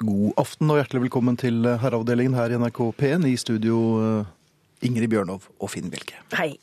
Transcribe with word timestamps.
God 0.00 0.32
aften 0.40 0.70
og 0.72 0.78
hjertelig 0.78 1.02
velkommen 1.04 1.36
til 1.36 1.66
herreavdelingen 1.82 2.32
her 2.32 2.54
i 2.54 2.56
NRK 2.56 2.78
P1 2.96 3.26
i 3.28 3.34
studio 3.36 3.80
eh, 4.00 4.30
Ingrid 4.88 5.10
Bjørnov 5.12 5.44
og 5.60 5.68
Finn 5.68 5.90
Bjelke. 5.92 6.16
Hei. 6.38 6.54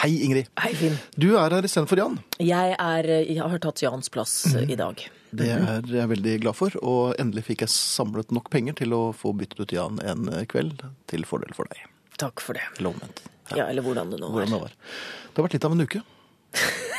Hei, 0.00 0.10
Ingrid. 0.26 0.48
Hei, 0.58 0.72
Finn. 0.74 0.96
Du 1.14 1.28
er 1.38 1.54
her 1.54 1.68
istedenfor 1.68 2.00
Jan. 2.02 2.18
Jeg, 2.42 2.74
er, 2.74 3.10
jeg 3.28 3.38
har 3.38 3.62
tatt 3.62 3.84
Jans 3.84 4.10
plass 4.10 4.34
mm. 4.50 4.74
i 4.74 4.80
dag. 4.80 5.06
Det 5.30 5.52
er 5.54 5.86
jeg 6.00 6.10
veldig 6.16 6.36
glad 6.42 6.58
for, 6.58 6.74
og 6.82 7.14
endelig 7.22 7.46
fikk 7.52 7.62
jeg 7.68 7.74
samlet 7.76 8.34
nok 8.34 8.50
penger 8.50 8.80
til 8.82 8.96
å 8.96 9.02
få 9.14 9.36
byttet 9.38 9.62
ut 9.62 9.76
Jan 9.76 10.02
en 10.02 10.26
kveld 10.50 10.82
til 11.12 11.26
fordel 11.30 11.54
for 11.54 11.70
deg. 11.70 11.86
Takk 12.18 12.42
for 12.42 12.58
det. 12.58 12.66
Lovment. 12.82 13.22
Ja, 13.52 13.62
Ja, 13.62 13.70
eller 13.70 13.86
hvordan 13.86 14.10
det 14.10 14.18
nå 14.18 14.34
Hvordan 14.34 14.50
er. 14.50 14.56
det 14.56 14.62
var. 14.66 14.78
Det 15.30 15.38
har 15.38 15.46
vært 15.46 15.60
litt 15.60 15.70
av 15.70 15.78
en 15.78 15.86
uke. 15.86 16.06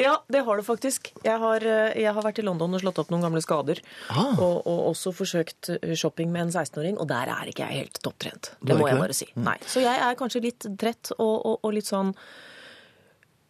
Ja, 0.00 0.16
det 0.32 0.42
har 0.46 0.60
det 0.60 0.64
faktisk. 0.66 1.10
Jeg 1.24 1.38
har, 1.42 1.64
eh, 1.64 1.96
jeg 2.00 2.12
har 2.14 2.24
vært 2.24 2.40
i 2.42 2.44
London 2.46 2.74
og 2.76 2.82
slått 2.82 3.00
opp 3.02 3.10
noen 3.12 3.24
gamle 3.26 3.42
skader. 3.44 3.80
Ah. 4.08 4.34
Og, 4.36 4.62
og 4.66 4.80
også 4.92 5.12
forsøkt 5.16 5.72
eh, 5.76 5.94
shopping 5.98 6.32
med 6.32 6.48
en 6.48 6.54
16-åring, 6.54 6.98
og 7.00 7.08
der 7.10 7.32
er 7.32 7.50
ikke 7.50 7.66
jeg 7.68 7.84
helt 7.84 8.00
topptrent. 8.04 8.52
Det 8.60 8.78
må 8.78 8.88
jeg 8.90 9.00
bare 9.00 9.16
si. 9.16 9.28
Nei. 9.40 9.56
Så 9.66 9.84
jeg 9.84 9.96
er 9.96 10.18
kanskje 10.18 10.44
litt 10.46 10.66
trett 10.80 11.12
og, 11.18 11.36
og, 11.36 11.60
og 11.62 11.76
litt 11.76 11.88
sånn 11.88 12.14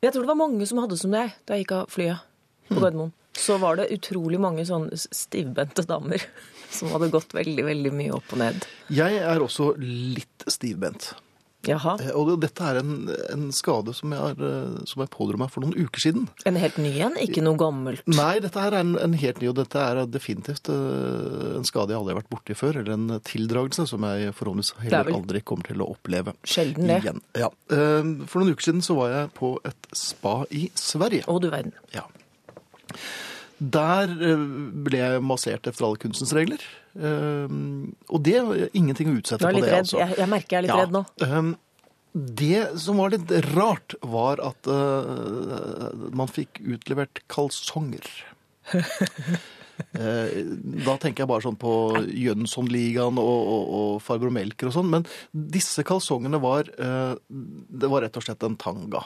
Jeg 0.01 0.13
tror 0.15 0.25
det 0.25 0.31
var 0.33 0.39
mange 0.41 0.67
som 0.69 0.81
hadde 0.81 0.97
som 0.97 1.13
deg 1.13 1.35
da 1.45 1.57
jeg 1.57 1.67
gikk 1.67 1.75
av 1.77 1.91
flyet 1.93 2.29
på 2.71 2.79
Gardermoen. 2.81 3.13
Så 3.37 3.57
var 3.63 3.79
det 3.79 3.91
utrolig 3.95 4.41
mange 4.43 4.65
sånne 4.67 4.97
stivbente 4.97 5.85
damer 5.89 6.23
som 6.77 6.93
hadde 6.95 7.11
gått 7.13 7.35
veldig, 7.37 7.67
veldig 7.69 7.93
mye 7.95 8.15
opp 8.17 8.37
og 8.37 8.43
ned. 8.43 8.69
Jeg 8.93 9.21
er 9.23 9.43
også 9.45 9.75
litt 9.81 10.49
stivbent. 10.51 11.13
Jaha. 11.69 11.93
Eh, 12.01 12.15
Og 12.17 12.31
dette 12.41 12.65
er 12.65 12.79
en, 12.81 12.93
en 13.35 13.43
skade 13.53 13.93
som 13.97 14.15
jeg, 14.15 14.21
har, 14.23 14.39
eh, 14.41 14.79
som 14.89 15.03
jeg 15.05 15.11
pådro 15.13 15.37
meg 15.43 15.51
for 15.53 15.61
noen 15.65 15.75
uker 15.77 16.01
siden. 16.07 16.29
En 16.49 16.57
helt 16.57 16.79
ny 16.81 16.93
en, 17.05 17.19
ikke 17.21 17.43
noe 17.45 17.59
gammelt. 17.61 18.01
Nei, 18.09 18.39
dette 18.41 18.63
her 18.63 18.73
er 18.79 18.81
en, 18.85 18.95
en 18.97 19.17
helt 19.21 19.43
ny, 19.43 19.51
og 19.53 19.59
dette 19.61 19.83
er 19.85 20.01
definitivt 20.09 20.71
eh, 20.73 21.57
en 21.59 21.69
skade 21.69 21.93
jeg 21.93 22.01
aldri 22.01 22.15
har 22.15 22.21
vært 22.23 22.33
borti 22.33 22.57
før, 22.57 22.81
eller 22.81 22.97
en 22.97 23.21
tildragelse 23.29 23.85
som 23.93 24.07
jeg 24.09 24.33
forhåpentligvis 24.39 24.73
er 24.79 24.87
heller 24.89 25.13
aldri 25.21 25.45
kommer 25.45 25.69
til 25.69 25.85
å 25.85 25.91
oppleve 25.93 26.33
Sjelden 26.49 26.89
det. 26.89 27.01
igjen. 27.05 27.21
Ja. 27.37 27.51
For 27.69 28.41
noen 28.41 28.55
uker 28.57 28.71
siden 28.71 28.85
så 28.87 28.97
var 28.97 29.13
jeg 29.19 29.33
på 29.37 29.53
et 29.69 29.91
spa 29.97 30.39
i 30.57 30.71
Sverige. 30.79 31.27
Å, 31.29 31.37
du 31.45 31.51
verden. 31.53 31.77
Ja. 31.93 32.07
Der 33.61 34.09
ble 34.17 34.97
jeg 35.03 35.21
massert 35.29 35.69
efter 35.69 35.85
alle 35.91 36.01
kunstens 36.01 36.33
regler. 36.33 36.63
Og 38.11 38.23
det 38.27 38.37
ingenting 38.77 39.13
å 39.13 39.19
utsette 39.21 39.45
på 39.47 39.53
det, 39.57 39.67
redd. 39.69 39.83
altså. 39.85 40.01
Jeg, 40.03 40.17
jeg 40.19 40.31
merker 40.33 40.57
jeg 40.57 40.61
er 40.61 40.67
litt 40.67 40.75
Ja, 40.75 40.81
redd 40.85 40.97
nå. 40.97 41.05
ehm, 41.27 41.53
det 42.43 42.63
som 42.83 42.99
var 42.99 43.13
litt 43.15 43.31
rart, 43.55 43.95
var 44.03 44.41
at 44.43 44.67
uh, 44.67 45.95
man 46.11 46.27
fikk 46.31 46.59
utlevert 46.67 47.23
kalsonger. 47.31 48.07
Eh, 49.97 50.43
da 50.85 50.93
tenker 51.01 51.23
jeg 51.23 51.29
bare 51.31 51.41
sånn 51.41 51.57
på 51.57 51.71
Jønssonligaen 52.13 53.17
og, 53.17 53.39
og, 53.55 53.71
og 53.79 54.03
Farbror 54.05 54.29
Melker 54.35 54.69
og 54.69 54.75
sånn, 54.75 54.91
men 54.93 55.07
disse 55.33 55.81
kalsongene 55.89 56.37
var 56.43 56.69
eh, 56.69 57.15
Det 57.25 57.89
var 57.89 58.05
rett 58.05 58.19
og 58.21 58.27
slett 58.27 58.45
en 58.45 58.59
tanga. 58.61 59.01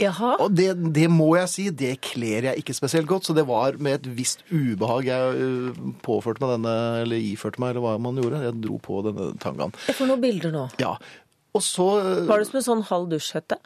Jaha. 0.00 0.32
Og 0.42 0.54
det, 0.58 0.70
det 0.96 1.04
må 1.12 1.28
jeg 1.38 1.50
si, 1.52 1.64
det 1.70 1.92
kler 2.02 2.48
jeg 2.50 2.62
ikke 2.64 2.74
spesielt 2.74 3.06
godt, 3.10 3.28
så 3.28 3.34
det 3.36 3.44
var 3.46 3.76
med 3.78 4.00
et 4.00 4.08
visst 4.16 4.42
ubehag 4.50 5.06
jeg 5.06 5.36
eh, 5.44 5.82
påførte 6.02 6.42
meg 6.42 6.56
denne, 6.56 6.72
eller 7.04 7.28
iførte 7.30 7.62
meg, 7.62 7.74
eller 7.74 7.84
hva 7.86 7.92
man 8.02 8.18
gjorde. 8.18 8.40
Jeg 8.46 8.56
dro 8.64 8.80
på 8.82 9.02
denne 9.06 9.28
tangaen. 9.42 9.74
Jeg 9.86 9.94
får 10.00 10.10
noen 10.10 10.24
bilder 10.24 10.54
nå. 10.54 10.64
Ja. 10.82 10.96
Og 11.54 11.62
så 11.62 11.86
eh, 12.02 12.24
Var 12.26 12.42
det 12.42 12.48
som 12.50 12.58
en 12.58 12.66
sånn 12.70 12.84
halv 12.90 13.06
dusjhette? 13.12 13.60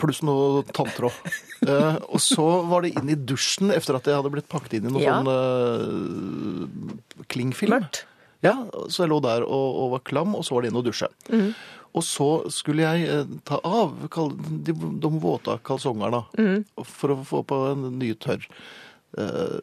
Pluss 0.00 0.22
noe 0.26 0.64
tanntråd. 0.76 1.12
Eh, 1.60 1.96
og 2.08 2.16
så 2.24 2.44
var 2.70 2.80
det 2.86 2.94
inn 2.96 3.10
i 3.12 3.14
dusjen 3.28 3.68
etter 3.74 3.98
at 3.98 4.06
jeg 4.08 4.16
hadde 4.16 4.30
blitt 4.32 4.46
pakket 4.48 4.78
inn 4.78 4.86
i 4.88 4.92
noe 4.94 5.02
Ja. 5.04 5.18
sånn 5.18 5.28
eh, 5.28 7.26
klingfilm. 7.28 7.74
Mørkt? 7.74 7.98
Ja, 8.40 8.54
så 8.88 9.02
jeg 9.04 9.10
lå 9.12 9.18
der 9.26 9.44
og, 9.44 9.66
og 9.82 9.90
var 9.92 10.00
klam, 10.08 10.32
og 10.38 10.46
så 10.48 10.56
var 10.56 10.64
det 10.64 10.70
inn 10.72 10.78
og 10.80 10.86
dusje. 10.88 11.10
Mhm. 11.28 11.50
Og 11.96 12.04
så 12.06 12.28
skulle 12.54 12.86
jeg 12.86 13.08
eh, 13.10 13.32
ta 13.48 13.58
av 13.66 13.96
de, 14.06 14.74
de 14.74 15.10
våte 15.22 15.56
kalsongene 15.66 16.22
mm. 16.38 16.84
for 16.86 17.16
å 17.16 17.18
få 17.26 17.42
på 17.46 17.64
en 17.72 17.88
ny 17.98 18.12
tørr. 18.20 18.46
Uh, 19.10 19.58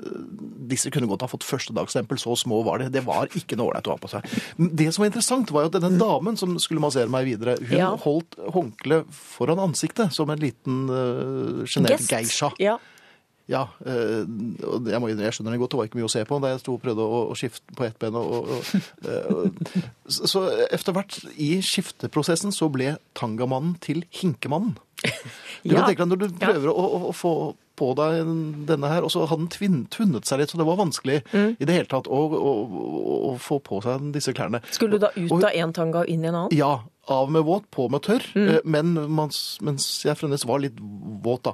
disse 0.67 0.91
kunne 0.91 1.07
godt 1.07 1.21
ha 1.23 1.29
fått 1.31 1.45
førstedagsstempel, 1.47 2.19
så 2.19 2.33
små 2.35 2.59
var 2.67 2.81
de. 2.81 2.89
Det 2.91 3.05
var 3.05 3.31
ikke 3.31 3.55
noe 3.55 3.69
ålreit 3.71 3.88
å 3.88 3.93
ha 3.93 4.01
på 4.01 4.09
seg. 4.11 4.27
Det 4.57 4.89
som 4.91 5.05
var 5.05 5.11
interessant, 5.13 5.53
var 5.55 5.63
jo 5.63 5.71
at 5.71 5.77
denne 5.77 6.01
damen 6.01 6.35
som 6.39 6.57
skulle 6.59 6.83
massere 6.83 7.07
meg 7.11 7.29
videre, 7.29 7.55
hun 7.61 7.77
Ja. 7.79 7.93
holdt 8.03 8.35
håndkleet 8.44 9.07
foran 9.15 9.63
ansiktet 9.63 10.11
som 10.11 10.29
en 10.33 10.44
liten 10.44 10.83
sjenert 11.63 12.03
uh, 12.03 12.11
geisha. 12.11 12.51
Ja. 12.59 12.75
Ja, 13.47 13.61
eh, 13.87 14.25
og 14.67 14.87
jeg, 14.91 14.99
må, 14.99 15.07
jeg 15.13 15.33
skjønner 15.35 15.53
det 15.55 15.59
godt, 15.61 15.71
det 15.71 15.79
var 15.79 15.87
ikke 15.87 15.99
mye 16.01 16.07
å 16.09 16.11
se 16.11 16.23
på 16.27 16.39
da 16.43 16.49
jeg 16.51 16.59
sto 16.65 16.73
og 16.75 16.81
prøvde 16.83 17.05
å, 17.05 17.19
å 17.31 17.35
skifte 17.39 17.75
på 17.77 17.85
ett 17.87 17.95
ben. 18.01 18.17
Og, 18.19 18.49
og, 18.57 18.73
eh, 19.07 19.77
så, 20.11 20.41
etter 20.71 20.95
hvert 20.97 21.19
i 21.39 21.53
skifteprosessen 21.63 22.51
så 22.55 22.67
ble 22.73 22.97
tangamannen 23.17 23.77
til 23.83 24.03
hinkemannen. 24.21 24.75
Du 25.67 25.73
Ja. 25.73 25.81
kan 25.81 25.87
tenke 25.89 26.03
deg 26.05 26.11
når 26.11 26.19
du 26.21 26.27
Ja. 26.27 26.51
prøver 26.51 26.69
å, 26.71 26.83
å, 26.83 26.99
å 27.09 27.13
få 27.15 27.31
på 27.77 27.91
deg 27.97 28.25
denne 28.65 28.89
her, 28.89 29.03
og 29.05 29.11
så 29.13 29.25
hadde 29.29 29.43
den 29.43 29.49
tvinn, 29.53 29.79
tvunnet 29.93 30.25
seg 30.25 30.39
litt, 30.41 30.49
så 30.49 30.57
det 30.57 30.65
var 30.65 30.79
vanskelig 30.79 31.19
Mm. 31.33 31.51
i 31.61 31.65
det 31.67 31.73
hele 31.75 31.89
tatt 31.91 32.07
å, 32.09 32.19
å, 32.33 32.53
å, 33.27 33.33
få 33.37 33.59
på 33.61 33.81
seg 33.85 34.07
disse 34.15 34.33
klærne. 34.33 34.63
Skulle 34.73 34.97
du 34.97 35.03
da 35.05 35.11
ut 35.13 35.31
av 35.43 35.51
én 35.53 35.73
tanga 35.77 36.01
og 36.01 36.09
inn 36.09 36.23
i 36.25 36.29
en 36.31 36.35
annen? 36.39 36.55
Ja, 36.57 36.79
av 37.09 37.31
med 37.31 37.44
våt, 37.47 37.69
på 37.72 37.90
med 37.90 38.01
tørr, 38.06 38.23
Mm. 38.35 38.50
eh, 38.50 38.59
men 38.66 38.94
mens, 39.16 39.57
mens 39.62 40.03
jeg 40.06 40.18
fremdeles 40.18 40.45
var 40.45 40.59
litt 40.59 40.78
våt 41.23 41.44
da. 41.44 41.53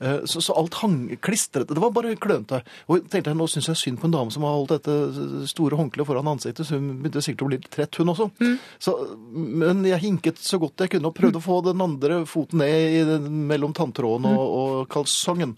Eh, 0.00 0.20
Så, 0.26 0.40
så 0.42 0.54
alt 0.58 0.74
hang 0.82 1.16
klistret, 1.22 1.68
det 1.68 1.78
var 1.78 1.90
bare 1.94 2.14
klønete. 2.16 2.62
Og 2.88 3.08
tenkte 3.10 3.30
jeg, 3.30 3.36
nå 3.38 3.46
synes 3.48 3.68
jeg 3.68 3.76
synd 3.76 3.98
på 4.00 4.06
en 4.06 4.12
dame 4.16 4.30
som 4.34 4.42
har 4.42 4.54
holdt 4.56 4.74
dette 4.76 5.46
store 5.48 5.76
håndkleet 5.78 6.06
foran 6.06 6.26
ansiktet, 6.28 6.66
så 6.66 6.74
hun 6.78 6.98
begynte 7.02 7.22
sikkert 7.22 7.42
å 7.42 7.48
bli 7.50 7.58
litt 7.58 7.70
trett 7.70 7.94
hun 7.98 8.08
også. 8.12 8.30
Mm. 8.40 8.58
Så, 8.78 8.94
men 9.34 9.84
jeg 9.84 10.00
hinket 10.02 10.38
så 10.42 10.58
godt 10.62 10.78
jeg 10.84 10.90
kunne 10.96 11.06
og 11.10 11.14
prøvde 11.14 11.38
å 11.38 11.44
få 11.44 11.60
den 11.64 11.80
andre 11.80 12.24
foten 12.26 12.58
ned 12.58 12.96
i, 12.98 13.28
mellom 13.28 13.72
tanntråden 13.74 14.26
og, 14.26 14.42
og 14.58 14.88
kalsongen. 14.92 15.56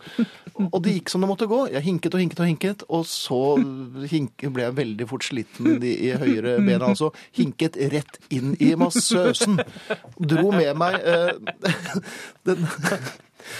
Og 0.70 0.82
det 0.84 0.94
gikk 0.98 1.10
som 1.10 1.20
det 1.24 1.28
måtte 1.30 1.48
gå. 1.50 1.62
Jeg 1.72 1.82
hinket 1.82 2.14
og 2.14 2.20
hinket 2.20 2.40
og 2.40 2.46
hinket, 2.46 2.84
og 2.88 3.04
så 3.08 3.40
hink, 4.10 4.44
ble 4.54 4.62
jeg 4.68 4.76
veldig 4.76 5.08
fort 5.10 5.24
sliten 5.26 5.72
i, 5.82 5.94
i 6.08 6.12
høyre 6.20 6.58
bena. 6.64 6.92
Altså 6.92 7.10
hinket 7.36 7.76
rett 7.92 8.18
inn 8.30 8.54
i 8.60 8.72
massøsen. 9.34 9.60
Dro 10.32 10.48
med 10.54 10.72
meg 10.80 10.98
eh, 11.02 11.32
den, 12.48 12.66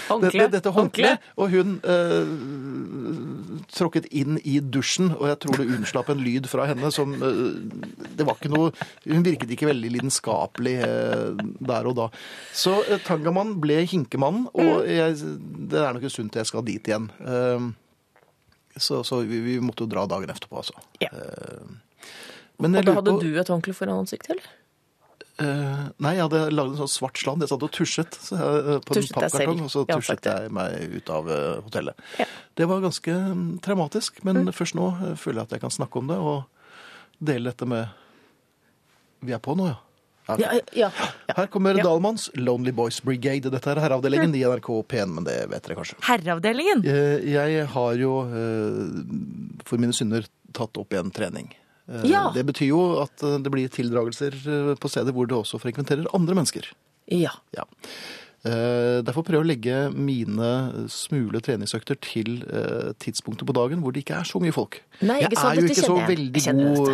Håndkle? 0.09 0.47
dette, 0.49 0.71
håndkleet, 0.73 1.21
og 1.37 1.51
hun 1.53 1.75
eh, 1.85 3.65
tråkket 3.77 4.07
inn 4.17 4.39
i 4.41 4.55
dusjen, 4.59 5.11
og 5.13 5.27
jeg 5.29 5.37
tror 5.43 5.59
det 5.61 5.67
unnslapp 5.75 6.09
en 6.09 6.23
lyd 6.25 6.47
fra 6.49 6.65
henne 6.71 6.89
som 6.93 7.13
eh, 7.13 8.09
Det 8.17 8.25
var 8.25 8.39
ikke 8.39 8.49
noe 8.49 8.71
Hun 9.05 9.21
virket 9.27 9.53
ikke 9.53 9.69
veldig 9.69 9.91
lidenskapelig 9.93 10.73
eh, 10.87 11.37
der 11.69 11.89
og 11.91 11.99
da. 12.01 12.07
Så 12.49 12.79
eh, 12.89 12.97
Tangamann 13.05 13.53
ble 13.61 13.83
hinkemannen, 13.85 14.47
og 14.57 14.89
jeg, 14.89 15.21
det 15.69 15.81
er 15.83 15.93
nok 15.99 16.09
en 16.09 16.15
stund 16.17 16.33
til 16.33 16.41
jeg 16.41 16.49
skal 16.49 16.65
dit 16.65 16.89
igjen. 16.89 17.05
Eh, 17.21 17.69
så 18.81 19.03
så 19.07 19.21
vi, 19.23 19.37
vi 19.45 19.59
måtte 19.63 19.85
jo 19.85 19.91
dra 19.93 20.07
dagen 20.09 20.33
etterpå, 20.33 20.63
altså. 20.65 20.73
Ja. 20.99 21.13
Eh, 21.13 21.61
men 22.59 22.73
Og 22.81 22.87
da 22.89 22.93
hadde 22.97 23.13
på- 23.13 23.21
du 23.21 23.37
et 23.37 23.49
håndkle 23.53 23.73
foran 23.77 24.01
ansiktet, 24.01 24.33
eller? 24.33 24.49
Eh, 25.37 25.79
nei, 25.99 26.13
jeg 26.15 26.23
hadde 26.29 26.41
lagd 26.55 26.71
en 26.71 26.79
sånn 26.79 26.91
svart 26.93 27.19
sland. 27.19 27.41
Jeg 27.43 27.49
satt 27.51 27.63
og 27.67 27.71
tusjet 27.75 28.15
jeg, 28.31 28.39
eh, 28.39 28.77
på 28.79 28.95
Tusjet 28.95 29.11
en 29.17 29.21
pappkartong, 29.25 29.61
og 29.65 29.71
så 29.73 29.81
Ja, 29.89 29.97
tusjet 29.97 30.05
sagt 30.23 30.29
jeg 30.29 30.51
meg 30.55 30.93
ut 30.95 31.09
av 31.11 31.27
uh, 31.27 31.61
hotellet. 31.65 31.95
Ja. 32.21 32.25
Det 32.55 32.67
var 32.71 32.79
ganske 32.85 33.11
mm, 33.11 33.59
traumatisk, 33.65 34.23
men 34.23 34.45
Mm. 34.45 34.53
først 34.55 34.75
nå 34.79 34.85
føler 35.19 35.41
jeg 35.41 35.47
at 35.49 35.51
jeg 35.57 35.61
kan 35.65 35.69
snakke 35.75 35.97
om 35.99 36.07
det 36.07 36.15
og 36.17 36.45
dele 37.19 37.51
dette 37.51 37.67
med 37.67 37.89
Vi 39.25 39.33
er 39.33 39.39
på 39.39 39.55
nå, 39.57 39.67
ja. 39.67 39.81
Ja. 40.39 40.53
Ja. 40.73 40.89
Her 41.35 41.47
kommer 41.47 41.75
Ja. 41.77 41.83
Dalmans 41.83 42.29
Lonely 42.35 42.71
Boys 42.71 42.99
Brigade. 43.01 43.51
Dette 43.51 43.67
er 43.75 43.75
herreavdelingen 43.83 44.33
i 44.33 44.41
NRK 44.41 44.69
P1, 44.87 45.11
men 45.13 45.23
det 45.23 45.35
vet 45.51 45.63
dere 45.67 45.75
kanskje. 45.77 45.99
Herreavdelingen? 46.01 46.81
Eh, 46.85 47.19
Jeg 47.29 47.67
har 47.67 47.93
jo 47.93 48.23
for 49.65 49.77
mine 49.77 49.93
synder 49.93 50.25
tatt 50.53 50.77
opp 50.77 50.89
igjen 50.95 51.11
trening. 51.13 51.51
Eh, 51.87 52.09
Ja. 52.09 52.31
Det 52.33 52.45
betyr 52.45 52.71
jo 52.71 52.83
at 53.03 53.23
eh, 53.23 53.39
det 53.39 53.51
blir 53.53 53.69
tildragelser 53.69 54.35
eh, 54.35 54.75
på 54.75 54.91
steder 54.91 55.13
hvor 55.13 55.29
det 55.29 55.37
også 55.37 55.61
frekventerer 55.61 56.07
andre 56.13 56.35
mennesker. 56.37 56.71
Ja. 57.11 57.33
Ja. 57.55 57.67
Derfor 58.45 59.23
prøver 59.25 59.39
jeg 59.39 59.41
å 59.41 59.49
legge 59.49 59.77
mine 59.89 60.49
smule 60.93 61.39
treningsøkter 61.41 61.97
til 61.97 62.43
tidspunktet 63.01 63.41
på 63.49 63.55
dagen 63.57 63.81
hvor 63.81 63.95
det 63.95 64.03
ikke 64.03 64.19
er 64.19 64.27
så 64.29 64.37
mye 64.37 64.53
folk. 64.53 64.77
Nei, 65.01 65.15
ikke 65.25 65.33
jeg 65.33 65.49
er 65.49 65.61
jo 65.63 65.71
ikke 65.71 65.85
så 65.87 65.95
veldig 66.11 66.43
god 66.45 66.91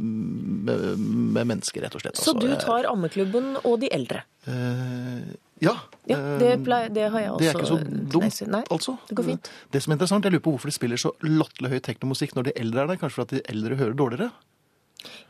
med, 0.00 1.04
med 1.36 1.50
mennesker, 1.52 1.84
rett 1.84 1.98
og 1.98 2.06
slett. 2.06 2.16
Så 2.16 2.32
altså. 2.32 2.48
du 2.48 2.56
tar 2.56 2.88
ammeklubben 2.88 3.52
og 3.60 3.82
de 3.84 3.92
eldre? 3.92 4.24
Eh, 5.60 5.64
Ja. 5.68 5.74
Ja, 6.06 6.16
eh, 6.18 6.38
det, 6.38 6.48
pleier, 6.64 6.88
det 6.92 7.10
har 7.10 7.20
jeg 7.20 7.30
også. 7.30 7.38
det 7.40 7.48
er 7.48 7.54
ikke 7.54 7.68
så 7.70 8.08
dumt. 8.12 8.40
Nei, 8.52 8.62
altså. 8.70 8.98
det 9.08 9.16
går 9.16 9.24
fint. 9.24 9.50
Det 9.72 9.82
som 9.82 9.92
er 9.92 9.96
interessant, 9.96 10.24
jeg 10.24 10.32
lurer 10.34 10.42
på 10.44 10.52
hvorfor 10.56 10.68
de 10.68 10.74
spiller 10.76 10.96
så 11.00 11.12
latterlig 11.22 11.70
høy 11.70 11.80
teknomusikk 11.80 12.34
når 12.36 12.50
de 12.50 12.52
eldre 12.60 12.82
er 12.82 12.86
der. 12.92 12.96
Kanskje 13.00 13.20
fordi 13.22 13.38
de 13.40 13.44
eldre 13.54 13.76
hører 13.80 13.94
dårligere? 13.96 14.30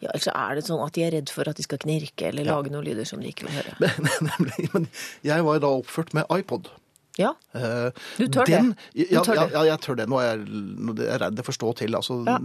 Ja, 0.00 0.08
altså 0.14 0.30
er 0.34 0.54
det 0.54 0.64
sånn 0.66 0.82
at 0.86 0.94
de 0.94 1.02
er 1.02 1.10
redd 1.16 1.30
for 1.34 1.48
at 1.50 1.56
de 1.58 1.62
skal 1.66 1.78
knirke 1.82 2.28
eller 2.30 2.44
lage 2.46 2.70
noen 2.70 2.84
lyder 2.86 3.04
som 3.08 3.20
de 3.22 3.30
ikke 3.30 3.46
vil 3.48 3.56
høre. 3.60 3.92
Nemlig. 4.30 4.68
Men 4.74 4.88
jeg 5.26 5.44
var 5.46 5.60
da 5.62 5.70
oppført 5.80 6.14
med 6.14 6.26
iPod. 6.30 6.70
Ja. 7.18 7.30
Eh, 7.54 7.90
Du 8.18 8.26
tør 8.26 8.46
den, 8.50 8.72
det? 8.94 9.06
Ja, 9.12 9.20
Du 9.22 9.28
tør 9.30 9.36
ja, 9.38 9.46
ja, 9.54 9.62
jeg 9.70 9.80
tør 9.86 9.98
det. 10.00 10.08
Nå 10.10 10.18
er 10.18 10.32
jeg, 10.32 10.46
nå 10.50 10.94
er 10.98 11.10
jeg 11.12 11.20
redd 11.22 11.36
det 11.38 11.44
får 11.46 11.58
stå 11.60 11.72
til. 11.78 11.94
Altså, 11.94 12.20
Ja. 12.26 12.38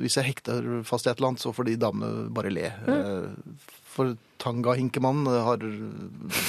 Hvis 0.00 0.16
jeg 0.16 0.30
hekter 0.30 0.70
fast 0.88 1.06
i 1.06 1.10
et 1.12 1.18
eller 1.18 1.34
annet, 1.34 1.42
så 1.44 1.52
får 1.52 1.68
de 1.68 1.76
damene 1.76 2.28
bare 2.32 2.52
le. 2.52 2.70
Mm. 2.86 3.58
Eh, 3.96 3.98
For 3.98 4.16
Tanga-Hinkemann 4.38 5.24
har 5.26 5.62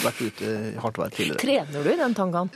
vært 0.03 0.19
ute 0.19 0.43
i 0.43 0.75
hardt 0.83 0.97
vær 0.99 1.09
tidligere. 1.15 1.39
Trener 1.39 1.83
du 1.87 1.89
i 1.93 1.95
den 2.01 2.13
tangaen? 2.17 2.49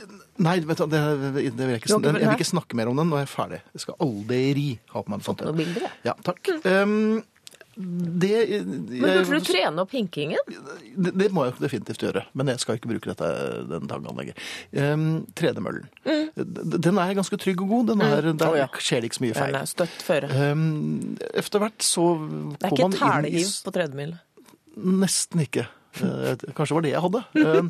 Nei, 0.44 0.58
vet 0.68 0.76
du, 0.82 0.86
det, 0.92 1.00
det 1.32 1.32
vil 1.56 1.72
jeg, 1.72 1.80
ikke, 1.80 1.96
jeg 2.04 2.14
vil 2.20 2.34
ikke 2.36 2.50
snakke 2.52 2.76
mer 2.76 2.90
om 2.92 3.00
den. 3.00 3.08
Nå 3.08 3.16
er 3.16 3.24
jeg 3.24 3.32
ferdig. 3.32 3.60
Jeg 3.72 3.86
skal 3.86 3.96
aldri 4.04 4.66
ha 4.92 5.00
på 5.02 5.08
meg 5.14 5.20
en 5.22 5.24
sånt. 5.30 5.44
Noen 5.48 5.56
bilder, 5.62 5.86
jeg. 5.88 6.00
Ja, 6.10 6.14
takk. 6.28 6.52
Um, 6.68 7.22
det, 7.74 8.32
Men 8.68 9.22
burde 9.24 9.38
du 9.40 9.46
trene 9.48 9.80
opp 9.80 9.94
hinkingen? 9.96 10.36
det, 10.92 11.14
det 11.16 11.28
må 11.32 11.46
jeg 11.46 11.54
definitivt 11.62 12.02
gjøre, 12.04 12.26
men 12.36 12.50
jeg 12.52 12.60
skal 12.60 12.76
ikke 12.76 12.90
bruke 12.90 13.08
dette, 13.14 13.30
den 13.70 13.88
tangaen 13.88 14.18
lenger. 14.20 14.42
Um, 14.76 15.06
tredemøllen. 15.40 15.86
Mm. 16.04 16.76
Den 16.76 17.00
er 17.00 17.14
ganske 17.16 17.38
trygg 17.40 17.64
og 17.64 17.72
god. 17.72 17.86
Den 17.94 18.04
er, 18.04 18.28
Der 18.36 18.50
oh, 18.52 18.58
ja. 18.60 18.68
skjer 18.76 19.00
det 19.00 19.08
ikke 19.08 19.22
så 19.22 19.24
mye 19.24 19.38
feil. 19.40 19.56
Den 19.56 19.62
er 19.64 19.72
støtt 19.72 20.04
føre. 20.04 20.28
Um, 20.52 21.16
Etter 21.32 21.64
hvert 21.64 21.88
så 21.88 22.04
Det 22.20 22.68
er 22.68 22.76
kom 22.76 22.92
ikke 22.92 23.08
man 23.08 23.24
inn 23.24 23.32
i 23.32 23.32
telehiv 23.32 23.48
s- 23.48 23.64
på 23.64 23.72
tredemølle. 23.78 24.20
Nesten 24.76 25.42
ikke. 25.44 25.66
Eh, 26.00 26.36
Kanskje 26.56 26.74
var 26.78 26.84
det 26.86 26.92
jeg 26.94 27.02
hadde. 27.04 27.20
Eh, 27.36 27.66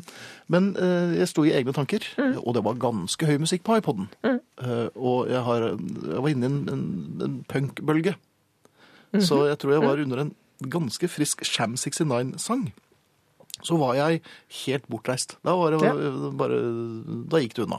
Men 0.53 0.69
eh, 0.79 1.15
jeg 1.19 1.27
sto 1.31 1.43
i 1.43 1.51
egne 1.51 1.73
tanker, 1.75 2.05
og 2.39 2.53
det 2.55 2.63
var 2.63 2.79
ganske 2.79 3.27
høy 3.27 3.37
musikk 3.43 3.63
på 3.67 3.77
iPoden. 3.81 4.07
Eh, 4.23 4.87
Og 4.95 5.27
jeg, 5.31 5.41
har, 5.43 5.65
jeg 5.75 6.21
var 6.23 6.29
inne 6.31 6.47
i 6.47 6.51
en, 6.51 6.61
en, 6.71 6.85
en 7.27 7.35
punkbølge. 7.51 8.15
Så 9.21 9.43
jeg 9.49 9.59
tror 9.61 9.75
jeg 9.75 9.83
var 9.83 9.99
under 10.01 10.23
en 10.23 10.31
ganske 10.73 11.05
frisk 11.11 11.43
Sham 11.45 11.75
69-sang. 11.75 12.71
Så 13.63 13.77
var 13.77 13.93
jeg 13.95 14.21
helt 14.65 14.87
bortreist. 14.89 15.35
Da, 15.45 15.53
var 15.55 15.75
det 15.75 15.81
bare, 16.39 16.57
da 17.29 17.39
gikk 17.43 17.53
det 17.59 17.67
unna. 17.67 17.77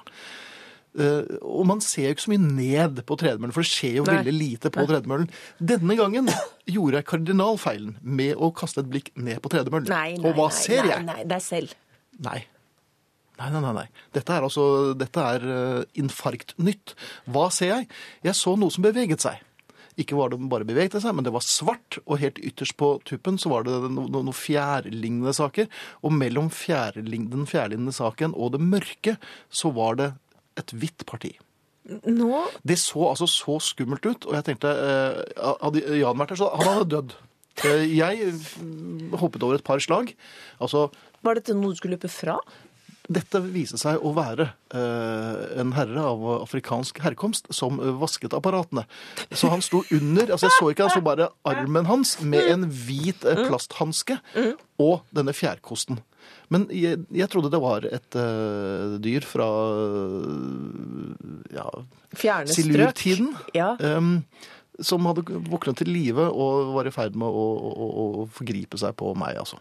Eh, 0.95 1.39
og 1.43 1.65
man 1.67 1.81
ser 1.83 2.09
jo 2.09 2.15
ikke 2.15 2.27
så 2.27 2.33
mye 2.35 2.45
ned 2.45 3.01
på 3.09 3.19
tredemøllen, 3.19 3.55
for 3.57 3.67
det 3.67 3.73
skjer 3.73 3.97
jo 3.99 4.07
Nei. 4.07 4.19
veldig 4.21 4.35
lite 4.37 4.71
på 4.75 4.87
tredemøllen. 4.87 5.31
Denne 5.59 5.97
gangen 5.99 6.31
gjorde 6.77 7.01
jeg 7.01 7.09
kardinalfeilen 7.11 7.97
med 8.03 8.35
å 8.39 8.53
kaste 8.55 8.85
et 8.85 8.91
blikk 8.93 9.11
ned 9.19 9.43
på 9.43 9.51
tredemøllen. 9.55 9.91
Nei, 9.91 10.19
nei, 10.19 10.23
og 10.23 10.39
hva 10.39 10.51
nei, 10.53 10.59
ser 10.61 10.91
jeg? 10.93 11.07
Nei, 11.09 11.23
deg 11.35 11.43
selv. 11.45 11.75
Nei. 12.25 12.41
Nei, 13.35 13.49
nei, 13.51 13.65
nei, 13.65 13.73
nei. 13.81 13.89
Dette 14.15 14.37
er 14.37 14.47
altså 14.47 14.67
dette 14.95 15.27
er 15.35 15.49
eh, 15.57 15.81
infarktnytt. 15.99 16.95
Hva 17.35 17.49
ser 17.55 17.73
jeg? 17.73 17.91
Jeg 18.29 18.39
så 18.39 18.55
noe 18.61 18.71
som 18.71 18.87
beveget 18.87 19.27
seg. 19.27 19.43
Ikke 19.99 20.17
var 20.19 20.31
det 20.31 20.41
bare 20.51 20.67
beveget 20.67 20.97
seg, 21.03 21.15
men 21.15 21.27
det 21.27 21.33
var 21.35 21.43
svart, 21.47 22.01
og 22.03 22.19
helt 22.19 22.41
ytterst 22.43 22.75
på 22.79 22.97
tuppen 23.07 23.37
så 23.39 23.51
var 23.53 23.67
det 23.67 23.77
no, 23.95 24.07
no, 24.11 24.35
fjærlignende 24.35 25.35
saker. 25.35 25.69
Og 26.03 26.15
mellom 26.15 26.51
fjærlignende, 26.55 27.31
den 27.35 27.51
fjærlignende 27.51 27.95
saken 27.95 28.35
og 28.35 28.55
det 28.57 28.63
mørke 28.63 29.17
så 29.55 29.71
var 29.75 29.99
det 30.01 30.13
et 30.61 30.75
hvitt 30.75 31.05
parti. 31.09 31.35
Nå 32.09 32.45
Det 32.65 32.79
så 32.81 33.11
altså 33.11 33.27
så 33.29 33.59
skummelt 33.61 34.07
ut, 34.09 34.25
og 34.25 34.33
jeg 34.39 34.47
tenkte 34.47 34.71
eh, 34.73 35.19
Hadde 35.61 35.83
Jan 36.01 36.17
vært 36.17 36.33
der, 36.33 36.41
så 36.41 36.49
han 36.57 36.71
hadde 36.71 36.91
dødd. 36.95 37.17
Eh, 37.69 37.83
Jeg 37.93 38.31
mm, 38.63 39.13
hoppet 39.21 39.45
over 39.45 39.59
et 39.61 39.67
par 39.67 39.83
slag. 39.85 40.15
Altså, 40.61 40.87
Var 41.23 41.35
dette 41.41 41.55
noe 41.59 41.75
du 41.75 41.81
skulle 41.83 41.99
løpe 41.99 42.09
fra? 42.13 42.39
dette 43.05 43.37
viste 43.53 43.77
seg 43.77 44.01
å 44.01 44.15
være 44.17 44.47
eh, 44.73 45.61
en 45.61 45.75
herre 45.77 46.07
av 46.09 46.23
afrikansk 46.39 47.03
herkomst 47.05 47.51
som 47.53 47.77
eh, 47.77 47.91
vasket 48.01 48.33
apparatene. 48.33 48.87
Så 49.29 49.51
han 49.53 49.61
sto 49.61 49.83
under 49.93 50.33
altså 50.33 50.49
Jeg 50.49 50.57
så 50.57 50.71
ikke, 50.73 50.87
jeg 50.87 50.95
så 50.97 51.03
bare 51.05 51.27
armen 51.45 51.85
hans 51.85 52.15
med 52.25 52.49
en 52.49 52.65
hvit 52.73 53.27
eh, 53.29 53.43
plasthanske 53.45 54.17
og 54.81 55.05
denne 55.13 55.37
fjærkosten. 55.37 56.01
Men 56.53 56.67
jeg, 56.73 57.05
jeg 57.15 57.31
trodde 57.33 57.51
det 57.53 57.61
var 57.63 57.87
et 57.89 58.19
uh, 58.19 58.97
dyr 59.03 59.25
fra 59.27 59.49
uh, 59.75 61.15
ja, 61.55 61.69
Fjerne 62.15 62.55
strøk? 62.55 63.05
Ja. 63.57 63.73
Um, 63.81 64.19
som 64.83 65.07
hadde 65.07 65.23
våknet 65.49 65.79
til 65.79 65.93
live 65.95 66.27
og 66.31 66.75
var 66.75 66.89
i 66.91 66.95
ferd 66.95 67.17
med 67.19 67.31
å, 67.31 67.45
å, 67.55 67.89
å 68.05 68.07
forgripe 68.35 68.79
seg 68.81 68.97
på 68.99 69.13
meg, 69.19 69.39
altså. 69.39 69.61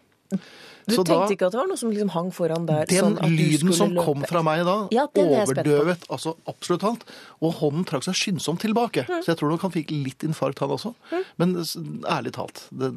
Du 0.88 0.96
Så 0.96 1.04
da- 1.04 1.14
tenkte 1.14 1.36
ikke 1.38 1.46
at 1.48 1.54
det 1.54 1.60
var 1.62 1.68
noe 1.68 1.78
som 1.80 1.92
liksom 1.92 2.10
hang 2.12 2.32
foran 2.32 2.66
der? 2.68 2.86
den 2.86 3.04
sånn 3.06 3.18
at 3.24 3.30
lyden 3.30 3.74
som 3.74 3.92
løpe? 3.94 4.04
kom 4.06 4.24
fra 4.28 4.42
meg 4.44 4.66
da, 4.66 4.88
Ja, 4.92 5.06
er 5.16 5.30
overdøvet 5.46 6.08
altså 6.10 6.36
absolutt 6.48 6.84
alt. 6.84 7.04
Og 7.42 7.54
hånden 7.62 7.86
trakk 7.86 8.04
seg 8.04 8.14
skyndsomt 8.16 8.60
tilbake. 8.60 9.06
Mm. 9.08 9.24
Så 9.24 9.32
jeg 9.32 9.38
tror 9.40 9.50
nok 9.54 9.62
han 9.62 9.72
fikk 9.72 9.92
litt 9.92 10.20
infarkt, 10.28 10.60
han 10.60 10.70
også. 10.70 10.94
Men 11.38 11.56
ærlig 11.56 12.34
talt, 12.34 12.68
det, 12.72 12.92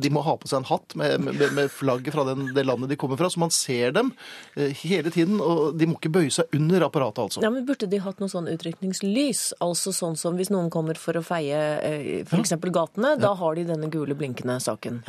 de 0.00 0.10
må 0.10 0.22
ha 0.22 0.36
på 0.36 0.48
seg 0.50 0.58
en 0.62 0.68
hatt 0.70 0.96
med, 0.98 1.20
med, 1.20 1.52
med 1.52 1.70
flagget 1.70 2.12
fra 2.12 2.24
den, 2.24 2.52
det 2.54 2.66
landet 2.66 2.88
de 2.88 2.96
kommer 2.96 3.16
fra, 3.16 3.30
så 3.30 3.38
man 3.38 3.50
ser 3.50 3.92
dem 3.92 4.12
eh, 4.56 4.72
hele 4.82 5.10
tiden. 5.10 5.40
Og 5.40 5.76
de 5.78 5.86
må 5.86 5.98
ikke 6.00 6.12
bøye 6.12 6.30
seg 6.30 6.46
under 6.52 6.80
apparatet, 6.88 7.22
altså. 7.28 7.42
Ja, 7.42 7.50
men 7.50 7.66
Burde 7.66 7.86
de 7.88 7.98
hatt 8.02 8.18
noe 8.18 8.28
sånn 8.28 8.50
utrykningslys? 8.50 9.52
Altså 9.62 9.92
sånn 9.94 10.16
som 10.18 10.36
hvis 10.36 10.50
noen 10.50 10.68
kommer 10.70 10.98
for 10.98 11.14
å 11.14 11.22
feie 11.24 11.54
f.eks. 11.78 12.28
for 12.30 12.42
eksempel 12.42 12.72
gatene, 12.74 13.14
da 13.20 13.34
har 13.38 13.54
de 13.54 13.64
denne 13.64 13.88
gule 13.92 14.16
blinkende 14.18 14.58
saken. 14.60 15.02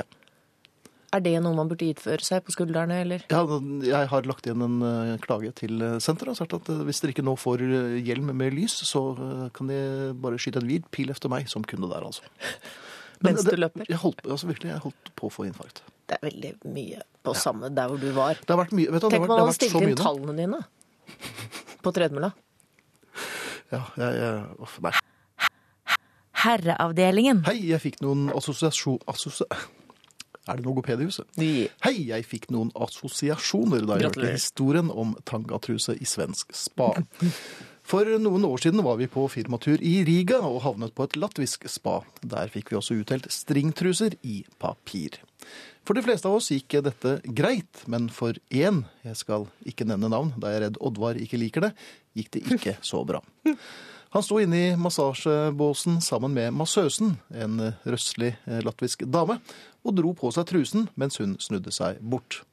Er 1.14 1.22
det 1.22 1.36
noe 1.46 1.54
man 1.54 1.70
burde 1.70 1.92
utføre 1.94 2.26
seg 2.26 2.42
på 2.46 2.56
skuldrene, 2.56 2.96
eller? 3.04 3.26
Ja, 3.30 3.44
jeg 3.86 4.10
har 4.10 4.26
lagt 4.26 4.48
igjen 4.48 4.64
en 4.66 4.80
eh, 4.88 5.12
klage 5.22 5.52
til 5.60 5.84
eh, 5.86 6.00
senteret 6.02 6.34
og 6.34 6.40
sagt 6.40 6.56
at 6.58 6.72
eh, 6.74 6.82
hvis 6.88 7.04
dere 7.04 7.14
ikke 7.14 7.26
nå 7.26 7.36
får 7.38 7.62
hjelm 8.02 8.32
med 8.34 8.56
lys, 8.56 8.80
så 8.90 9.04
kan 9.54 9.70
de 9.70 9.78
bare 10.24 10.40
skyte 10.42 10.64
en 10.64 10.70
hvit 10.70 10.88
pil 10.96 11.14
efter 11.14 11.30
meg 11.30 11.46
som 11.52 11.66
kunde 11.70 11.92
der, 11.92 12.08
altså. 12.08 12.26
Men 13.24 13.38
Mens 13.38 13.46
du 13.46 13.54
løper? 13.56 13.86
Jeg 13.88 14.02
holdt, 14.02 14.26
altså 14.26 14.50
virkelig, 14.50 14.72
jeg 14.74 14.84
holdt 14.84 15.12
på 15.16 15.30
å 15.30 15.32
få 15.32 15.46
infarkt. 15.48 15.84
Det 16.10 16.18
er 16.18 16.26
veldig 16.26 16.50
mye 16.74 17.06
på 17.24 17.36
samme 17.40 17.70
der 17.72 17.92
hvor 17.92 18.02
du 18.02 18.10
var. 18.18 18.42
Det 18.42 18.50
har 18.50 18.60
vært 18.60 18.74
mye, 18.76 18.90
vet 18.92 19.06
du, 19.06 19.08
Tenk 19.14 19.22
om 19.22 19.30
man 19.30 19.38
har 19.38 19.46
hadde 19.46 19.60
stilt 19.60 19.78
inn 19.80 19.94
tallene 20.00 20.36
dine 20.36 20.64
på 21.86 21.94
tredemølla. 21.96 22.34
Ja, 23.72 23.86
jeg, 24.02 24.10
jeg, 24.18 24.42
uff, 24.66 24.76
nei. 24.84 24.92
Herreavdelingen. 26.44 27.46
Hei, 27.48 27.56
jeg 27.70 27.80
fikk 27.86 28.02
noen 28.04 28.28
assosiasjon... 28.34 29.00
Assosia 29.08 29.62
er 30.48 30.58
det 30.60 30.66
logoped 30.66 31.02
i 31.02 31.06
huset? 31.08 31.26
Vi- 31.38 31.70
Hei, 31.84 31.94
jeg 32.10 32.26
fikk 32.26 32.50
noen 32.52 32.72
assosiasjoner 32.76 33.86
da 33.86 33.96
jeg 33.98 34.04
hørte 34.10 34.20
Gratulerer. 34.20 34.32
historien 34.38 34.90
om 34.92 35.16
tangatruse 35.26 35.96
i 36.00 36.06
svensk 36.06 36.54
spa. 36.54 36.92
For 37.84 38.06
noen 38.18 38.46
år 38.48 38.62
siden 38.64 38.82
var 38.84 38.96
vi 38.98 39.08
på 39.12 39.26
firmatur 39.30 39.82
i 39.84 40.04
Riga 40.08 40.38
og 40.42 40.62
havnet 40.64 40.94
på 40.96 41.04
et 41.04 41.18
latvisk 41.20 41.68
spa. 41.70 42.02
Der 42.24 42.48
fikk 42.48 42.70
vi 42.72 42.78
også 42.80 42.96
utdelt 43.02 43.28
stringtruser 43.32 44.16
i 44.24 44.46
papir. 44.60 45.18
For 45.84 45.94
de 45.94 46.02
fleste 46.06 46.26
av 46.30 46.38
oss 46.38 46.48
gikk 46.54 46.78
dette 46.82 47.18
greit, 47.36 47.84
men 47.92 48.08
for 48.08 48.32
én, 48.50 48.86
jeg 49.04 49.16
skal 49.20 49.50
ikke 49.68 49.86
nevne 49.86 50.08
navn 50.10 50.32
da 50.40 50.48
jeg 50.54 50.62
er 50.62 50.66
redd 50.70 50.78
Oddvar 50.80 51.20
ikke 51.20 51.38
liker 51.42 51.62
det, 51.68 51.74
gikk 52.16 52.32
det 52.32 52.44
ikke 52.56 52.78
så 52.82 53.06
bra. 53.06 53.20
Han 54.14 54.24
sto 54.24 54.38
inne 54.38 54.58
i 54.58 54.76
massasjebåsen 54.78 56.02
sammen 56.02 56.36
med 56.38 56.54
massøsen, 56.54 57.16
en 57.34 57.72
røslig 57.82 58.36
eh, 58.46 58.60
latvisk 58.62 59.08
dame, 59.10 59.40
og 59.82 59.96
dro 59.98 60.12
på 60.14 60.30
seg 60.36 60.46
trusen 60.52 60.86
mens 60.94 61.18
hun 61.18 61.34
snudde 61.42 61.74
seg 61.74 61.98
bort. 61.98 62.44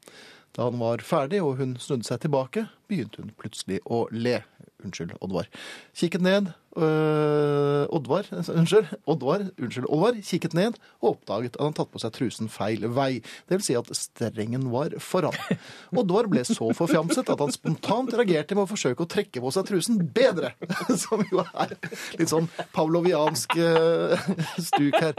Da 0.56 0.70
han 0.70 0.80
var 0.80 1.04
ferdig 1.04 1.42
og 1.44 1.60
hun 1.60 1.74
snudde 1.76 2.08
seg 2.08 2.22
tilbake, 2.24 2.64
begynte 2.88 3.20
hun 3.20 3.34
plutselig 3.36 3.82
å 3.84 4.06
le. 4.08 4.38
Unnskyld, 4.84 5.16
Oddvar. 5.20 5.48
Kikket 5.96 6.24
ned 6.24 6.50
øh, 6.76 7.86
Oddvar, 7.90 8.26
unnskyld, 8.58 8.86
Oddvar, 9.06 9.44
unnskyld, 9.58 9.86
Oddvar 9.88 10.18
kikket 10.22 10.54
ned 10.54 10.78
og 11.00 11.14
oppdaget 11.14 11.56
at 11.58 11.64
han 11.64 11.76
tatt 11.76 11.90
på 11.92 12.02
seg 12.02 12.14
trusen 12.14 12.50
feil 12.52 12.86
vei. 12.94 13.20
Det 13.48 13.58
vil 13.58 13.64
si 13.66 13.76
at 13.78 13.90
strengen 13.96 14.68
var 14.72 14.94
foran. 15.02 15.36
Oddvar 16.00 16.30
ble 16.30 16.44
så 16.48 16.70
forfjamset 16.76 17.32
at 17.32 17.42
han 17.42 17.54
spontant 17.54 18.14
reagerte 18.14 18.58
med 18.58 18.66
å 18.66 18.70
forsøke 18.70 19.06
å 19.06 19.10
trekke 19.10 19.42
på 19.42 19.54
seg 19.54 19.68
trusen 19.70 20.00
bedre. 20.14 20.54
Som 21.02 21.24
jo 21.30 21.44
er 21.50 21.76
litt 22.18 22.30
sånn 22.32 22.48
pavloviansk 22.76 23.56
øh, 23.60 24.30
stuk 24.70 24.96
her. 25.00 25.14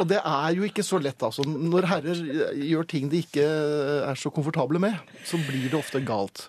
Og- 0.00 0.08
det 0.08 0.18
er 0.20 0.54
jo 0.56 0.62
ikke 0.66 0.82
så 0.86 1.00
lett, 1.02 1.18
altså. 1.22 1.44
Når 1.46 1.86
herrer 1.90 2.22
gjør 2.54 2.86
ting 2.88 3.08
de 3.12 3.22
ikke 3.22 3.44
er 4.10 4.14
så 4.18 4.32
komfortable 4.34 4.80
med, 4.82 4.96
så 5.24 5.38
blir 5.46 5.68
det 5.70 5.78
ofte 5.78 6.02
galt. 6.04 6.48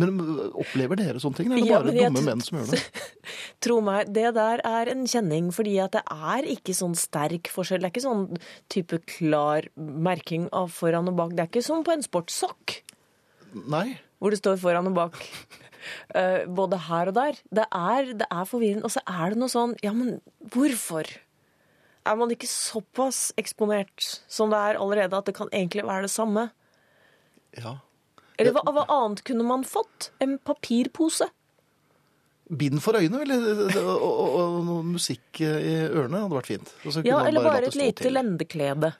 Men 0.00 0.16
opplever 0.56 0.96
dere 0.96 1.20
sånne 1.20 1.36
ting? 1.36 1.52
Eller 1.52 1.66
Ja, 1.68 1.78
bare 1.82 1.90
men 1.92 1.96
jeg 1.98 2.12
dumme 2.14 2.22
menn 2.24 2.40
som 2.40 2.58
gjør 2.58 2.70
det? 2.72 2.80
Tro 3.60 3.80
meg, 3.84 4.08
det 4.16 4.30
der 4.34 4.62
er 4.64 4.88
en 4.88 5.04
kjenning, 5.06 5.50
fordi 5.52 5.74
at 5.84 5.92
det 5.92 6.02
er 6.08 6.48
ikke 6.48 6.72
sånn 6.72 6.94
sterk 6.96 7.50
forskjell. 7.52 7.82
Det 7.84 7.90
er 7.90 7.92
ikke 7.92 8.06
sånn 8.06 8.38
type 8.72 8.98
klar 9.18 9.68
merking 9.76 10.48
av 10.50 10.72
foran 10.72 11.08
og 11.12 11.16
bak. 11.20 11.34
Det 11.36 11.44
er 11.44 11.50
ikke 11.52 11.64
som 11.66 11.84
på 11.84 11.92
en 11.92 12.02
sportssokk, 12.06 12.78
Nei. 13.68 13.98
hvor 14.18 14.32
det 14.32 14.40
står 14.40 14.56
foran 14.64 14.88
og 14.88 14.96
bak. 14.96 15.20
Eh, 16.14 16.46
både 16.46 16.78
her 16.88 17.08
og 17.10 17.14
der. 17.14 17.36
Det 17.52 17.64
er, 17.74 18.12
det 18.14 18.26
er 18.30 18.44
forvirrende. 18.48 18.84
Og 18.86 18.92
så 18.94 19.00
er 19.04 19.30
det 19.34 19.38
noe 19.42 19.50
sånn 19.50 19.72
Ja, 19.82 19.92
men 19.92 20.20
hvorfor? 20.54 21.04
Er 22.08 22.18
man 22.18 22.32
ikke 22.34 22.48
såpass 22.50 23.30
eksponert 23.38 24.08
som 24.30 24.50
det 24.50 24.58
er 24.58 24.80
allerede, 24.82 25.18
at 25.18 25.28
det 25.28 25.36
kan 25.36 25.50
egentlig 25.54 25.84
være 25.86 26.08
det 26.08 26.12
samme? 26.14 26.48
Ja. 27.58 27.76
Eller 28.40 28.56
hva, 28.56 28.64
hva 28.74 28.86
annet 28.90 29.22
kunne 29.28 29.46
man 29.46 29.62
fått? 29.68 30.10
En 30.24 30.38
papirpose? 30.42 31.28
Bind 32.52 32.82
for 32.84 32.98
øynene, 32.98 33.22
eller, 33.22 33.78
og, 33.80 34.02
og, 34.02 34.32
og 34.36 34.72
og 34.74 34.88
musikk 34.90 35.40
i 35.40 35.76
ørene 35.86 36.24
hadde 36.24 36.36
vært 36.36 36.50
fint. 36.50 36.72
Ja, 37.06 37.22
eller 37.22 37.40
bare, 37.40 37.62
bare 37.62 37.70
et 37.70 37.78
lite 37.78 38.04
til. 38.04 38.16
lendeklede. 38.18 38.92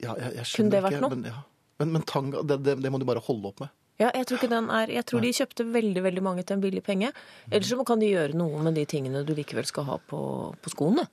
Ja, 0.00 0.16
jeg, 0.16 0.32
jeg 0.40 0.48
Kunne 0.56 0.72
det 0.72 0.80
vært 0.86 0.96
ikke, 0.96 1.04
noe? 1.04 1.18
Men, 1.20 1.28
ja. 1.30 1.42
Men, 1.80 1.92
men 1.96 2.08
tanga, 2.08 2.42
det, 2.44 2.62
det, 2.64 2.78
det 2.80 2.90
må 2.92 2.98
du 3.00 3.06
bare 3.08 3.22
holde 3.24 3.52
opp 3.52 3.62
med. 3.62 3.76
Ja, 4.00 4.08
jeg 4.16 4.30
tror 4.30 4.52
er 4.56 4.90
Jeg 4.94 5.04
tror 5.04 5.20
de 5.20 5.30
kjøpte 5.36 5.64
veldig 5.74 6.02
veldig 6.02 6.22
mange 6.24 6.42
til 6.42 6.56
en 6.56 6.62
billig 6.62 6.82
penge. 6.82 7.12
Ellers 7.50 7.68
så 7.68 7.84
kan 7.84 8.00
de 8.00 8.08
gjøre 8.08 8.36
noe 8.38 8.62
med 8.64 8.74
de 8.74 8.86
tingene 8.88 9.24
du 9.28 9.34
likevel 9.36 9.68
skal 9.68 9.84
ha 9.84 9.98
på, 10.00 10.20
på 10.56 10.72
skoene. 10.72 11.04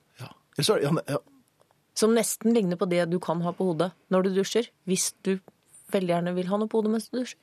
Ja. 0.58 0.64
Så 0.66 0.78
ja, 0.82 0.90
ja, 1.08 1.18
Som 1.98 2.14
nesten 2.14 2.54
ligner 2.54 2.76
på 2.78 2.86
det 2.90 3.04
du 3.10 3.18
kan 3.22 3.40
ha 3.46 3.52
på 3.54 3.64
hodet 3.72 3.92
når 4.10 4.26
du 4.28 4.30
dusjer. 4.40 4.68
Hvis 4.86 5.12
du 5.26 5.38
veldig 5.94 6.12
gjerne 6.14 6.34
vil 6.36 6.46
ha 6.50 6.58
noe 6.60 6.68
på 6.70 6.78
hodet 6.82 6.92
mens 6.96 7.08
du 7.10 7.20
dusjer. 7.22 7.38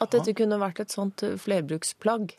At 0.00 0.12
dette 0.14 0.30
kunne 0.38 0.60
vært 0.62 0.78
et 0.84 0.92
sånt 0.94 1.24
eh, 1.26 1.34
flerbruksplagg. 1.40 2.36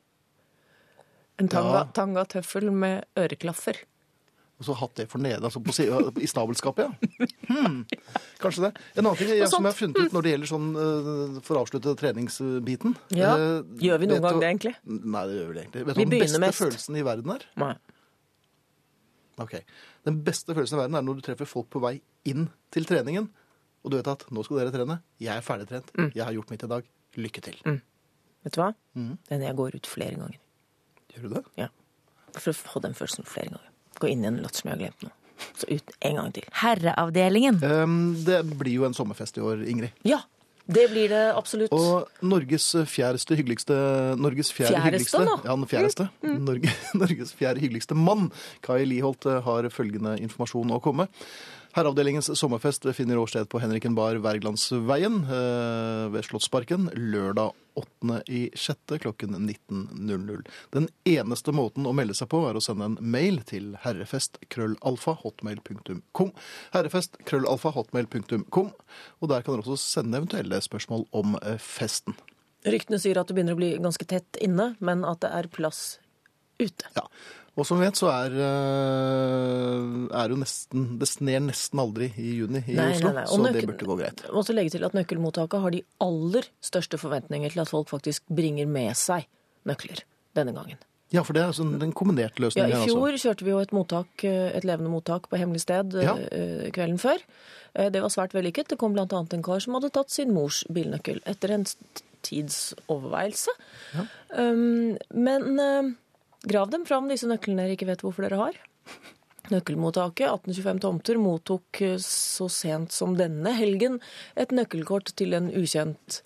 En 1.39 1.48
tanga, 1.51 1.74
Ja. 1.81 1.84
tanga 1.96 2.24
tøffel 2.25 2.72
med 2.72 3.05
øreklaffer. 3.17 3.81
og 4.60 4.65
så 4.67 4.74
hatt 4.75 4.96
det 5.00 5.05
for 5.08 5.19
nede, 5.24 5.39
altså 5.39 5.62
på, 5.63 5.72
i 6.19 6.27
snabelskapet, 6.27 6.84
ja. 6.89 7.27
Hmm. 7.50 7.86
Kanskje 8.39 8.62
det. 8.67 8.72
En 9.00 9.05
annen 9.08 9.17
ting 9.17 9.29
jeg, 9.31 9.48
som 9.50 9.63
jeg 9.63 9.72
har 9.72 9.77
funnet 9.77 9.98
ut 10.03 10.12
når 10.13 10.22
det 10.25 10.31
gjelder 10.34 10.50
sånn, 10.51 10.67
eh, 10.75 11.38
for 11.48 11.55
å 11.58 11.62
avslutte 11.63 11.93
treningsbiten 11.98 12.96
Ja. 13.15 13.31
eh, 13.38 13.62
Gjør 13.79 14.00
vi 14.03 14.10
noen 14.12 14.22
gang 14.22 14.39
det, 14.43 14.50
egentlig? 14.51 14.74
Nei, 14.86 15.24
det 15.27 15.38
gjør 15.39 15.48
vi 15.48 15.53
det 15.55 15.63
egentlig. 15.63 15.86
Vet 15.88 15.96
du 15.96 16.01
hva 16.01 16.10
den 16.10 16.19
beste 16.19 16.39
mest. 16.43 16.60
følelsen 16.62 17.00
i 17.00 17.05
verden 17.08 17.31
er? 17.38 17.46
Nei. 17.63 17.72
Ok. 19.39 19.55
Den 20.05 20.22
beste 20.25 20.53
følelsen 20.55 20.77
i 20.77 20.81
verden 20.84 20.96
er 21.00 21.05
når 21.08 21.19
du 21.19 21.22
treffer 21.29 21.48
folk 21.48 21.69
på 21.72 21.79
vei 21.84 21.93
inn 22.27 22.50
til 22.75 22.86
treningen, 22.89 23.29
og 23.84 23.91
du 23.91 23.96
vet 23.98 24.10
at 24.12 24.25
nå 24.36 24.43
skal 24.43 24.60
dere 24.60 24.74
trene, 24.75 24.98
jeg 25.24 25.31
er 25.38 25.46
ferdigtrent, 25.46 25.91
Mm. 25.96 26.12
jeg 26.13 26.25
har 26.25 26.34
gjort 26.36 26.50
mitt 26.51 26.63
i 26.63 26.67
dag, 26.67 26.84
lykke 27.15 27.41
til. 27.46 27.55
Vet 28.43 28.53
du 28.55 28.60
hva? 28.62 28.74
Mm. 28.96 29.13
Den 29.29 29.41
jeg 29.48 29.55
går 29.55 29.75
ut 29.79 29.88
flere 29.88 30.15
ganger. 30.19 30.38
Gjør 31.13 31.22
du 31.24 31.29
det? 31.36 31.43
Ja. 31.58 31.67
For 32.36 32.51
å 32.51 32.55
få 32.55 32.81
den 32.84 32.93
følelsen 32.93 33.25
flere 33.25 33.50
ganger. 33.55 33.69
Gå 34.00 34.10
inn 34.12 34.24
i 34.24 34.27
en 34.27 34.38
latter 34.43 34.62
som 34.62 34.69
jeg 34.69 34.77
har 34.77 34.84
glemt 34.86 35.03
nå. 35.08 35.12
Så 35.55 35.67
ut 35.72 35.91
en 36.01 36.15
gang 36.19 36.34
til. 36.36 36.43
Herreavdelingen. 36.51 37.62
Um, 37.63 37.96
det 38.27 38.41
blir 38.60 38.74
jo 38.75 38.86
en 38.88 38.93
sommerfest 38.93 39.38
i 39.39 39.41
år, 39.41 39.63
Ingrid. 39.72 39.91
Ja, 40.03 40.19
det 40.70 40.86
blir 40.92 41.10
det 41.10 41.24
absolutt. 41.34 41.74
Og 41.74 42.10
Norges 42.22 42.68
fjerdeste 42.92 43.38
hyggeligste 43.40 43.76
Norges 44.22 44.52
fjerde 44.54 44.76
fjæreste, 44.78 44.86
hyggeligste, 44.86 45.24
da? 45.26 45.38
Ja, 45.50 45.56
den 45.58 45.70
fjerdeste. 45.72 46.10
Norge, 46.46 46.74
Norges 47.02 47.34
fjerde 47.38 47.64
hyggeligste 47.64 47.98
mann, 47.98 48.30
Kai 48.66 48.84
Liholt, 48.86 49.26
har 49.26 49.70
følgende 49.74 50.18
informasjon 50.22 50.76
å 50.78 50.82
komme. 50.84 51.10
Herreavdelingens 51.76 52.40
sommerfest 52.40 52.86
finner 52.98 53.28
sted 53.30 53.46
på 53.50 53.60
Henriken 53.62 53.96
bar 53.96 54.16
Wergelandsveien 54.24 55.24
eh, 55.24 56.10
ved 56.10 56.26
Slottsparken 56.26 56.90
lørdag 56.96 57.52
8. 57.78 58.22
i 58.26 58.50
6. 58.58 58.78
klokken 59.04 59.36
19.00. 59.38 60.48
Den 60.74 60.88
eneste 61.06 61.52
måten 61.54 61.86
å 61.86 61.94
melde 61.94 62.14
seg 62.18 62.30
på 62.32 62.50
er 62.50 62.56
å 62.58 62.62
sende 62.64 62.86
en 62.90 62.98
mail 63.00 63.42
til 63.48 63.78
herrefest.krøllalfa.hotmail.com. 63.86 66.32
Herrefest.krøllalfa.hotmail.com. 66.74 68.70
Og 69.22 69.30
der 69.30 69.42
kan 69.46 69.54
dere 69.54 69.64
også 69.64 69.78
sende 69.78 70.18
eventuelle 70.24 70.62
spørsmål 70.66 71.06
om 71.22 71.38
eh, 71.44 71.62
festen. 71.62 72.14
Ryktene 72.66 73.00
sier 73.00 73.16
at 73.22 73.28
det 73.30 73.36
begynner 73.38 73.56
å 73.56 73.62
bli 73.62 73.78
ganske 73.78 74.06
tett 74.10 74.38
inne, 74.44 74.76
men 74.84 75.06
at 75.08 75.22
det 75.24 75.32
er 75.38 75.48
plass 75.54 76.02
ute. 76.60 76.84
Ja. 76.98 77.08
Og 77.60 77.68
som 77.68 77.80
vi 77.80 77.88
vet, 77.89 77.98
så 78.00 78.08
er, 78.13 78.36
eh, 78.39 80.20
er 80.22 80.32
jo 80.32 80.38
nesten 80.39 80.86
Det 81.01 81.08
sner 81.10 81.42
nesten 81.44 81.82
aldri 81.82 82.10
i 82.16 82.36
juni 82.39 82.62
i 82.66 82.78
Nei, 82.78 82.92
Oslo, 82.96 83.12
nei, 83.12 83.16
nei. 83.20 83.25
så 83.28 83.39
så 83.39 83.54
det 83.54 83.66
burde 83.68 83.88
gå 83.89 83.98
greit. 84.00 84.24
Må 84.32 84.44
også 84.44 84.56
legge 84.56 84.75
til 84.78 84.86
at 84.88 84.96
nøkkelmottaket 84.96 85.63
har 85.66 85.75
de 85.75 85.82
aller 86.06 86.48
største 86.63 87.00
forventninger 87.01 87.51
til 87.51 87.63
at 87.66 87.72
folk 87.72 87.89
faktisk 87.92 88.24
bringer 88.32 88.70
med 88.70 88.96
seg 88.96 89.28
nøkler 89.68 90.06
denne 90.38 90.56
gangen. 90.56 90.80
Ja, 91.12 91.24
for 91.25 91.34
det 91.34 91.42
er 91.42 91.56
sånn 91.58 91.74
en 91.82 91.92
kombinert 91.92 92.38
Ja, 92.38 92.68
I 92.70 92.86
fjor 92.86 93.10
altså. 93.10 93.24
kjørte 93.34 93.44
vi 93.44 93.50
jo 93.51 93.60
et, 93.60 93.72
mottak, 93.74 94.24
eh, 94.24 94.51
et 94.56 94.63
levende 94.63 94.92
mottak 94.94 95.28
på 95.28 95.39
hemmelig 95.42 95.62
sted 95.66 95.96
eh, 95.96 96.06
Ja. 96.06 96.16
kvelden 96.72 97.00
før. 97.01 97.18
Det 97.74 98.01
var 98.01 98.10
svært 98.10 98.34
vellykket. 98.34 98.70
Det 98.70 98.78
kom 98.78 98.94
bl.a. 98.94 99.06
en 99.06 99.44
kar 99.44 99.60
som 99.60 99.74
hadde 99.74 99.92
tatt 99.94 100.10
sin 100.10 100.34
mors 100.34 100.63
bilnøkkel 100.74 101.20
etter 101.25 101.51
en 101.51 101.66
tids 102.25 102.74
overveielse. 102.89 103.50
Um, 104.34 104.98
men 105.13 105.96
grav 106.48 106.69
dem 106.72 106.86
fram, 106.88 107.08
disse 107.12 107.27
nøklene 107.29 107.65
dere 107.65 107.75
ikke 107.77 107.88
vet 107.89 108.03
hvorfor 108.05 108.25
dere 108.27 108.39
har. 108.39 108.60
Nøkkelmottaket, 109.50 110.27
1825 110.29 110.81
tomter, 110.84 111.17
mottok 111.22 111.81
eh, 111.81 111.96
så 112.03 112.50
sent 112.53 112.93
som 112.93 113.15
denne 113.17 113.53
helgen 113.58 113.98
et 114.38 114.51
nøkkelkort 114.53 115.13
til 115.17 115.34
en 115.38 115.50
ukjent 115.50 116.19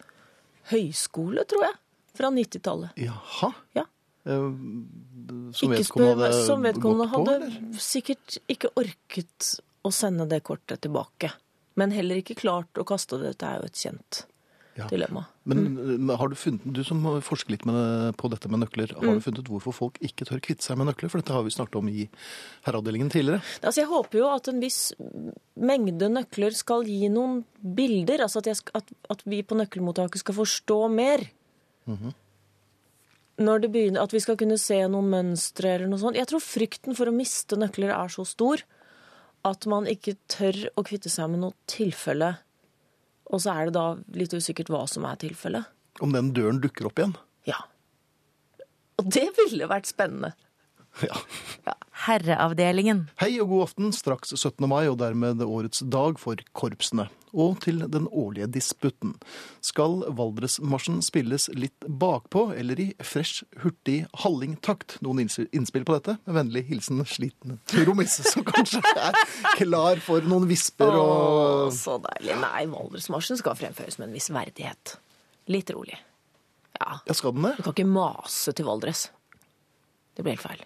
høyskole, 0.73 1.45
tror 1.47 1.65
jeg, 1.69 1.77
fra 2.17 2.31
90-tallet. 2.35 2.97
Jaha. 2.99 3.51
Ja. 3.77 3.85
Eh, 4.27 4.49
Som 5.55 5.71
vedkommende 5.75 6.27
hadde 6.29 6.43
som 6.47 6.63
vedkommende 6.63 7.07
hadde 7.11 7.37
eller? 7.39 7.55
sikkert 7.83 8.37
ikke 8.51 8.73
orket 8.79 9.53
å 9.83 9.91
sende 9.91 10.27
det 10.31 10.43
kortet 10.47 10.83
tilbake. 10.85 11.31
Men 11.79 11.91
heller 11.95 12.19
ikke 12.21 12.37
klart 12.37 12.77
å 12.79 12.85
kaste 12.87 13.17
det. 13.19 13.33
Dette 13.33 13.49
er 13.49 13.63
jo 13.63 13.71
et 13.71 13.79
kjent 13.81 14.23
Ja. 14.75 14.87
dilemma. 14.89 15.21
Men 15.45 15.59
mm. 15.77 16.09
har 16.17 16.31
du 16.31 16.35
funnet, 16.39 16.63
du 16.73 16.79
som 16.87 17.03
forsker 17.21 17.51
litt 17.53 17.65
med, 17.69 18.15
på 18.17 18.29
dette 18.31 18.49
med 18.49 18.63
nøkler, 18.63 18.89
Mm. 18.95 19.03
har 19.05 19.19
du 19.19 19.21
funnet 19.21 19.41
ut 19.43 19.51
hvorfor 19.51 19.75
folk 19.77 19.99
ikke 20.01 20.25
tør 20.25 20.41
kvitte 20.41 20.65
seg 20.65 20.79
med 20.79 20.87
nøkler? 20.89 21.11
For 21.13 21.21
dette 21.21 21.35
har 21.35 21.43
vi 21.45 21.53
snakket 21.53 21.75
om 21.77 21.91
i 21.91 22.07
herreavdelingen 22.65 23.11
tidligere. 23.13 23.43
Altså, 23.61 23.83
jeg 23.83 23.91
håper 23.91 24.17
jo 24.23 24.31
at 24.33 24.47
en 24.49 24.59
viss 24.63 24.79
mengde 25.61 26.09
nøkler 26.09 26.55
skal 26.57 26.87
gi 26.89 27.05
noen 27.13 27.43
bilder. 27.61 28.23
Altså 28.25 28.41
at, 28.41 28.49
jeg, 28.49 28.55
sk- 28.63 28.73
at, 28.81 28.89
at 29.13 29.21
vi 29.29 29.43
på 29.45 29.59
nøkkelmottaket 29.61 30.23
skal 30.25 30.39
forstå 30.41 30.79
mer. 30.89 31.27
Når 33.43 33.61
det 33.63 33.71
begynner, 33.73 34.01
At 34.03 34.13
vi 34.13 34.19
skal 34.21 34.37
kunne 34.37 34.57
se 34.61 34.77
noen 34.87 35.09
mønstre 35.09 35.75
eller 35.75 35.89
noe 35.89 35.99
sånt. 36.01 36.17
Jeg 36.17 36.29
tror 36.29 36.41
frykten 36.43 36.95
for 36.97 37.09
å 37.09 37.15
miste 37.15 37.57
nøkler 37.59 37.93
er 37.93 38.09
så 38.13 38.25
stor 38.25 38.61
at 39.43 39.65
man 39.67 39.85
ikke 39.89 40.15
tør 40.31 40.69
å 40.79 40.83
kvitte 40.87 41.09
seg 41.11 41.29
med 41.33 41.41
noe 41.43 41.53
tilfelle. 41.67 42.37
Og 43.31 43.41
så 43.43 43.53
er 43.53 43.69
det 43.69 43.75
da 43.77 43.85
litt 44.17 44.33
usikkert 44.35 44.71
hva 44.73 44.83
som 44.89 45.05
er 45.07 45.19
tilfellet. 45.21 45.69
Om 46.03 46.15
den 46.15 46.33
døren 46.35 46.59
dukker 46.63 46.89
opp 46.89 46.99
igjen. 46.99 47.15
Ja. 47.47 47.59
Og 49.01 49.09
det 49.13 49.29
ville 49.37 49.69
vært 49.71 49.89
spennende. 49.89 50.33
Ja. 51.01 51.17
Herreavdelingen. 52.03 53.05
Hei 53.21 53.37
og 53.39 53.47
god 53.53 53.61
aften, 53.69 53.93
straks 53.95 54.33
17. 54.35 54.65
mai 54.67 54.89
og 54.89 54.97
dermed 54.99 55.39
årets 55.45 55.85
dag 55.87 56.17
for 56.19 56.39
korpsene. 56.51 57.05
Og 57.31 57.61
til 57.63 57.79
den 57.89 58.09
årlige 58.11 58.49
disputten. 58.51 59.13
Skal 59.63 60.03
Valdresmarsjen 60.17 60.99
spilles 61.05 61.47
litt 61.55 61.87
bakpå 61.87 62.49
eller 62.59 62.81
i 62.83 62.89
fresh, 62.99 63.45
hurtig 63.63 64.03
hallingtakt? 64.25 64.97
Noen 65.05 65.23
innspill 65.23 65.87
på 65.87 65.95
dette? 65.95 66.17
Med 66.27 66.37
vennlig 66.41 66.65
hilsen 66.67 67.01
sliten 67.07 67.57
trommis, 67.71 68.19
som 68.27 68.43
kanskje 68.51 68.83
er 68.99 69.17
klar 69.55 70.03
for 70.03 70.27
noen 70.27 70.49
visper 70.51 70.91
og 70.91 71.15
Åh, 71.15 71.65
så 71.73 71.97
deilig. 72.03 72.35
Nei, 72.43 72.67
Valdresmarsjen 72.75 73.39
skal 73.39 73.57
fremføres 73.63 73.97
med 74.01 74.11
en 74.11 74.19
viss 74.19 74.29
verdighet. 74.33 74.97
Litt 75.55 75.71
rolig. 75.73 75.95
Ja. 76.77 76.99
Ja, 77.07 77.15
skal 77.15 77.33
den 77.39 77.47
det? 77.47 77.55
Du 77.57 77.65
kan 77.69 77.77
ikke 77.77 77.89
mase 77.95 78.51
til 78.51 78.67
Valdres. 78.67 79.07
Det 80.13 80.21
blir 80.21 80.35
helt 80.35 80.43
feil. 80.43 80.65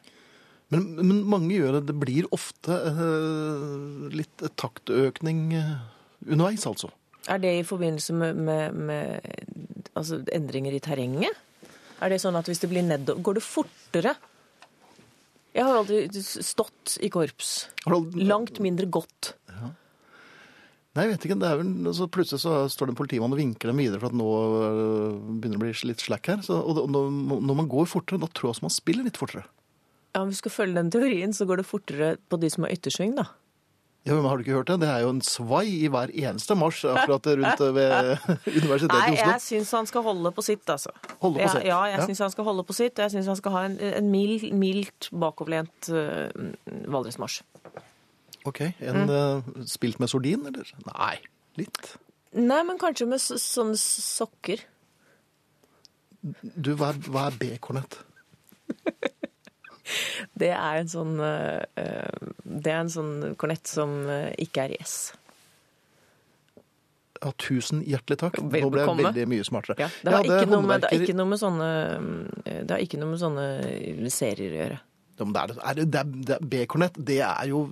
Men, 0.74 0.88
men 1.00 1.20
mange 1.30 1.56
gjør 1.56 1.78
det. 1.78 1.88
Det 1.90 1.98
blir 2.00 2.28
ofte 2.36 2.76
eh, 2.76 4.08
litt 4.14 4.46
taktøkning 4.60 5.44
eh, 5.56 5.76
underveis, 6.28 6.66
altså. 6.68 6.92
Er 7.28 7.42
det 7.44 7.54
i 7.60 7.66
forbindelse 7.68 8.16
med, 8.16 8.40
med, 8.48 8.80
med 8.88 9.28
altså, 9.94 10.22
endringer 10.36 10.76
i 10.76 10.84
terrenget? 10.84 11.44
Er 12.04 12.14
det 12.14 12.22
sånn 12.24 12.38
at 12.40 12.48
hvis 12.48 12.62
det 12.62 12.70
blir 12.72 12.86
nedover 12.86 13.24
Går 13.26 13.40
det 13.40 13.44
fortere? 13.44 14.14
Jeg 15.58 15.66
har 15.66 15.80
aldri 15.80 16.06
stått 16.22 17.00
i 17.02 17.10
korps. 17.10 17.72
Langt 17.88 18.60
mindre 18.62 18.86
godt. 18.94 19.34
Nei, 20.98 21.06
jeg 21.06 21.14
vet 21.14 21.26
ikke. 21.28 21.38
Det 21.38 21.50
er 21.50 21.60
vel, 21.60 21.90
så 21.94 22.08
plutselig 22.10 22.42
så 22.42 22.54
står 22.74 22.90
det 22.90 22.94
en 22.96 22.98
politimann 22.98 23.34
og 23.34 23.38
vinker 23.38 23.70
dem 23.70 23.82
videre 23.82 24.02
for 24.02 24.10
at 24.10 24.18
nå 24.18 24.30
øh, 24.34 25.18
begynner 25.38 25.60
det 25.60 25.60
å 25.60 25.66
bli 25.66 25.90
litt 25.92 26.02
slack 26.02 26.30
her. 26.32 26.40
Så, 26.46 26.58
og, 26.58 26.80
og 26.82 26.90
når, 26.90 27.12
når 27.46 27.58
man 27.60 27.70
går 27.70 27.90
fortere, 27.90 28.22
da 28.22 28.30
tror 28.32 28.50
jeg 28.50 28.56
også 28.56 28.66
man 28.66 28.74
spiller 28.74 29.06
litt 29.06 29.20
fortere. 29.20 29.46
Ja, 30.18 30.24
Om 30.26 30.32
vi 30.34 30.38
skal 30.40 30.52
følge 30.54 30.80
den 30.82 30.90
teorien, 30.94 31.34
så 31.38 31.46
går 31.46 31.62
det 31.62 31.68
fortere 31.70 32.16
på 32.30 32.40
de 32.42 32.50
som 32.50 32.66
har 32.66 32.74
yttersving, 32.74 33.14
da. 33.20 33.28
Ja, 34.08 34.16
men 34.16 34.24
Har 34.24 34.38
du 34.40 34.44
ikke 34.46 34.56
hørt 34.56 34.70
det? 34.72 34.78
Det 34.82 34.88
er 34.88 35.02
jo 35.04 35.10
en 35.12 35.18
svai 35.22 35.66
i 35.84 35.90
hver 35.92 36.10
eneste 36.16 36.56
marsj 36.56 36.86
akkurat 36.88 37.26
rundt 37.38 37.60
ved 37.76 38.08
Universitetet 38.62 38.96
i 38.96 39.02
Oslo. 39.02 39.02
Nei, 39.04 39.18
jeg 39.20 39.42
syns 39.44 39.74
han 39.76 39.90
skal 39.90 40.06
holde 40.06 40.32
på 40.32 40.46
sitt, 40.48 40.64
altså. 40.72 40.94
Holde 41.22 41.42
på 41.44 41.50
sitt, 41.52 41.66
Ja, 41.68 41.82
jeg 41.92 42.00
ja. 42.00 42.06
syns 42.08 42.22
han 42.24 42.32
skal 42.34 42.48
holde 42.48 42.64
på 42.70 42.76
sitt. 42.78 43.02
Jeg 43.04 43.12
syns 43.14 43.28
han 43.28 43.40
skal 43.42 43.52
ha 43.58 43.66
en, 43.68 43.76
en 44.00 44.08
mild, 44.14 44.48
mildt 44.56 45.10
bakoverlent 45.12 45.90
uh, 45.92 46.32
Valdresmarsj. 46.88 47.42
Ok, 48.48 48.62
En 48.80 49.02
Mm. 49.04 49.12
uh, 49.12 49.66
spilt 49.68 50.00
med 50.00 50.08
sordin, 50.10 50.48
eller? 50.48 50.72
Nei, 50.88 51.18
litt. 51.60 51.98
Nei, 52.32 52.62
men 52.64 52.80
kanskje 52.80 53.10
med 53.12 53.20
s- 53.20 53.44
sånne 53.44 53.76
sokker. 53.76 54.64
Du, 56.56 56.72
hva 56.80 56.94
er, 56.94 57.04
hva 57.12 57.28
er 57.28 57.36
B-kornett? 57.44 58.00
Det 60.42 60.52
er 60.54 60.82
en 60.82 60.90
sånn 60.92 61.16
eh, 61.24 61.64
eh, 61.80 62.28
Det 62.44 62.74
er 62.74 62.82
en 62.82 62.92
sånn 62.92 63.14
kornett 63.40 63.70
som 63.70 63.94
eh, 64.12 64.34
ikke 64.44 64.68
er 64.68 64.76
i 64.76 64.82
S. 64.84 64.98
Ja, 67.18 67.32
tusen 67.42 67.80
hjertelig 67.82 68.20
takk. 68.22 68.36
Nå 68.44 68.52
ble 68.52 68.84
jeg 68.84 68.98
veldig 69.00 69.24
mye 69.32 69.46
smartere. 69.48 69.80
Ja, 69.82 69.88
det, 70.04 70.12
har 70.14 70.28
ikke 70.28 70.52
noe 70.52 70.66
med, 70.70 70.84
det, 70.84 70.92
ikke 71.00 71.16
noe 71.18 71.32
med 71.32 71.40
sånne 71.42 71.70
Det 72.46 72.76
har 72.76 72.84
ikke 72.84 73.00
noe 73.02 73.16
med 73.16 73.22
sånne 73.24 73.48
serier 74.14 74.54
å 74.54 74.60
gjøre. 74.60 74.78
Ja, 75.18 75.26
det 75.26 75.42
er, 75.42 75.54
er 75.58 75.80
det, 75.80 75.86
det 75.96 76.00
er, 76.04 76.12
det 76.30 76.36
er 76.36 76.46
B-kornett. 76.52 77.00
Det 77.08 77.18
er 77.26 77.50
jo 77.50 77.64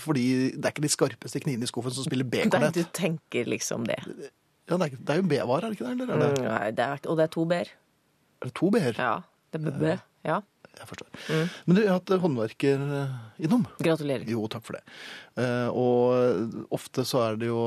fordi 0.00 0.24
det 0.56 0.64
er 0.64 0.72
ikke 0.72 0.86
de 0.86 0.92
skarpeste 0.94 1.42
knivene 1.44 1.68
i 1.68 1.68
skuffen 1.68 1.92
som 1.92 2.06
spiller 2.06 2.24
B-kornett. 2.32 2.78
du 2.78 2.96
tenker 2.96 3.50
liksom 3.50 3.84
det. 3.90 4.00
Ja, 4.70 4.78
det, 4.80 4.86
er, 4.86 4.96
det 4.96 5.12
er 5.12 5.20
jo 5.20 5.28
B-varer, 5.28 5.66
er 5.68 5.74
det 5.74 5.76
ikke 5.76 5.90
det? 5.90 6.08
Eller 6.08 6.14
er 6.14 6.34
Mm, 6.40 6.48
Nei, 6.48 6.70
det 6.72 6.84
er, 6.86 7.04
og 7.12 7.20
det 7.20 7.26
er 7.26 7.32
to 7.36 7.44
b-er. 7.44 7.68
er 8.40 8.48
det 8.48 8.54
to 8.56 8.70
B-er? 8.72 8.96
Ja. 8.96 9.14
Det 9.52 9.60
er 9.60 9.78
b 9.78 9.96
Ja. 10.24 10.40
Jeg 10.78 10.88
forstår. 10.90 11.08
Men 11.66 11.76
du, 11.76 11.80
har 11.86 11.96
hatt 11.98 12.12
håndverker 12.22 12.80
eh, 12.98 13.12
innom. 13.46 13.62
Gratulerer. 13.82 14.24
Jo, 14.28 14.44
takk 14.52 14.64
for 14.66 14.76
det. 14.76 14.82
Eh, 15.40 15.68
og 15.70 16.66
ofte 16.74 17.04
så 17.08 17.22
er 17.28 17.38
det 17.40 17.48
jo 17.48 17.60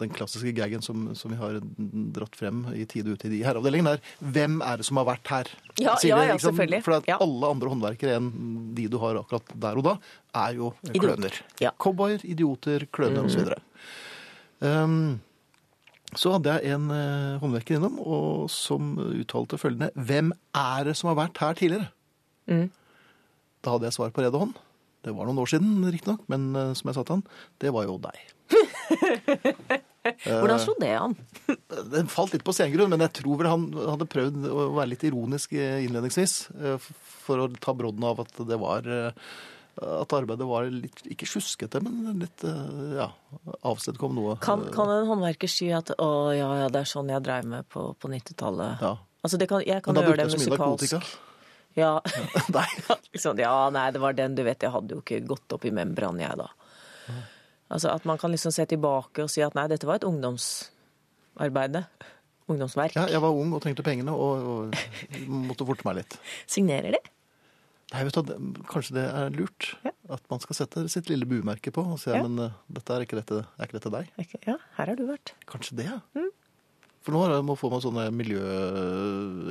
den 0.00 0.10
klassiske 0.14 0.52
gaggen 0.56 0.82
som, 0.84 1.10
som 1.18 1.32
vi 1.32 1.38
har 1.40 1.60
dratt 2.16 2.36
frem 2.38 2.64
i 2.76 2.86
tide 2.88 3.14
ute 3.14 3.28
i 3.28 3.32
de 3.36 3.42
herreavdelingen, 3.46 3.92
er 3.94 4.02
hvem 4.34 4.58
er 4.64 4.80
det 4.80 4.88
som 4.88 5.00
har 5.00 5.08
vært 5.12 5.32
her? 5.32 5.52
Ja, 5.78 5.94
Sier 6.00 6.16
ja, 6.16 6.32
ja, 6.32 6.40
selvfølgelig. 6.42 6.82
For 6.88 6.98
at 6.98 7.08
Ja. 7.08 7.20
alle 7.24 7.52
andre 7.54 7.70
håndverkere 7.72 8.18
enn 8.18 8.32
de 8.76 8.88
du 8.90 8.98
har 9.02 9.20
akkurat 9.20 9.54
der 9.54 9.78
og 9.80 9.86
da, 9.90 9.96
er 10.46 10.58
jo 10.58 10.72
Idiot. 10.88 11.04
kløner. 11.04 11.40
Ja. 11.62 11.72
Mm. 11.72 11.80
Cowboyer, 11.84 12.24
idioter, 12.26 12.88
kløner 12.92 13.28
osv. 13.28 13.54
Um, 14.60 15.20
så 16.16 16.32
hadde 16.34 16.54
jeg 16.56 16.72
en 16.74 16.88
eh, 16.90 17.36
håndverker 17.42 17.76
innom 17.76 17.98
og 18.00 18.46
som 18.50 18.94
uttalte 18.96 19.58
følgende 19.60 19.90
Hvem 19.94 20.30
er 20.56 20.88
det 20.88 20.94
som 20.96 21.10
har 21.12 21.18
vært 21.20 21.40
her 21.42 21.58
tidligere? 21.58 21.90
Mm. 22.48 22.66
Da 23.64 23.74
hadde 23.74 23.88
jeg 23.88 23.96
svar 23.98 24.10
på 24.14 24.24
rede 24.24 24.40
hånd. 24.40 24.56
Det 25.06 25.12
var 25.14 25.28
noen 25.28 25.38
år 25.42 25.50
siden, 25.52 25.78
riktignok, 25.94 26.24
men 26.32 26.48
uh, 26.56 26.72
som 26.76 26.88
jeg 26.90 26.96
sa 26.98 27.04
til 27.06 27.18
han, 27.18 27.26
det 27.62 27.70
var 27.74 27.86
jo 27.86 27.98
deg. 28.02 28.18
Hvordan 30.24 30.60
slo 30.62 30.74
det 30.80 30.94
an? 30.96 31.14
Den 31.92 32.08
falt 32.08 32.32
litt 32.32 32.44
på 32.46 32.54
sengrunn, 32.56 32.90
men 32.92 33.02
jeg 33.04 33.12
tror 33.20 33.38
vel 33.40 33.50
han 33.50 33.66
hadde 33.76 34.06
prøvd 34.08 34.46
å 34.48 34.64
være 34.78 34.92
litt 34.94 35.04
ironisk 35.04 35.52
eh, 35.58 35.82
innledningsvis. 35.84 36.34
eh, 36.56 36.88
For 37.26 37.44
å 37.44 37.48
ta 37.60 37.74
brodden 37.76 38.06
av 38.08 38.22
at 38.24 38.32
det 38.48 38.56
var 38.62 38.88
eh, 38.88 39.12
At 39.84 40.14
arbeidet 40.16 40.48
var 40.48 40.70
litt 40.72 41.02
Ikke 41.12 41.28
sjuskete, 41.28 41.82
men 41.84 42.22
litt 42.24 42.46
eh, 42.48 42.96
ja, 43.02 43.10
avstedkom 43.68 44.16
noe. 44.16 44.38
Kan, 44.44 44.64
kan 44.72 44.94
en 44.94 45.10
håndverker 45.10 45.50
si 45.50 45.68
at 45.76 45.92
å 46.00 46.10
ja, 46.32 46.48
ja, 46.64 46.72
det 46.72 46.86
er 46.86 46.88
sånn 46.94 47.12
jeg 47.12 47.24
dreiv 47.26 47.50
med 47.52 47.68
på, 47.68 47.90
på 48.00 48.12
90-tallet? 48.14 48.80
Ja. 48.84 48.94
Altså, 49.20 49.36
det 49.36 49.50
kan, 49.50 49.60
jeg 49.66 49.84
kan 49.84 49.98
gjøre 49.98 50.22
det 50.22 50.30
musikalsk. 50.32 51.18
Ja. 51.78 51.94
Nei. 52.56 52.66
liksom, 53.14 53.38
ja, 53.40 53.54
nei, 53.74 53.86
det 53.94 54.02
var 54.02 54.16
den, 54.18 54.34
du 54.38 54.42
vet, 54.46 54.62
jeg 54.66 54.74
hadde 54.74 54.96
jo 54.96 55.02
ikke 55.04 55.22
gått 55.30 55.54
opp 55.56 55.64
i 55.68 55.72
membran, 55.74 56.18
jeg 56.20 56.36
da. 56.40 56.48
Altså 57.68 57.90
at 57.92 58.04
man 58.08 58.16
kan 58.20 58.32
liksom 58.32 58.52
se 58.54 58.64
tilbake 58.68 59.22
og 59.26 59.30
si 59.32 59.42
at 59.44 59.54
nei, 59.56 59.66
dette 59.68 59.84
var 59.88 59.98
et 60.00 60.06
ungdomsarbeide. 60.08 61.84
Ungdomsverk. 62.48 62.94
Ja, 62.96 63.04
jeg 63.12 63.20
var 63.20 63.36
ung 63.36 63.50
og 63.52 63.60
trengte 63.60 63.84
pengene 63.84 64.14
og, 64.16 64.46
og 64.72 65.28
måtte 65.28 65.66
forte 65.68 65.84
meg 65.84 65.98
litt. 66.00 66.16
Signerer 66.48 66.96
de? 66.96 67.00
Nei, 67.92 68.02
vet 68.08 68.16
du, 68.24 68.32
Kanskje 68.68 68.96
det 68.98 69.04
er 69.08 69.30
lurt 69.36 69.70
Ja. 69.84 69.92
at 70.16 70.24
man 70.32 70.40
skal 70.44 70.56
sette 70.56 70.86
sitt 70.92 71.08
lille 71.12 71.28
buemerke 71.28 71.72
på 71.72 71.84
og 71.92 72.00
si 72.00 72.10
Ja. 72.12 72.22
men 72.24 72.40
eh, 72.46 72.56
dette 72.72 72.96
er 72.96 73.04
ikke 73.04 73.16
dette, 73.20 73.42
er 73.56 73.68
ikke 73.68 73.78
dette 73.78 73.92
deg. 73.92 74.10
Ikke- 74.24 74.40
Ja, 74.48 74.56
her 74.78 74.86
har 74.92 74.96
du 74.96 75.04
vært. 75.08 75.32
Kanskje 75.48 75.76
det, 75.76 75.86
ja. 75.92 76.00
Mm. 76.16 76.30
For 77.08 77.16
nå 77.16 77.22
har 77.24 77.30
jeg- 77.38 77.44
må 77.48 77.54
få 77.56 77.70
meg 77.72 77.80
sånne 77.80 78.02
miljø... 78.12 78.40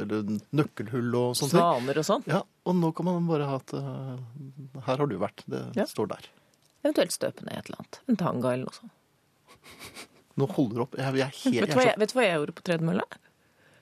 eller 0.03 0.27
nøkkelhull 0.53 1.15
og 1.17 1.31
sånne. 1.39 1.57
Svaner 1.57 1.97
og 1.97 2.05
sånn. 2.05 2.25
Ja, 2.29 2.43
og 2.69 2.75
nå 2.77 2.91
kan 2.93 3.07
man 3.07 3.25
bare 3.25 3.47
ha 3.49 3.55
at 3.57 3.73
eh, 3.73 4.81
her 4.85 5.01
har 5.01 5.07
du 5.09 5.15
vært. 5.17 5.41
Det 5.49 5.63
Ja. 5.79 5.87
står 5.89 6.11
der. 6.13 6.27
Eventuelt 6.85 7.15
støpe 7.15 7.41
ned 7.47 7.57
et 7.57 7.71
eller 7.71 7.81
annet. 7.81 7.99
En 8.13 8.19
tanga 8.21 8.51
eller 8.53 8.69
noe 8.69 8.77
sånt. 8.77 8.93
Nå 10.37 10.45
holder 10.53 10.75
det 10.77 10.83
opp. 10.85 10.95
Jeg, 11.01 11.15
jeg 11.17 11.25
er 11.25 11.33
helt 11.33 11.57
Vet 11.65 11.73
du, 11.73 11.79
jeg 11.81 11.87
jeg, 11.89 11.97
vet 11.97 12.13
du 12.13 12.15
hva 12.19 12.25
jeg 12.27 12.37
gjorde 12.37 12.53
på 12.59 12.65
tredemølla? 12.69 13.05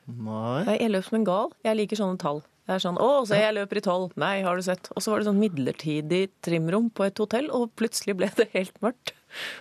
Nei. 0.08 0.78
Jeg 0.80 0.92
løp 0.94 1.04
som 1.10 1.18
en 1.20 1.28
gal. 1.28 1.52
Jeg 1.68 1.76
liker 1.82 2.00
sånne 2.00 2.22
tall. 2.22 2.40
Jeg 2.66 2.76
er 2.80 2.82
sånn, 2.82 2.98
å, 2.98 3.10
se, 3.28 3.38
jeg 3.38 3.54
løper 3.60 3.78
i 3.78 3.84
tolv. 3.86 4.16
Nei, 4.18 4.40
har 4.48 4.56
du 4.58 4.64
sett? 4.66 4.88
Og 4.96 5.04
så 5.04 5.12
var 5.12 5.20
det 5.22 5.28
sånn 5.28 5.42
midlertidig 5.44 6.24
trimrom 6.48 6.88
på 6.96 7.04
et 7.06 7.20
hotell, 7.22 7.52
og 7.54 7.76
plutselig 7.78 8.16
ble 8.18 8.32
det 8.40 8.48
helt 8.56 8.80
mørkt. 8.82 9.12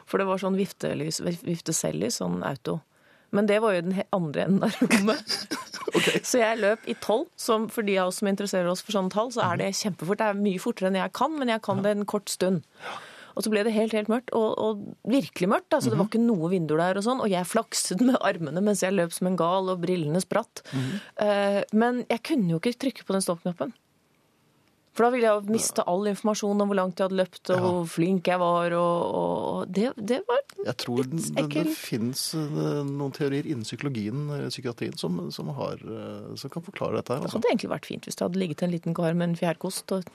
For 0.07 0.23
det 0.23 0.29
var 0.31 0.39
sånn 0.41 0.57
viftelys, 0.57 1.19
viftesellys, 1.45 2.21
sånn 2.23 2.39
auto. 2.47 2.79
Men 3.35 3.49
det 3.51 3.61
var 3.65 3.75
jo 3.77 3.85
den 3.89 4.03
andre 4.15 4.47
enden 4.47 4.67
av 4.69 4.77
rommet. 4.83 5.39
Så 6.27 6.41
jeg 6.41 6.61
løp 6.63 6.87
i 6.91 6.95
tolv. 7.03 7.29
Som 7.39 7.69
for 7.73 7.87
de 7.87 7.97
av 8.01 8.11
oss 8.11 8.21
som 8.23 8.31
interesserer 8.31 8.71
oss 8.71 8.83
for 8.85 8.97
sånne 8.97 9.13
tall, 9.15 9.33
så 9.35 9.45
er 9.47 9.61
det 9.61 9.75
kjempefort. 9.79 10.21
Det 10.21 10.31
er 10.31 10.39
mye 10.47 10.63
fortere 10.63 10.91
enn 10.91 10.99
jeg 10.99 11.13
kan, 11.17 11.35
men 11.39 11.53
jeg 11.53 11.63
kan 11.67 11.83
det 11.85 11.93
en 11.95 12.07
kort 12.09 12.33
stund. 12.33 12.65
Og 13.35 13.43
så 13.43 13.51
ble 13.51 13.65
det 13.67 13.75
helt, 13.75 13.95
helt 13.97 14.11
mørkt, 14.11 14.31
og, 14.39 14.49
og 14.63 14.83
virkelig 15.11 15.49
mørkt. 15.51 15.75
Altså, 15.75 15.91
Det 15.91 15.99
var 15.99 16.07
ikke 16.07 16.23
noe 16.23 16.51
vinduer 16.53 16.83
der, 16.83 17.01
og 17.01 17.07
sånn, 17.07 17.23
og 17.25 17.31
jeg 17.33 17.51
flakset 17.51 18.03
med 18.07 18.19
armene 18.23 18.63
mens 18.63 18.85
jeg 18.85 18.95
løp 18.95 19.15
som 19.15 19.31
en 19.31 19.39
gal, 19.39 19.71
og 19.73 19.83
brillene 19.83 20.23
spratt. 20.23 20.63
Eh, 21.19 21.63
men 21.75 22.05
jeg 22.11 22.23
kunne 22.31 22.55
jo 22.55 22.61
ikke 22.63 22.77
trykke 22.87 23.07
på 23.09 23.17
den 23.17 23.25
stoppknappen. 23.27 23.75
For 24.95 25.03
da 25.03 25.11
ville 25.11 25.27
jeg 25.27 25.51
miste 25.51 25.83
all 25.91 26.07
informasjon 26.07 26.61
om 26.63 26.69
hvor 26.71 26.79
langt 26.79 27.01
jeg 27.01 27.09
hadde 27.09 27.19
løpt, 27.19 27.51
og 27.51 27.63
hvor 27.65 27.87
flink 27.91 28.29
jeg 28.31 28.39
var, 28.39 28.77
og, 28.79 29.15
og 29.21 29.73
det, 29.75 29.89
det 29.99 30.21
var 30.29 30.39
Jeg 30.65 30.77
tror 30.85 31.03
det, 31.03 31.11
litt 31.17 31.27
det, 31.27 31.35
det 31.35 31.45
ekkel. 31.49 31.73
finnes 31.75 32.23
eh, 32.39 32.83
noen 32.87 33.11
teorier 33.17 33.49
innen 33.51 33.67
psykologien, 33.67 34.21
psykiatrien, 34.53 34.95
som, 35.01 35.19
som, 35.35 35.51
har, 35.59 35.83
eh, 35.83 36.35
som 36.39 36.51
kan 36.55 36.63
forklare 36.63 37.01
dette. 37.01 37.11
her. 37.11 37.25
Det 37.25 37.27
Altså. 37.27 37.41
hadde 37.43 37.51
egentlig 37.57 37.73
vært 37.75 37.87
fint 37.91 38.07
hvis 38.07 38.21
det 38.21 38.27
hadde 38.29 38.39
ligget 38.45 38.63
en 38.63 38.71
liten 38.77 38.95
kar 38.95 39.15
med 39.19 39.33
en 39.33 39.37
fjærkost. 39.43 39.97
og 39.99 40.07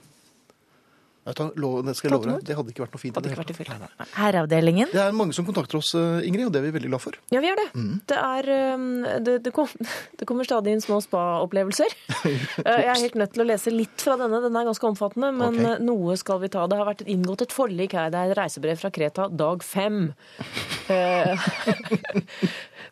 lov- 1.38 1.86
det 1.86 1.96
skal 1.96 2.10
jeg 2.10 2.14
love 2.20 2.26
deg. 2.32 2.44
Det 2.46 2.56
hadde 2.58 2.70
ikke 2.74 2.84
vært 2.86 2.94
noe 2.94 3.00
fint. 3.00 3.16
hadde 3.16 3.30
ikke 3.30 3.44
vært 3.44 3.56
fylt. 3.56 3.70
Nei, 3.70 3.78
nei. 4.00 4.06
Herreavdelingen. 4.16 4.88
Det 4.92 5.02
er 5.02 5.12
mange 5.12 5.34
som 5.34 5.46
kontakter 5.46 5.78
oss, 5.78 5.94
eh, 5.96 6.26
Ingrid, 6.28 6.46
og 6.48 6.52
det 6.54 6.60
er 6.60 6.72
vi 6.72 6.80
veldig 6.80 6.90
glad 6.90 7.02
for. 7.02 7.12
Ja, 7.32 7.40
vi 7.40 7.48
gjør 7.48 7.60
det. 7.62 7.68
Det, 8.08 8.18
er, 8.18 8.74
um, 8.74 9.04
det, 9.24 9.44
det, 9.44 9.54
kom, 9.54 9.68
det 10.18 10.26
kommer 10.28 10.44
stadig 10.46 10.72
inn 10.74 10.82
små 10.82 11.02
spa-opplevelser. 11.02 11.90
Eh, 12.60 12.82
Jeg 12.82 12.90
er 12.92 13.00
helt 13.02 13.16
nødt 13.16 13.34
til 13.34 13.42
å 13.44 13.48
lese 13.48 13.72
litt 13.72 14.02
fra 14.04 14.16
denne. 14.20 14.42
Den 14.44 14.56
er 14.56 14.66
ganske 14.68 14.84
omfattende, 14.90 15.30
men 15.34 15.56
Ok. 15.60 15.66
eh, 15.72 15.78
noe 15.86 16.16
skal 16.18 16.40
vi 16.40 16.50
ta. 16.50 16.66
Det 16.68 16.78
har 16.78 16.86
vært 16.86 17.06
inngått 17.08 17.42
et 17.42 17.52
forlik 17.56 17.94
her. 17.94 18.10
Det 18.10 18.20
er 18.20 18.32
et 18.32 18.38
reisebrev 18.38 18.78
fra 18.82 18.90
Kreta, 18.92 19.28
dag 19.30 19.64
fem. 19.64 20.14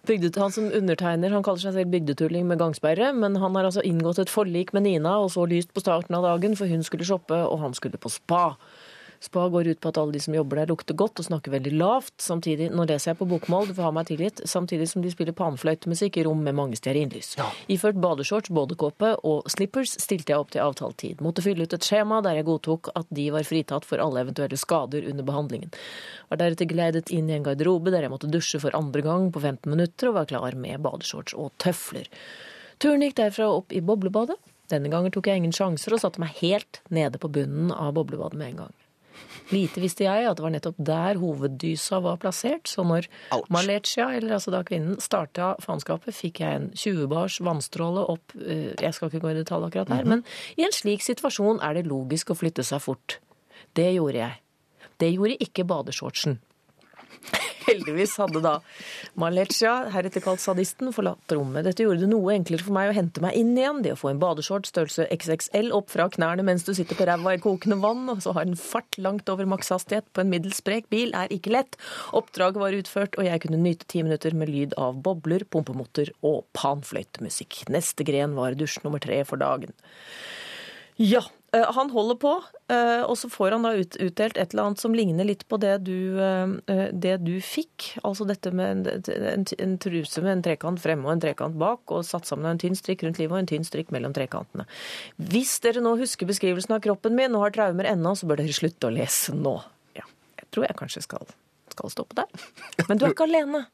Bygdet, 0.07 0.37
han 0.39 0.53
som 0.55 0.69
undertegner, 0.71 1.33
han 1.35 1.43
kaller 1.43 1.59
seg 1.59 1.73
selv 1.75 1.91
bygdetulling 1.91 2.45
med 2.47 2.61
gangsperre, 2.61 3.09
men 3.11 3.35
han 3.41 3.55
har 3.57 3.67
altså 3.67 3.83
inngått 3.83 4.21
et 4.23 4.31
forlik 4.31 4.71
med 4.75 4.85
Nina 4.85 5.17
og 5.19 5.33
så 5.33 5.43
lyst 5.49 5.73
på 5.75 5.83
starten 5.83 6.15
av 6.15 6.23
dagen, 6.23 6.55
for 6.55 6.71
hun 6.71 6.85
skulle 6.87 7.07
shoppe, 7.07 7.35
og 7.35 7.59
han 7.59 7.75
skulle 7.75 7.99
på 7.99 8.11
spa. 8.13 8.53
Spa 9.23 9.47
går 9.49 9.67
ut 9.67 9.79
på 9.81 9.89
at 9.89 9.97
alle 9.97 10.13
de 10.13 10.21
som 10.21 10.35
jobber 10.35 10.61
der 10.61 10.69
lukter 10.71 10.97
godt 10.97 11.21
og 11.21 11.27
snakker 11.27 11.53
veldig 11.53 11.73
lavt. 11.79 12.13
Samtidig, 12.21 12.69
nå 12.73 12.85
leser 12.89 13.11
jeg 13.11 13.19
på 13.19 13.27
bokmål, 13.29 13.69
du 13.69 13.75
får 13.77 13.87
ha 13.87 13.93
meg 13.95 14.09
tilgitt, 14.09 14.41
samtidig 14.45 14.89
som 14.91 15.03
de 15.03 15.11
spiller 15.13 15.35
panfløytemusikk 15.37 16.19
i 16.21 16.25
rom 16.27 16.43
med 16.45 16.57
mange 16.57 16.77
stearinlys. 16.79 17.33
Iført 17.73 17.99
badeshorts, 18.03 18.51
badekåpe 18.53 19.13
og 19.27 19.49
slippers 19.51 19.95
stilte 20.01 20.33
jeg 20.33 20.43
opp 20.43 20.53
til 20.53 20.63
avtalt 20.65 20.99
tid. 21.01 21.23
Måtte 21.25 21.45
fylle 21.45 21.65
ut 21.65 21.77
et 21.77 21.87
skjema 21.87 22.21
der 22.25 22.39
jeg 22.39 22.49
godtok 22.49 22.91
at 22.95 23.09
de 23.09 23.29
var 23.33 23.47
fritatt 23.47 23.87
for 23.87 24.03
alle 24.03 24.25
eventuelle 24.25 24.59
skader 24.59 25.09
under 25.09 25.27
behandlingen. 25.27 25.73
Var 26.29 26.41
deretter 26.41 26.69
gledet 26.69 27.11
inn 27.13 27.31
i 27.31 27.37
en 27.37 27.47
garderobe 27.47 27.93
der 27.93 28.05
jeg 28.05 28.13
måtte 28.13 28.29
dusje 28.31 28.61
for 28.61 28.75
andre 28.77 29.03
gang 29.05 29.31
på 29.33 29.41
15 29.41 29.71
minutter 29.71 30.11
og 30.11 30.19
var 30.21 30.29
klar 30.29 30.57
med 30.59 30.83
badeshorts 30.85 31.35
og 31.37 31.53
tøfler. 31.63 32.09
Turen 32.77 33.01
gikk 33.01 33.17
derfra 33.17 33.49
opp 33.49 33.73
i 33.73 33.81
boblebadet. 33.81 34.37
Denne 34.69 34.91
gangen 34.91 35.13
tok 35.15 35.29
jeg 35.29 35.39
ingen 35.39 35.55
sjanser 35.55 35.95
og 35.95 36.03
satte 36.03 36.21
meg 36.21 36.35
helt 36.41 36.81
nede 36.93 37.17
på 37.21 37.31
bunnen 37.31 37.71
av 37.71 37.95
boblebadet 37.95 38.37
med 38.37 38.51
en 38.51 38.61
gang. 38.65 38.75
Lite 39.53 39.81
visste 39.83 40.03
jeg 40.03 40.27
at 40.27 40.37
det 40.37 40.43
var 40.43 40.53
nettopp 40.53 40.79
der 40.89 41.19
hoveddysa 41.21 42.01
var 42.03 42.19
plassert, 42.21 42.67
så 42.67 42.83
når 42.87 43.07
Ouch. 43.35 43.47
Malecia, 43.53 44.09
eller 44.17 44.35
altså 44.37 44.51
da 44.51 44.63
kvinnen, 44.67 44.97
starta 45.03 45.53
faenskapet, 45.63 46.15
fikk 46.15 46.41
jeg 46.43 46.59
en 46.59 46.67
20 46.75 47.07
bars 47.11 47.39
vannstråle 47.43 48.03
opp 48.11 48.35
eh, 48.41 48.73
Jeg 48.75 48.95
skal 48.95 49.11
ikke 49.11 49.23
gå 49.23 49.31
i 49.31 49.37
detalj 49.39 49.69
akkurat 49.69 49.93
her, 49.93 50.09
men 50.09 50.25
i 50.59 50.67
en 50.67 50.75
slik 50.75 51.05
situasjon 51.05 51.61
er 51.63 51.79
det 51.79 51.87
logisk 51.87 52.33
å 52.33 52.39
flytte 52.39 52.65
seg 52.67 52.83
fort. 52.83 53.19
Det 53.77 53.87
gjorde 53.95 54.19
jeg. 54.23 54.41
Det 54.97 55.13
gjorde 55.13 55.39
ikke 55.47 55.67
badeshortsen. 55.69 56.39
Heldigvis 57.67 58.15
hadde 58.21 58.41
da 58.43 58.53
Malecia, 59.19 59.73
heretter 59.91 60.23
kalt 60.23 60.41
sadisten, 60.43 60.93
forlatt 60.95 61.33
rommet. 61.35 61.65
Dette 61.67 61.83
gjorde 61.83 62.05
det 62.05 62.11
noe 62.11 62.33
enklere 62.35 62.63
for 62.63 62.75
meg 62.77 62.91
å 62.91 62.95
hente 62.95 63.23
meg 63.23 63.35
inn 63.39 63.53
igjen. 63.57 63.81
Det 63.83 63.93
å 63.93 63.99
få 63.99 64.11
en 64.13 64.21
badeshorts 64.21 64.71
størrelse 64.71 65.07
XXL 65.13 65.73
opp 65.75 65.91
fra 65.91 66.07
knærne 66.13 66.45
mens 66.47 66.63
du 66.67 66.73
sitter 66.77 66.97
på 66.97 67.07
ræva 67.09 67.35
i 67.35 67.41
kokende 67.43 67.79
vann, 67.83 68.05
og 68.13 68.23
så 68.23 68.33
har 68.37 68.47
en 68.47 68.59
fart 68.59 68.99
langt 69.03 69.29
over 69.33 69.49
makshastighet 69.49 70.07
på 70.15 70.23
en 70.23 70.31
middels 70.31 70.61
sprek 70.63 70.87
bil, 70.93 71.11
er 71.17 71.31
ikke 71.33 71.53
lett. 71.53 71.79
Oppdraget 72.17 72.63
var 72.63 72.77
utført, 72.77 73.19
og 73.19 73.27
jeg 73.27 73.43
kunne 73.43 73.61
nyte 73.61 73.89
ti 73.91 74.03
minutter 74.05 74.35
med 74.37 74.51
lyd 74.53 74.77
av 74.79 75.01
bobler, 75.03 75.43
pumpemotor 75.51 76.13
og 76.25 76.45
panfløytemusikk. 76.57 77.65
Neste 77.73 78.07
gren 78.07 78.37
var 78.39 78.55
dusj 78.57 78.79
nummer 78.85 79.03
tre 79.03 79.23
for 79.27 79.41
dagen. 79.41 79.75
Ja, 80.97 81.21
han 81.75 81.89
holder 81.89 82.17
på, 82.21 82.31
eh, 82.73 83.01
og 83.03 83.15
så 83.19 83.29
får 83.31 83.55
han 83.55 83.65
da 83.65 83.73
utdelt 83.77 84.37
et 84.37 84.53
eller 84.53 84.63
annet 84.63 84.81
som 84.81 84.95
ligner 84.95 85.27
litt 85.27 85.45
på 85.49 85.59
det 85.61 85.73
du, 85.87 86.19
eh, 86.19 86.89
det 86.91 87.17
du 87.23 87.37
fikk. 87.43 87.93
Altså 88.07 88.27
dette 88.27 88.51
med 88.55 88.87
en, 88.87 89.45
en 89.45 89.77
truse 89.81 90.23
med 90.23 90.33
en 90.33 90.43
trekant 90.49 90.81
fremme 90.81 91.07
og 91.07 91.15
en 91.15 91.23
trekant 91.23 91.57
bak, 91.57 91.85
og 91.91 92.05
satt 92.07 92.27
sammen 92.29 92.47
av 92.49 92.55
en 92.55 92.61
tynn 92.65 92.77
strikk 92.77 93.05
rundt 93.05 93.21
livet 93.21 93.35
og 93.35 93.41
en 93.43 93.49
tynn 93.53 93.67
strikk 93.67 93.93
mellom 93.95 94.15
trekantene. 94.17 94.67
Hvis 95.17 95.57
dere 95.63 95.83
nå 95.83 95.95
husker 96.01 96.29
beskrivelsen 96.29 96.77
av 96.77 96.83
kroppen 96.83 97.17
min 97.17 97.35
og 97.37 97.47
har 97.47 97.57
traumer 97.57 97.89
ennå, 97.93 98.15
så 98.17 98.29
bør 98.29 98.43
dere 98.43 98.57
slutte 98.57 98.89
å 98.89 98.93
lese 98.93 99.35
nå. 99.37 99.57
Ja, 99.97 100.07
jeg 100.41 100.51
tror 100.51 100.67
jeg 100.67 100.79
kanskje 100.83 101.05
skal, 101.07 101.27
skal 101.73 101.93
stoppe 101.93 102.19
der. 102.19 102.47
Men 102.89 102.99
du 102.99 103.07
er 103.07 103.15
ikke 103.15 103.29
alene. 103.29 103.67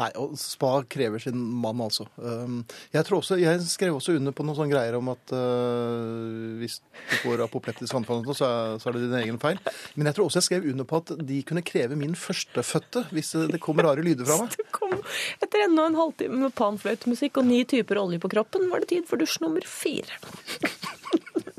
Nei, 0.00 0.08
og 0.20 0.36
spa 0.40 0.70
krever 0.88 1.20
sin 1.22 1.36
mann, 1.36 1.80
altså. 1.84 2.06
Um, 2.16 2.62
Jeg, 2.94 3.04
også, 3.12 3.36
jeg 3.40 3.60
skrev 3.68 3.96
også 3.96 4.16
under 4.16 4.34
på 4.34 4.46
noen 4.46 4.58
sånne 4.58 4.72
greier 4.72 4.96
om 4.98 5.10
at 5.12 5.34
uh, 5.36 6.58
hvis 6.60 6.78
du 6.80 7.16
får 7.24 7.44
apopleptisk 7.46 7.98
anfall, 7.98 8.24
så 8.32 8.50
så 8.80 8.88
er 8.88 8.96
det 8.96 9.04
din 9.06 9.18
egen 9.20 9.40
feil. 9.42 9.60
Men 9.96 10.08
jeg 10.08 10.16
tror 10.16 10.28
også 10.28 10.40
jeg 10.40 10.48
skrev 10.48 10.68
under 10.72 10.88
på 10.88 11.02
at 11.02 11.14
de 11.28 11.42
kunne 11.46 11.64
kreve 11.66 11.98
min 11.98 12.16
førstefødte 12.18 13.06
hvis 13.12 13.34
det 13.52 13.60
kommer 13.62 13.88
rare 13.88 14.04
lyder 14.04 14.28
fra 14.28 14.42
meg. 14.42 14.56
Det 14.56 14.68
kom 14.74 14.96
etter 15.42 15.66
enda 15.66 15.86
en 15.88 15.98
halvtime 15.98 16.40
med 16.44 16.54
panfløytemusikk 16.58 17.40
og 17.42 17.48
ni 17.48 17.62
typer 17.68 18.00
olje 18.02 18.20
på 18.22 18.30
kroppen, 18.32 18.68
var 18.72 18.82
det 18.82 18.92
tid 18.94 19.08
for 19.08 19.20
dusj 19.20 19.40
nummer 19.44 19.66
fire. 19.68 20.20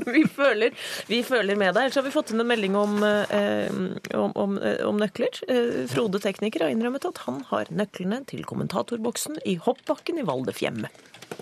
Vi 0.16 0.24
føler, 0.28 0.74
vi 1.08 1.22
føler 1.26 1.58
med 1.60 1.74
deg. 1.76 1.88
Ellers 1.88 1.98
har 2.00 2.06
vi 2.06 2.14
fått 2.14 2.34
inn 2.34 2.44
en 2.44 2.50
melding 2.50 2.76
om, 2.78 2.98
eh, 3.04 3.72
om, 4.18 4.34
om, 4.40 4.58
eh, 4.60 4.82
om 4.88 5.00
nøkler. 5.00 5.40
Eh, 5.48 5.84
Frode 5.92 6.22
tekniker 6.24 6.66
har 6.66 6.74
innrømmet 6.74 7.08
at 7.10 7.24
han 7.28 7.42
har 7.50 7.72
nøklene 7.72 8.24
til 8.30 8.44
kommentatorboksen 8.48 9.40
i 9.50 9.58
hoppbakken 9.64 10.20
i 10.22 10.28
Valdefjemme. 10.28 10.92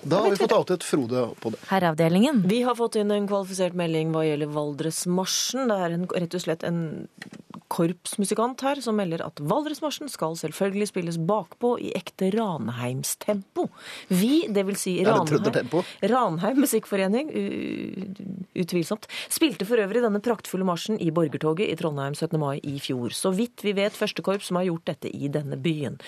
Da 0.03 0.21
har 0.23 0.31
vi 0.33 0.39
fått 0.39 0.55
outet 0.55 0.85
Frode 0.87 1.27
på 1.41 1.51
det. 1.53 1.59
Herreavdelingen. 1.69 2.43
Vi 2.49 2.61
har 2.65 2.77
fått 2.77 2.97
inn 3.01 3.11
en 3.13 3.27
kvalifisert 3.29 3.75
melding 3.77 4.13
hva 4.15 4.23
gjelder 4.25 4.53
Valdresmarsjen. 4.55 5.67
Det 5.69 5.77
er 5.77 5.97
en, 5.97 6.07
rett 6.09 6.37
og 6.37 6.45
slett 6.45 6.65
en 6.67 6.81
korpsmusikant 7.71 8.61
her 8.65 8.81
som 8.83 8.97
melder 8.99 9.23
at 9.25 9.39
Valdresmarsjen 9.39 10.11
skal 10.11 10.35
selvfølgelig 10.39 10.89
spilles 10.91 11.19
bakpå 11.29 11.73
i 11.81 11.91
ekte 11.97 12.31
Ranheimstempo. 12.35 13.67
Vi, 14.11 14.47
det 14.51 14.65
vil 14.67 14.79
si 14.79 14.97
Ranheim. 15.07 15.71
Ranheim 16.11 16.61
Musikkforening, 16.61 17.31
utvilsomt, 18.59 19.07
spilte 19.31 19.67
for 19.69 19.81
øvrig 19.81 20.03
denne 20.03 20.23
praktfulle 20.23 20.67
marsjen 20.67 20.99
i 21.01 21.11
borgertoget 21.15 21.71
i 21.71 21.77
Trondheim 21.79 22.17
17. 22.17 22.37
mai 22.41 22.59
i 22.63 22.77
fjor. 22.83 23.15
Så 23.15 23.33
vidt 23.35 23.63
vi 23.65 23.75
vet 23.77 23.97
første 23.97 24.23
korps 24.25 24.51
som 24.51 24.59
har 24.59 24.67
gjort 24.67 24.87
dette 24.91 25.11
i 25.11 25.31
denne 25.31 25.59
byen. 25.61 25.99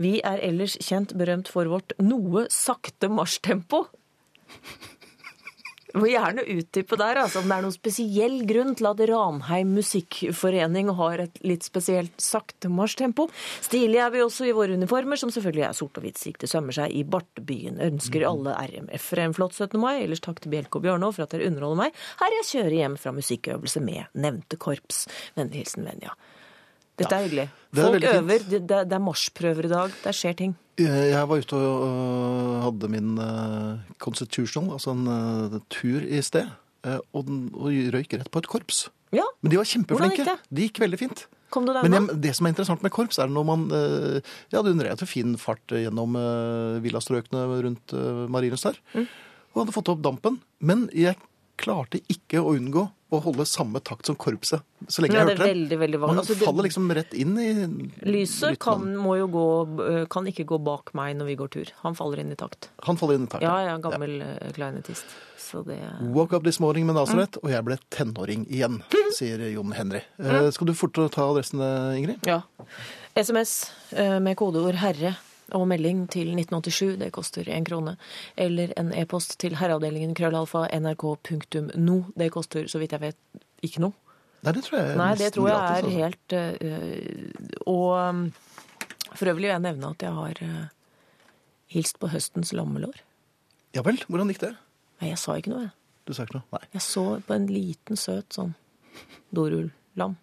Vi 0.00 0.18
er 0.24 0.42
ellers 0.46 0.78
kjent 0.80 1.14
berømt 1.18 1.50
for 1.52 1.68
vårt 1.70 1.96
noe 2.00 2.46
sakte 2.54 3.10
marsjtempo. 3.12 3.84
Du 5.90 5.98
må 5.98 6.10
gjerne 6.10 6.44
utdype 6.46 6.98
der, 7.00 7.18
altså, 7.24 7.40
om 7.40 7.50
det 7.50 7.56
er 7.56 7.64
noen 7.64 7.74
spesiell 7.74 8.36
grunn 8.48 8.76
til 8.78 8.88
at 8.90 9.00
Ranheim 9.10 9.72
Musikkforening 9.74 10.92
har 10.98 11.24
et 11.24 11.40
litt 11.46 11.66
spesielt 11.66 12.14
sakte 12.22 12.70
marsjtempo. 12.70 13.26
Stilige 13.64 14.04
er 14.04 14.14
vi 14.14 14.22
også 14.22 14.46
i 14.46 14.54
våre 14.56 14.76
uniformer, 14.78 15.18
som 15.20 15.32
selvfølgelig 15.34 15.66
er 15.66 15.76
sort 15.76 15.98
og 15.98 16.06
hvitt 16.06 16.20
slik 16.20 16.38
det 16.42 16.50
sømmer 16.52 16.76
seg 16.76 16.94
i 16.94 17.02
Bartebyen. 17.02 17.80
Ønsker 17.90 18.26
alle 18.28 18.54
RMF-ere 18.70 19.26
en 19.26 19.36
flott 19.36 19.58
17. 19.58 19.78
mai, 19.82 19.96
ellers 20.04 20.22
takk 20.22 20.42
til 20.44 20.54
Bjelke 20.54 20.78
og 20.78 20.86
Bjørnov 20.86 21.16
for 21.16 21.26
at 21.26 21.34
dere 21.34 21.50
underholder 21.50 21.82
meg. 21.84 22.02
Her 22.22 22.38
jeg 22.38 22.50
kjører 22.52 22.78
hjem 22.78 22.98
fra 23.00 23.14
musikkøvelse 23.16 23.82
med 23.84 24.22
nevnte 24.26 24.60
korps. 24.62 25.04
Vennlig 25.38 25.64
hilsen 25.64 25.90
Venja. 25.90 26.14
Dette 27.00 27.16
er 27.16 27.26
hyggelig. 27.26 27.46
det 27.72 27.80
er 27.80 27.86
Folk 27.88 28.08
øver, 28.14 28.50
det 28.50 28.66
det 28.68 28.96
er 28.96 29.02
marsjprøver 29.02 29.66
i 29.66 29.72
dag, 29.72 29.94
det 30.04 30.14
skjer 30.16 30.36
ting. 30.36 30.58
Jeg 30.80 31.26
var 31.28 31.42
ute 31.42 31.58
og 31.58 32.62
hadde 32.64 32.88
min 32.92 33.18
øh, 33.20 33.80
constitutional, 34.02 34.72
altså 34.76 34.94
en 34.94 35.06
øh, 35.08 35.58
tur 35.72 36.04
i 36.06 36.22
sted, 36.24 36.48
øh, 36.86 36.98
og, 37.12 37.30
og 37.52 37.76
røyk 37.94 38.14
rett 38.16 38.30
på 38.32 38.42
et 38.42 38.48
korps. 38.48 38.88
Ja, 39.12 39.26
Men 39.42 39.52
de 39.52 39.58
var 39.58 39.66
kjempeflinke. 39.66 40.22
gikk 40.22 40.28
det? 40.30 40.36
De 40.56 40.66
gikk 40.68 40.80
veldig 40.84 40.98
fint. 41.00 41.24
kom 41.50 41.66
du 41.66 41.72
der 41.74 41.82
Men 41.82 41.96
jeg, 41.96 42.20
det 42.22 42.34
som 42.36 42.46
er 42.46 42.52
interessant 42.54 42.82
med 42.82 42.92
korps, 42.94 43.18
er 43.18 43.26
når 43.26 43.44
man 43.44 43.64
Jeg 43.72 44.54
hadde 44.54 44.70
en 44.70 44.82
relativt 44.82 45.10
fin 45.10 45.36
fart 45.36 45.66
gjennom 45.66 46.14
villastrøkene 46.80 47.42
rundt 47.66 47.92
Marienlyst. 48.30 48.78
Mm. 48.94 49.08
Og 49.50 49.64
hadde 49.64 49.74
fått 49.74 49.90
opp 49.90 50.04
dampen. 50.04 50.38
Men 50.60 50.88
jeg 50.94 51.18
klarte 51.58 51.98
ikke 52.08 52.38
å 52.38 52.54
unngå 52.54 52.86
å 53.10 53.20
holde 53.24 53.44
samme 53.48 53.80
takt 53.82 54.06
som 54.06 54.16
korpset 54.16 54.62
så 54.88 55.02
lenge 55.02 55.14
Ja, 55.16 55.24
jeg 55.24 55.34
hørte 55.36 55.44
det. 55.44 55.48
veldig, 55.54 55.78
veldig. 55.80 56.00
Man 56.00 56.18
Altså, 56.22 56.36
faller 56.38 56.66
liksom 56.68 56.90
rett 56.94 57.12
inn 57.14 57.34
i 57.38 57.48
Lyset 58.10 58.58
kan, 58.62 58.84
må 58.96 59.16
jo 59.18 59.26
gå, 59.28 59.44
øh, 59.86 60.08
kan 60.08 60.24
ikke 60.30 60.44
gå 60.46 60.58
bak 60.62 60.92
meg 60.94 61.16
når 61.18 61.26
vi 61.26 61.36
går 61.36 61.50
tur. 61.50 61.72
Han 61.82 61.94
faller 61.98 62.20
inn 62.22 62.30
i 62.32 62.38
takt. 62.38 62.68
Han 62.86 62.96
faller 62.96 63.14
inn 63.18 63.24
i 63.26 63.30
takt. 63.32 63.42
Ja, 63.42 63.56
ja, 63.66 63.76
gammel 63.82 64.18
ja. 64.22 64.50
kleinetist. 64.56 65.04
Så 65.40 65.64
det 65.66 65.78
Woke 66.14 66.34
up 66.36 66.44
this 66.44 66.60
morning 66.60 66.86
med 66.86 66.94
Nazareth, 66.94 67.38
Mm. 67.38 67.44
og 67.44 67.50
jeg 67.50 67.64
ble 67.64 67.78
tenåring 67.90 68.46
igjen, 68.48 68.82
sier 69.18 69.38
Jon 69.52 69.72
Henry. 69.72 70.02
Mm. 70.18 70.52
skal 70.52 70.66
du 70.66 70.74
fort 70.74 70.92
ta 71.10 71.26
adressen, 71.30 71.60
eh, 71.60 71.98
Ingrid? 71.98 72.20
Ja. 72.26 72.42
SMS 73.16 73.70
med 73.92 74.36
kodeord 74.36 74.74
'herre' 74.78 75.16
og 75.56 75.66
melding 75.70 76.04
til 76.12 76.32
1987, 76.34 76.98
det 77.00 77.10
koster 77.14 77.48
én 77.50 77.66
krone. 77.66 77.96
Eller 78.36 78.74
en 78.80 78.92
e-post 78.96 79.38
til 79.42 79.56
herreavdelingen 79.60 80.14
krøllalfa 80.18 80.66
nrk.no. 80.76 81.96
Det 82.18 82.30
koster, 82.34 82.68
så 82.70 82.80
vidt 82.82 82.96
jeg 82.96 83.04
vet, 83.04 83.18
ikke 83.66 83.84
noe. 83.86 83.96
Nei, 84.40 84.54
det 84.56 84.64
tror 84.64 84.78
jeg 84.78 84.96
Nei, 84.96 85.10
det 85.20 85.32
tror 85.34 85.48
jeg 85.50 85.56
er 85.56 85.84
altså. 85.84 85.90
helt 86.00 86.32
uh, 86.32 87.64
Og 87.68 87.90
um, 87.92 88.22
for 89.12 89.28
øvrig 89.28 89.42
vil 89.42 89.50
jeg 89.50 89.64
nevne 89.66 89.90
at 89.92 90.04
jeg 90.06 90.14
har 90.16 90.40
uh, 90.46 90.62
hilst 91.70 92.00
på 92.00 92.08
høstens 92.08 92.54
lammelår. 92.56 93.02
Ja 93.76 93.84
vel, 93.86 94.00
hvordan 94.08 94.32
gikk 94.32 94.40
det? 94.46 94.54
Nei, 95.00 95.10
jeg 95.12 95.20
sa 95.20 95.36
ikke 95.36 95.52
noe, 95.52 95.66
jeg. 95.68 95.74
Du 96.08 96.14
sa 96.16 96.24
ikke 96.24 96.40
noe? 96.40 96.46
Nei. 96.56 96.62
Jeg 96.72 96.84
så 96.86 97.04
på 97.26 97.36
en 97.36 97.46
liten, 97.52 98.00
søt 98.00 98.32
sånn 98.34 98.54
dorullam. 99.36 100.16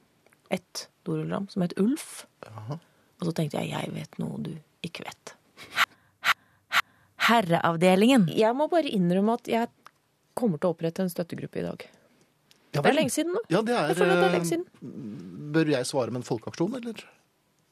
Ett 0.52 0.88
dorullam 1.08 1.48
som 1.54 1.64
het 1.64 1.78
Ulf. 1.80 2.26
Og 2.48 3.30
så 3.30 3.34
tenkte 3.38 3.62
jeg 3.62 3.72
jeg 3.76 3.94
vet 3.96 4.18
noe 4.22 4.42
du 4.44 4.56
ikke 4.86 5.06
vet. 5.08 5.34
Herreavdelingen. 7.28 8.28
Jeg 8.38 8.56
må 8.56 8.68
bare 8.72 8.92
innrømme 8.94 9.36
at 9.40 9.50
jeg 9.52 9.70
kommer 10.38 10.62
til 10.62 10.70
å 10.70 10.76
opprette 10.76 11.04
en 11.04 11.12
støttegruppe 11.12 11.60
i 11.62 11.66
dag. 11.66 11.86
Ja, 12.76 12.82
Det 12.84 12.92
er 12.92 12.98
lenge 13.00 13.14
siden 13.14 13.34
nå. 13.34 13.42
Ja, 13.50 13.62
det 13.66 13.74
er, 13.74 13.88
Jeg 13.92 13.98
føler 13.98 14.14
at 14.14 14.22
det 14.22 14.28
er 14.28 14.36
lenge 14.36 14.46
eh, 14.46 14.52
siden. 14.52 15.52
Bør 15.56 15.72
jeg 15.74 15.88
svare 15.90 16.12
med 16.14 16.22
en 16.22 16.28
folkeaksjon, 16.28 16.76
eller? 16.78 17.02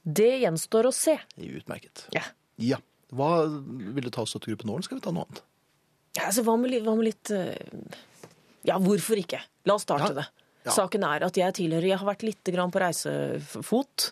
Det 0.05 0.31
gjenstår 0.41 0.89
å 0.89 0.93
se. 0.95 1.17
Utmerket. 1.37 2.07
Ja. 2.15 2.23
Ja. 2.61 2.79
Hva 3.15 3.29
Vil 3.45 4.07
du 4.07 4.09
ta 4.13 4.25
støttegruppen 4.27 4.67
nå, 4.69 4.77
eller 4.79 4.87
skal 4.87 4.97
vi 4.99 5.05
ta 5.05 5.13
noe 5.13 5.27
annet? 5.27 5.43
Ja, 6.15 6.25
altså, 6.29 6.45
hva 6.47 6.55
med, 6.57 6.71
litt- 6.71 6.83
hva 6.87 6.95
med 6.97 7.05
litt 7.09 7.31
eh, 7.35 7.93
Ja, 8.65 8.79
hvorfor 8.81 9.19
ikke? 9.21 9.41
La 9.69 9.75
oss 9.77 9.85
starte 9.85 10.09
Ja. 10.09 10.17
det. 10.23 10.27
Ja. 10.65 10.73
Saken 10.73 11.03
er 11.05 11.21
at 11.27 11.35
jeg 11.37 11.53
tilhører 11.53 11.85
Jeg 11.91 11.99
har 12.01 12.07
vært 12.07 12.23
litt 12.25 12.49
grann 12.49 12.71
på 12.73 12.81
reisefot. 12.81 14.07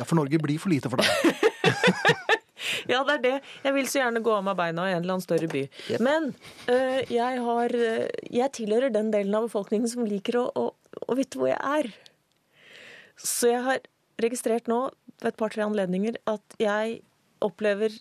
Ja, 0.00 0.04
for 0.08 0.18
Norge 0.18 0.40
blir 0.42 0.58
for 0.58 0.72
lite 0.74 0.90
for 0.90 0.98
deg. 0.98 1.06
Ja, 2.88 3.02
det 3.04 3.14
er 3.14 3.22
det. 3.22 3.34
Jeg 3.64 3.74
vil 3.76 3.88
så 3.90 4.00
gjerne 4.00 4.22
gå 4.24 4.32
av 4.32 4.44
meg 4.46 4.56
beina 4.56 4.86
i 4.88 4.94
en 4.94 5.02
eller 5.02 5.16
annen 5.16 5.24
større 5.24 5.48
by. 5.52 5.64
Yep. 5.92 6.02
Men 6.04 6.30
uh, 6.68 7.00
jeg 7.12 7.40
har 7.44 7.74
øh, 7.76 8.06
Jeg 8.30 8.52
tilhører 8.56 8.94
den 8.94 9.10
delen 9.12 9.36
av 9.36 9.48
befolkningen 9.48 9.90
som 9.90 10.06
liker 10.08 10.38
å, 10.40 10.44
å, 10.48 10.64
å 11.04 11.16
vite 11.18 11.40
hvor 11.40 11.50
jeg 11.50 11.60
er. 11.60 11.90
Så 13.20 13.52
jeg 13.52 13.62
har 13.66 13.82
registrert 14.22 14.70
nå 14.70 14.86
ved 15.20 15.32
et 15.32 15.40
par-tre 15.40 15.64
anledninger 15.66 16.16
at 16.30 16.56
jeg 16.60 17.00
opplever 17.44 17.94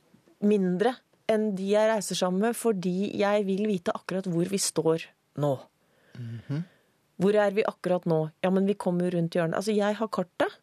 mindre 0.43 0.95
enn 1.32 1.52
de 1.58 1.69
jeg 1.71 1.89
reiser 1.89 2.19
sammen 2.19 2.43
med, 2.43 2.58
fordi 2.58 3.13
jeg 3.19 3.45
vil 3.47 3.65
vite 3.69 3.93
akkurat 3.95 4.28
hvor 4.30 4.49
vi 4.52 4.60
står 4.62 5.08
nå. 5.39 5.54
Hvor 7.23 7.38
er 7.39 7.56
vi 7.56 7.63
akkurat 7.67 8.06
nå? 8.10 8.19
Ja, 8.43 8.52
men 8.54 8.67
vi 8.67 8.76
kommer 8.80 9.12
rundt 9.13 9.38
hjørnet. 9.38 9.56
Altså, 9.60 9.73
jeg 9.76 9.97
har 9.99 10.12
kartet. 10.13 10.60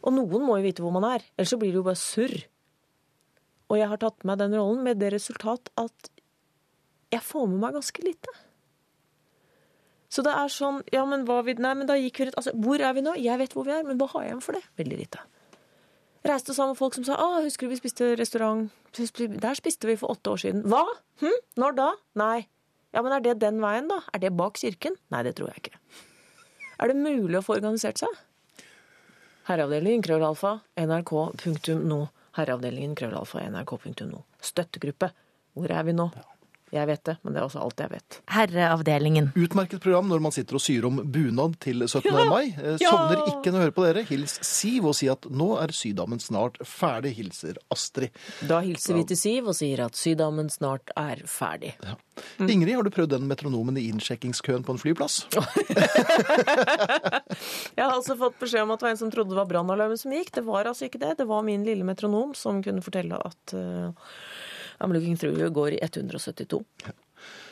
Og 0.00 0.14
noen 0.16 0.46
må 0.46 0.58
jo 0.58 0.66
vite 0.66 0.84
hvor 0.84 0.94
man 0.94 1.06
er, 1.08 1.24
ellers 1.36 1.52
så 1.52 1.58
blir 1.60 1.74
det 1.74 1.80
jo 1.80 1.86
bare 1.86 2.00
surr. 2.00 2.36
Og 3.70 3.78
jeg 3.78 3.90
har 3.90 4.00
tatt 4.02 4.18
på 4.20 4.28
meg 4.30 4.40
den 4.40 4.54
rollen 4.56 4.82
med 4.86 4.98
det 5.02 5.12
resultat 5.14 5.70
at 5.80 6.10
jeg 7.10 7.22
får 7.26 7.50
med 7.50 7.60
meg 7.62 7.76
ganske 7.78 8.04
lite. 8.06 8.32
Så 10.10 10.24
det 10.26 10.32
er 10.34 10.50
sånn 10.50 10.80
Ja, 10.90 11.04
men 11.06 11.22
hva 11.26 11.38
vi 11.46 11.54
Nei, 11.54 11.70
men 11.78 11.86
da 11.86 11.94
gikk 11.94 12.18
vi 12.18 12.24
rett 12.26 12.38
Altså, 12.38 12.50
hvor 12.58 12.82
er 12.82 12.96
vi 12.96 13.04
nå? 13.06 13.12
Jeg 13.14 13.38
vet 13.38 13.52
hvor 13.54 13.66
vi 13.68 13.76
er, 13.76 13.84
men 13.86 13.98
hva 14.00 14.08
har 14.10 14.24
jeg 14.24 14.32
igjen 14.32 14.42
for 14.42 14.58
det? 14.58 14.62
Veldig 14.80 14.98
lite. 14.98 15.20
Reiste 16.26 16.54
sammen 16.56 16.74
med 16.74 16.80
folk 16.80 16.96
som 16.98 17.06
sa 17.06 17.18
Å, 17.22 17.28
husker 17.44 17.68
du 17.68 17.76
vi 17.76 17.78
spiste 17.78 18.08
restaurant 18.18 18.72
Der 18.90 19.58
spiste 19.58 19.86
vi 19.86 19.94
for 20.00 20.16
åtte 20.16 20.34
år 20.34 20.42
siden. 20.42 20.64
Hva? 20.66 20.82
Hm? 21.22 21.38
Når 21.62 21.78
da? 21.78 21.90
Nei. 22.18 22.48
Ja, 22.90 23.04
men 23.06 23.14
er 23.14 23.22
det 23.22 23.36
den 23.38 23.60
veien, 23.62 23.86
da? 23.86 24.00
Er 24.10 24.24
det 24.24 24.32
bak 24.34 24.58
kirken? 24.58 24.98
Nei, 25.14 25.22
det 25.22 25.36
tror 25.38 25.52
jeg 25.52 25.62
ikke. 25.62 25.78
Er 26.82 26.90
det 26.90 26.98
mulig 26.98 27.38
å 27.38 27.44
få 27.46 27.54
organisert 27.60 28.02
seg? 28.02 28.18
Herreavdelingen 29.48 30.02
krøllalfa 30.04 30.58
nrk.no. 30.80 32.00
Herreavdelingen 32.36 32.96
krøllalfa 32.98 33.46
nrk.no. 33.48 34.24
Støttegruppe. 34.40 35.10
Hvor 35.56 35.72
er 35.72 35.86
vi 35.88 35.96
nå? 35.96 36.10
Jeg 36.70 36.86
vet 36.86 37.02
det, 37.08 37.16
men 37.24 37.34
det 37.34 37.40
er 37.40 37.46
også 37.48 37.60
alt 37.64 37.80
jeg 37.82 37.90
vet. 37.90 38.18
Herreavdelingen. 38.30 39.32
Utmerket 39.34 39.82
program 39.82 40.06
når 40.10 40.20
man 40.22 40.34
sitter 40.34 40.54
og 40.58 40.62
syr 40.62 40.84
om 40.86 41.00
bunad 41.10 41.56
til 41.64 41.82
17. 41.88 42.06
Ja! 42.06 42.24
mai. 42.30 42.52
Eh, 42.54 42.76
Ja! 42.80 42.90
Sovner 42.92 43.24
ikke 43.26 43.50
når 43.50 43.58
jeg 43.58 43.64
hører 43.66 43.74
på 43.76 43.86
dere. 43.88 44.04
Hils 44.06 44.36
Siv 44.46 44.86
og 44.86 44.94
si 44.98 45.08
at 45.10 45.26
nå 45.30 45.48
er 45.62 45.74
Sydammen 45.74 46.20
snart 46.22 46.60
ferdig. 46.66 47.12
Hilser 47.18 47.58
Astrid. 47.74 48.14
Da 48.46 48.60
hilser 48.64 48.94
vi 49.00 49.04
til 49.10 49.18
Siv 49.18 49.50
og 49.50 49.56
sier 49.58 49.82
at 49.88 49.98
Sydammen 49.98 50.48
snart 50.52 50.92
er 50.98 51.24
ferdig. 51.26 51.74
Mm. 52.38 52.48
Ingrid, 52.52 52.74
har 52.76 52.84
du 52.86 52.92
prøvd 52.92 53.14
den 53.16 53.26
metronomen 53.30 53.76
i 53.80 53.88
innsjekkingskøen 53.90 54.62
på 54.66 54.74
en 54.76 54.80
flyplass? 54.82 55.22
Jeg 57.76 57.84
har 57.84 57.94
altså 57.94 58.16
fått 58.20 58.38
beskjed 58.40 58.64
om 58.64 58.72
at 58.74 58.80
det 58.82 58.88
var 58.88 58.94
en 58.94 59.00
som 59.00 59.10
trodde 59.12 59.32
det 59.34 59.40
var 59.40 59.48
brannalarmen 59.50 59.98
som 60.00 60.12
gikk. 60.14 60.32
Det 60.36 60.44
var 60.46 60.68
altså 60.70 60.86
ikke 60.88 61.00
det. 61.02 61.16
Det 61.20 61.26
var 61.30 61.42
min 61.46 61.64
lille 61.66 61.86
metronom 61.86 62.34
som 62.38 62.62
kunne 62.64 62.84
fortelle 62.84 63.18
at 63.18 63.54
uh, 63.56 63.90
Through 64.80 65.38
you 65.38 65.50
går 65.50 65.76
i 65.76 65.80
172. 65.82 66.64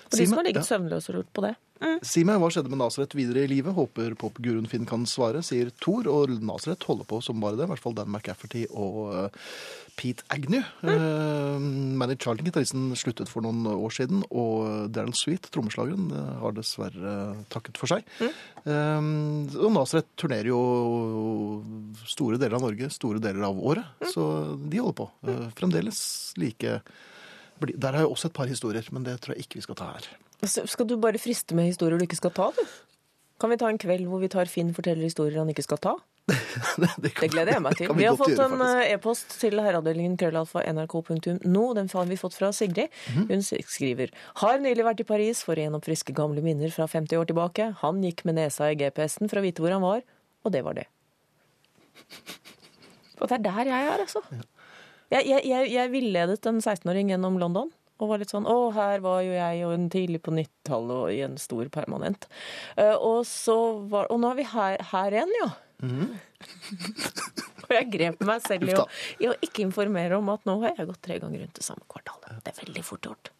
For 0.08 0.16
de 0.16 0.26
som 0.26 0.38
har 0.40 0.46
ligget 0.48 0.68
søvnløse 0.68 1.12
og 1.12 1.20
lurt 1.20 1.32
på 1.36 1.44
det. 1.44 1.56
Si 2.02 2.24
meg, 2.26 2.40
hva 2.42 2.48
skjedde 2.50 2.72
med 2.72 2.80
Nasret 2.80 3.12
videre 3.14 3.44
i 3.44 3.50
livet? 3.50 3.74
Håper 3.76 4.16
popguruen 4.18 4.66
Finn 4.70 4.86
kan 4.88 5.04
svare, 5.06 5.44
sier 5.46 5.68
Thor. 5.78 6.08
Og 6.10 6.32
Nasret 6.42 6.82
holder 6.88 7.06
på 7.06 7.20
som 7.22 7.38
bare 7.42 7.58
det. 7.58 7.68
I 7.68 7.70
hvert 7.70 7.82
fall 7.84 7.94
Dan 7.94 8.10
McCafferty 8.10 8.64
og 8.72 9.12
eh, 9.12 9.44
Pete 9.98 10.24
Agnew. 10.34 10.64
Uh, 10.82 11.60
Manny 11.60 12.16
Charlton, 12.18 12.48
gitaristen, 12.48 12.88
sluttet 12.98 13.30
for 13.30 13.46
noen 13.46 13.68
år 13.70 13.94
siden. 13.94 14.24
Og 14.30 14.88
Daryl 14.94 15.14
Sweet, 15.18 15.46
trommeslageren, 15.54 16.08
eh, 16.10 16.32
har 16.42 16.56
dessverre 16.56 17.18
takket 17.52 17.78
for 17.78 17.94
seg. 17.94 18.08
Eh, 18.24 19.12
og 19.60 19.70
Nasret 19.76 20.08
turnerer 20.18 20.50
jo 20.50 20.62
store 22.08 22.40
deler 22.42 22.58
av 22.58 22.66
Norge, 22.66 22.90
store 22.96 23.22
deler 23.22 23.46
av 23.52 23.60
året. 23.60 24.08
Så 24.10 24.24
de 24.64 24.82
holder 24.82 24.98
på. 25.04 25.08
Fremdeles 25.60 26.02
like 26.42 26.80
Der 27.60 27.92
har 27.92 28.00
jeg 28.04 28.08
også 28.12 28.28
et 28.30 28.34
par 28.34 28.46
historier, 28.46 28.84
men 28.92 29.02
det 29.04 29.20
tror 29.20 29.34
jeg 29.34 29.42
ikke 29.46 29.54
vi 29.58 29.62
skal 29.66 29.74
ta 29.74 29.84
her. 29.96 30.06
Så 30.46 30.66
Skal 30.70 30.86
du 30.86 30.96
bare 30.96 31.18
friste 31.18 31.54
med 31.58 31.64
historier 31.72 31.98
du 31.98 32.04
ikke 32.04 32.16
skal 32.16 32.30
ta, 32.30 32.50
du? 32.54 32.62
Kan 33.40 33.50
vi 33.50 33.56
ta 33.56 33.68
en 33.70 33.78
kveld 33.78 34.06
hvor 34.10 34.18
vi 34.22 34.28
tar 34.28 34.46
Finn 34.50 34.72
forteller 34.74 35.02
historier 35.06 35.38
han 35.38 35.48
ikke 35.50 35.62
skal 35.62 35.78
ta? 35.78 35.92
det, 36.28 36.36
kan- 36.88 37.02
Det 37.04 37.30
gleder 37.32 37.52
jeg 37.54 37.62
meg 37.62 37.76
til. 37.78 37.88
Vi, 37.88 37.94
Vi 38.02 38.06
har 38.08 38.16
fått 38.18 38.34
gjøre, 38.34 38.48
en 38.58 38.62
eh, 38.82 38.90
e-post 38.96 39.36
til 39.40 39.54
herreavdelingen 39.62 40.16
krøllalfa 40.20 40.60
nrk.no. 40.74 41.62
Den 41.78 41.88
har 41.94 42.04
vi 42.10 42.16
fått 42.20 42.34
fra 42.36 42.50
Sigrid. 42.52 42.88
Mhm. 43.14 43.28
Hun 43.30 43.42
skriver 43.46 44.08
Har 44.42 44.58
nylig 44.58 44.84
vært 44.84 45.00
i 45.00 45.04
Paris 45.08 45.42
for 45.46 45.54
å 45.54 45.62
gjenoppfriske 45.64 46.12
gamle 46.18 46.42
minner 46.44 46.70
fra 46.74 46.86
50 46.90 47.16
år 47.22 47.26
tilbake. 47.30 47.70
Han 47.84 48.02
gikk 48.04 48.24
med 48.28 48.34
nesa 48.40 48.68
i 48.72 48.76
GPS-en 48.76 49.28
for 49.30 49.38
å 49.40 49.44
vite 49.46 49.62
hvor 49.64 49.72
han 49.72 49.82
var, 49.86 50.02
og 50.44 50.52
det 50.52 50.64
var 50.66 50.74
det. 50.74 50.86
Og 53.18 53.26
det 53.26 53.34
er 53.38 53.42
der 53.48 53.66
jeg 53.66 53.86
er, 53.90 53.98
altså. 54.04 54.20
Jeg, 55.08 55.24
jeg, 55.24 55.44
jeg, 55.48 55.68
jeg 55.72 55.92
villedet 55.92 56.48
en 56.50 56.60
16-åring 56.60 57.12
gjennom 57.14 57.38
London. 57.40 57.70
Og 57.98 58.12
var 58.12 58.20
litt 58.20 58.30
sånn 58.30 58.46
Å, 58.46 58.56
her 58.76 59.00
var 59.02 59.22
jo 59.26 59.32
jeg 59.34 59.62
og 59.66 59.72
en 59.74 59.88
tidlig 59.90 60.20
på 60.22 60.34
90-tallet 60.36 60.98
og 60.98 61.08
i 61.10 61.22
en 61.26 61.38
stor 61.40 61.70
permanent. 61.74 62.28
Uh, 62.78 62.94
og 62.94 63.24
så 63.26 63.56
var 63.90 64.10
Og 64.14 64.20
nå 64.22 64.30
er 64.30 64.38
vi 64.38 64.46
her, 64.52 64.84
her 64.92 65.16
igjen, 65.16 65.34
ja. 65.40 65.48
og 67.68 67.72
jeg 67.74 67.88
grep 67.92 68.22
meg 68.26 68.42
selv 68.42 68.70
i 68.70 68.74
å, 68.74 68.84
i 69.22 69.28
å 69.30 69.34
ikke 69.44 69.62
informere 69.66 70.18
om 70.18 70.30
at 70.32 70.46
nå 70.48 70.56
har 70.64 70.78
jeg 70.78 70.88
gått 70.90 71.02
tre 71.06 71.18
ganger 71.22 71.44
rundt 71.44 71.58
det 71.58 71.66
samme 71.66 71.86
kvartalet. 71.90 72.40
Det 72.44 72.54
er 72.54 72.60
veldig 72.64 72.84
fort 72.86 73.10
gjort. 73.10 73.30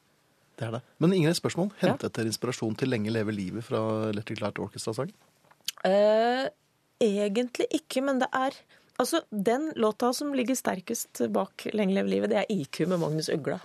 Det 0.58 0.66
er 0.66 0.74
det. 0.74 0.82
Men 1.02 1.14
Ingrid, 1.14 1.38
spørsmål. 1.38 1.70
Hentet 1.78 2.14
dere 2.18 2.30
inspirasjon 2.32 2.74
til 2.78 2.90
Lenge 2.90 3.14
leve 3.14 3.34
livet 3.34 3.66
fra 3.66 3.80
Electric 4.10 4.42
Light 4.42 4.58
Orchestra-sangen? 4.62 5.14
Uh, 5.86 6.46
egentlig 7.02 7.68
ikke, 7.78 8.02
men 8.06 8.18
det 8.22 8.30
er 8.34 8.58
Altså, 8.98 9.22
den 9.30 9.72
låta 9.76 10.12
som 10.12 10.34
ligger 10.34 10.58
sterkest 10.58 11.20
bak 11.30 11.68
Lenge 11.72 11.94
leve 11.94 12.10
livet, 12.10 12.32
det 12.32 12.40
er 12.40 12.50
IQ 12.50 12.80
med 12.90 12.98
Magnus 12.98 13.28
Ugla. 13.30 13.60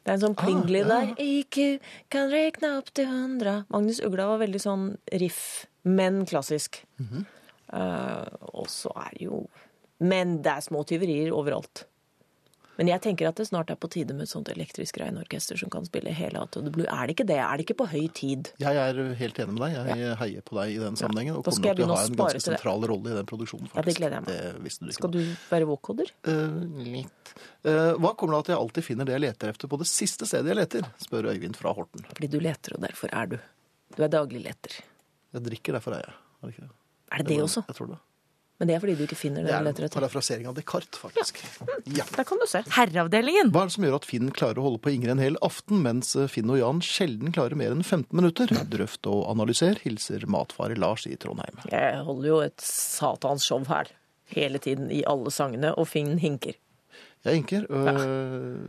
Det 0.00 0.08
er 0.08 0.16
en 0.16 0.22
sånn 0.22 0.36
plingli 0.36 0.82
ja. 0.82 0.88
der. 0.88 1.12
IQ 1.20 1.80
kan 2.12 2.30
rekne 2.32 2.74
opp 2.78 2.92
til 2.96 3.08
hundra. 3.08 3.62
Magnus 3.72 4.00
Ugla 4.04 4.28
var 4.32 4.42
veldig 4.42 4.60
sånn 4.60 4.86
riff, 5.20 5.66
men 5.88 6.22
klassisk. 6.28 6.82
Eh, 7.00 8.28
og 8.52 8.68
så 8.72 8.92
er 8.98 9.12
det 9.14 9.28
jo 9.28 9.44
Men 10.00 10.38
det 10.42 10.52
er 10.56 10.64
små 10.64 10.80
tyverier 10.88 11.28
overalt. 11.36 11.84
Men 12.80 12.88
jeg 12.88 13.02
tenker 13.04 13.28
at 13.28 13.36
det 13.36 13.44
snart 13.44 13.68
er 13.68 13.76
på 13.76 13.90
tide 13.92 14.14
med 14.16 14.24
et 14.24 14.30
sånt 14.30 14.48
elektrisk 14.48 14.96
reinorkester 15.02 15.58
som 15.60 15.68
kan 15.72 15.84
spille 15.84 16.14
hele 16.16 16.40
Out 16.40 16.56
of 16.56 16.64
the 16.64 16.70
Blue. 16.72 16.86
Er 16.88 17.10
det 17.10 17.12
ikke 17.12 17.26
det? 17.28 17.36
Er 17.44 17.60
det 17.60 17.66
ikke 17.66 17.76
på 17.82 17.86
høy 17.92 18.06
tid? 18.16 18.48
Jeg 18.62 18.78
er 18.80 19.00
helt 19.18 19.40
enig 19.44 19.56
med 19.58 19.60
deg. 19.66 19.90
Jeg 20.00 20.14
heier 20.22 20.46
på 20.46 20.56
deg 20.56 20.72
i 20.72 20.78
den 20.80 20.96
sammenhengen. 20.96 21.36
Og 21.36 21.44
Da 21.44 21.52
kommer 21.52 21.76
til 21.76 21.84
å 21.84 21.98
ha 21.98 22.06
en 22.08 22.16
ganske 22.22 22.42
sentral 22.46 22.88
rolle 22.88 23.12
i 23.12 23.18
den 23.18 23.28
produksjonen. 23.28 23.68
faktisk. 23.68 23.76
Ja, 23.76 23.84
det 23.84 23.96
gleder 23.98 24.16
jeg 24.16 24.24
meg. 24.24 24.64
Det 24.64 24.72
du. 24.80 24.96
Skal 24.96 25.12
du 25.12 25.20
være 25.50 25.68
vocoder? 25.68 26.14
Uh, 26.24 26.64
litt. 26.88 27.34
Uh, 27.68 28.00
hva 28.00 28.14
kommer 28.16 28.32
det 28.32 28.40
av 28.40 28.44
at 28.46 28.52
jeg 28.54 28.60
alltid 28.64 28.88
finner 28.88 29.10
det 29.10 29.18
jeg 29.18 29.26
leter 29.28 29.52
efter 29.52 29.74
på 29.74 29.82
det 29.84 29.92
siste 29.92 30.32
stedet 30.32 30.54
jeg 30.54 30.62
leter? 30.62 30.88
spør 31.04 31.28
Øyvind 31.34 31.60
fra 31.60 31.76
Horten. 31.76 32.08
Fordi 32.14 32.32
du 32.32 32.40
leter, 32.40 32.80
og 32.80 32.88
derfor 32.88 33.12
er 33.12 33.34
du. 33.34 33.40
Du 33.92 34.06
er 34.08 34.16
daglig 34.16 34.40
leter. 34.48 34.80
Jeg 35.36 35.50
drikker, 35.52 35.76
derfor 35.76 36.00
er 36.00 36.06
jeg. 36.08 36.16
Er 36.40 36.48
det 36.48 36.56
ikke 36.56 36.64
det? 36.64 36.76
Er 37.10 37.20
det 37.20 37.34
det 37.34 37.42
også? 37.44 37.68
Jeg 37.68 37.76
tror 37.76 37.92
det. 37.92 38.00
Men 38.60 38.68
det 38.68 38.74
er 38.76 38.82
fordi 38.82 38.94
du 38.98 39.02
ikke 39.06 39.16
finner 39.16 39.40
det 39.46 39.50
Det 39.50 39.80
er 39.80 39.86
en 39.88 39.92
parafrasering 39.94 40.48
av 40.50 40.56
Descartes, 40.58 41.00
faktisk. 41.00 41.38
Ja. 41.96 42.04
Der 42.18 42.26
kan 42.28 42.40
du 42.42 42.44
se. 42.50 42.60
Herreavdelingen. 42.76 43.50
Hva 43.54 43.62
er 43.64 43.70
det 43.70 43.76
som 43.78 43.86
gjør 43.88 43.96
at 43.96 44.08
Finn 44.08 44.28
klarer 44.36 44.60
å 44.60 44.66
holde 44.68 44.82
på 44.84 44.92
Ingrid 44.92 45.14
en 45.14 45.22
hel 45.24 45.38
aften, 45.46 45.80
mens 45.86 46.12
Finn 46.28 46.52
og 46.52 46.60
Jan 46.60 46.82
sjelden 46.84 47.32
klarer 47.32 47.56
mer 47.56 47.72
enn 47.72 47.80
15 47.80 48.12
minutter? 48.20 48.52
Drøft 48.68 49.08
og 49.08 49.22
analyser, 49.32 49.80
hilser 49.80 50.28
matfare 50.28 50.76
Lars 50.76 51.06
i 51.08 51.16
Trondheim. 51.16 51.62
Jeg 51.72 52.02
holder 52.04 52.28
jo 52.34 52.42
et 52.44 52.60
satans 52.60 53.48
show 53.48 53.64
her. 53.72 53.88
Hele 54.30 54.60
tiden 54.62 54.92
i 54.94 55.00
alle 55.08 55.32
sangene, 55.34 55.72
og 55.80 55.88
Finn 55.90 56.18
hinker. 56.22 56.60
Jeg 57.24 57.40
hinker, 57.40 57.64
øh, 57.68 58.60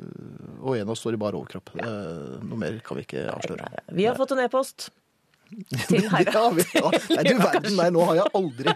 og 0.64 0.74
en 0.76 0.88
av 0.88 0.96
oss 0.96 1.04
står 1.04 1.16
i 1.16 1.20
bar 1.22 1.36
overkropp. 1.38 1.72
Eh, 1.80 2.40
Noe 2.48 2.60
mer 2.60 2.80
kan 2.84 2.98
vi 3.00 3.06
ikke 3.06 3.28
avsløre. 3.32 3.70
Vi 3.96 4.08
har 4.08 4.18
fått 4.20 4.34
en 4.36 4.42
e-post 4.44 4.90
til 5.92 6.08
herre. 6.12 6.32
Ja, 6.34 6.44
vi, 6.56 6.66
ja. 6.76 6.92
Nei, 7.16 7.24
du 7.28 7.34
verden, 7.46 7.78
nei, 7.80 7.88
nå 7.96 8.04
har 8.10 8.20
jeg 8.24 8.34
aldri 8.42 8.76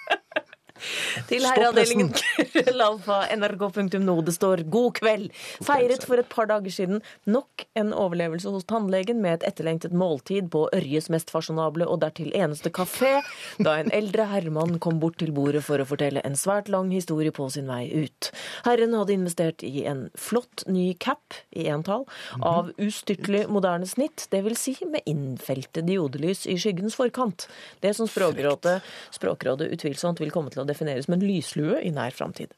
Til 1.31 1.47
herreavdelingen 1.47 2.11
nrk.no. 3.41 4.15
Det 4.21 4.33
står 4.35 4.63
'God 4.69 4.99
kveld'. 4.99 5.29
Feiret 5.63 6.03
for 6.07 6.19
et 6.19 6.29
par 6.29 6.49
dager 6.51 6.73
siden 6.73 7.01
nok 7.25 7.65
en 7.75 7.93
overlevelse 7.93 8.51
hos 8.51 8.67
tannlegen 8.67 9.21
med 9.23 9.39
et 9.39 9.47
etterlengtet 9.51 9.93
måltid 9.95 10.49
på 10.51 10.67
Ørjes 10.75 11.09
mest 11.13 11.31
fasjonable 11.31 11.87
og 11.87 12.01
dertil 12.03 12.31
eneste 12.35 12.71
kafé, 12.73 13.21
da 13.59 13.77
en 13.79 13.91
eldre 13.95 14.27
herremann 14.31 14.79
kom 14.83 14.99
bort 14.99 15.19
til 15.21 15.31
bordet 15.35 15.63
for 15.65 15.81
å 15.81 15.87
fortelle 15.87 16.23
en 16.27 16.35
svært 16.35 16.69
lang 16.71 16.91
historie 16.91 17.31
på 17.31 17.47
sin 17.53 17.69
vei 17.69 17.87
ut. 17.91 18.31
Herren 18.65 18.95
hadde 18.97 19.15
investert 19.15 19.63
i 19.63 19.85
en 19.89 20.09
flott 20.17 20.65
ny 20.67 20.91
cap, 20.99 21.37
i 21.55 21.67
entall, 21.71 22.05
av 22.41 22.71
ustyrtelig 22.81 23.45
moderne 23.51 23.87
snitt, 23.89 24.27
dvs. 24.31 24.59
Si 24.61 24.75
med 24.85 25.01
innfelte 25.09 25.81
diodelys 25.85 26.43
i 26.49 26.57
skyggens 26.61 26.97
forkant. 26.99 27.47
Det 27.81 27.95
som 27.97 28.09
Språkrådet, 28.09 28.81
Språkrådet 29.15 29.71
utvilsomt 29.73 30.21
vil 30.21 30.31
komme 30.33 30.51
til 30.53 30.61
å 30.63 30.67
defineres 30.67 31.07
som 31.09 31.20
en 31.21 31.29
lyslue 31.29 31.79
i 31.85 31.93
nær 31.93 32.11
framtid. 32.17 32.51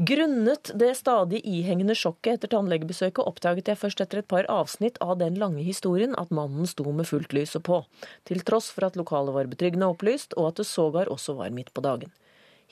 Grunnet 0.00 0.70
det 0.80 0.94
stadig 0.96 1.42
ihengende 1.44 1.94
sjokket 1.94 2.38
etter 2.38 2.50
tannlegebesøket 2.54 3.26
oppdaget 3.28 3.68
jeg 3.68 3.78
først 3.78 4.00
etter 4.00 4.22
et 4.22 4.28
par 4.30 4.48
avsnitt 4.50 4.96
av 5.04 5.18
den 5.20 5.36
lange 5.38 5.60
historien 5.66 6.16
at 6.18 6.32
mannen 6.32 6.66
sto 6.66 6.86
med 6.96 7.06
fullt 7.06 7.36
lyset 7.36 7.62
på, 7.68 7.82
til 8.24 8.40
tross 8.40 8.70
for 8.72 8.88
at 8.88 8.96
lokalet 8.96 9.36
var 9.36 9.50
betryggende 9.52 9.90
opplyst 9.92 10.32
og 10.38 10.48
at 10.48 10.62
det 10.62 10.66
sågar 10.70 11.12
også 11.12 11.36
var 11.38 11.52
midt 11.52 11.74
på 11.76 11.84
dagen. 11.84 12.10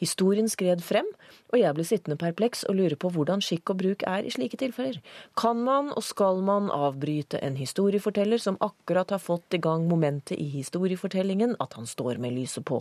Historien 0.00 0.48
skred 0.48 0.80
frem, 0.84 1.06
og 1.50 1.58
jeg 1.58 1.74
ble 1.76 1.84
sittende 1.86 2.16
perpleks 2.20 2.62
og 2.70 2.78
lure 2.78 2.96
på 3.00 3.10
hvordan 3.12 3.42
skikk 3.44 3.72
og 3.72 3.80
bruk 3.82 4.04
er 4.08 4.24
i 4.24 4.32
slike 4.32 4.56
tilfeller. 4.60 5.00
Kan 5.38 5.60
man 5.66 5.90
og 5.92 6.04
skal 6.06 6.40
man 6.46 6.70
avbryte 6.72 7.40
en 7.44 7.58
historieforteller 7.58 8.40
som 8.40 8.58
akkurat 8.64 9.12
har 9.12 9.20
fått 9.22 9.58
i 9.58 9.60
gang 9.62 9.84
momentet 9.90 10.38
i 10.38 10.46
historiefortellingen, 10.54 11.56
at 11.60 11.74
han 11.76 11.88
står 11.90 12.20
med 12.22 12.36
lyset 12.38 12.64
på? 12.68 12.80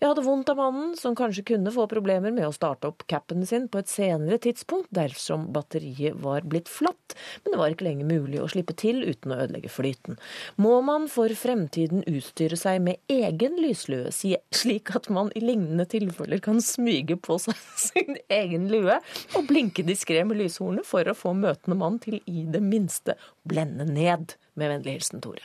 Jeg 0.00 0.10
hadde 0.10 0.26
vondt 0.26 0.52
av 0.52 0.60
mannen, 0.60 0.92
som 1.00 1.16
kanskje 1.18 1.46
kunne 1.54 1.72
få 1.74 1.88
problemer 1.90 2.34
med 2.34 2.46
å 2.46 2.54
starte 2.54 2.90
opp 2.92 3.06
capen 3.10 3.46
sin 3.48 3.66
på 3.72 3.80
et 3.82 3.90
senere 3.90 4.38
tidspunkt 4.42 4.92
dersom 4.94 5.48
batteriet 5.54 6.20
var 6.22 6.46
blitt 6.46 6.70
flatt, 6.70 7.16
men 7.42 7.54
det 7.54 7.60
var 7.60 7.74
ikke 7.74 7.88
lenger 7.88 8.10
mulig 8.10 8.42
å 8.42 8.50
slippe 8.52 8.76
til 8.78 9.02
uten 9.02 9.32
å 9.34 9.40
ødelegge 9.46 9.72
flyten. 9.72 10.20
Må 10.60 10.78
man 10.86 11.08
for 11.10 11.32
fremtiden 11.38 12.04
utstyre 12.10 12.58
seg 12.60 12.82
med 12.84 13.00
egen 13.10 13.58
lyslue, 13.62 14.12
slik 14.12 14.92
at 14.94 15.10
man 15.12 15.32
i 15.34 15.42
lignende 15.42 15.88
tilfeller 15.88 16.43
kan 16.44 16.60
smyge 16.64 17.16
på 17.20 17.38
seg 17.42 17.58
sin 17.86 18.18
egen 18.32 18.68
lue 18.72 19.00
og 19.34 19.50
blinke 19.50 19.84
diskré 19.86 20.22
med 20.28 20.40
lyshornet 20.42 20.86
for 20.88 21.08
å 21.08 21.16
få 21.18 21.34
møtende 21.38 21.78
mann 21.80 22.00
til 22.04 22.20
i 22.30 22.46
det 22.50 22.62
minste 22.64 23.18
blende 23.48 23.88
ned? 23.88 24.36
Med 24.54 24.70
vennlig 24.70 24.98
hilsen 25.00 25.22
Tore. 25.24 25.42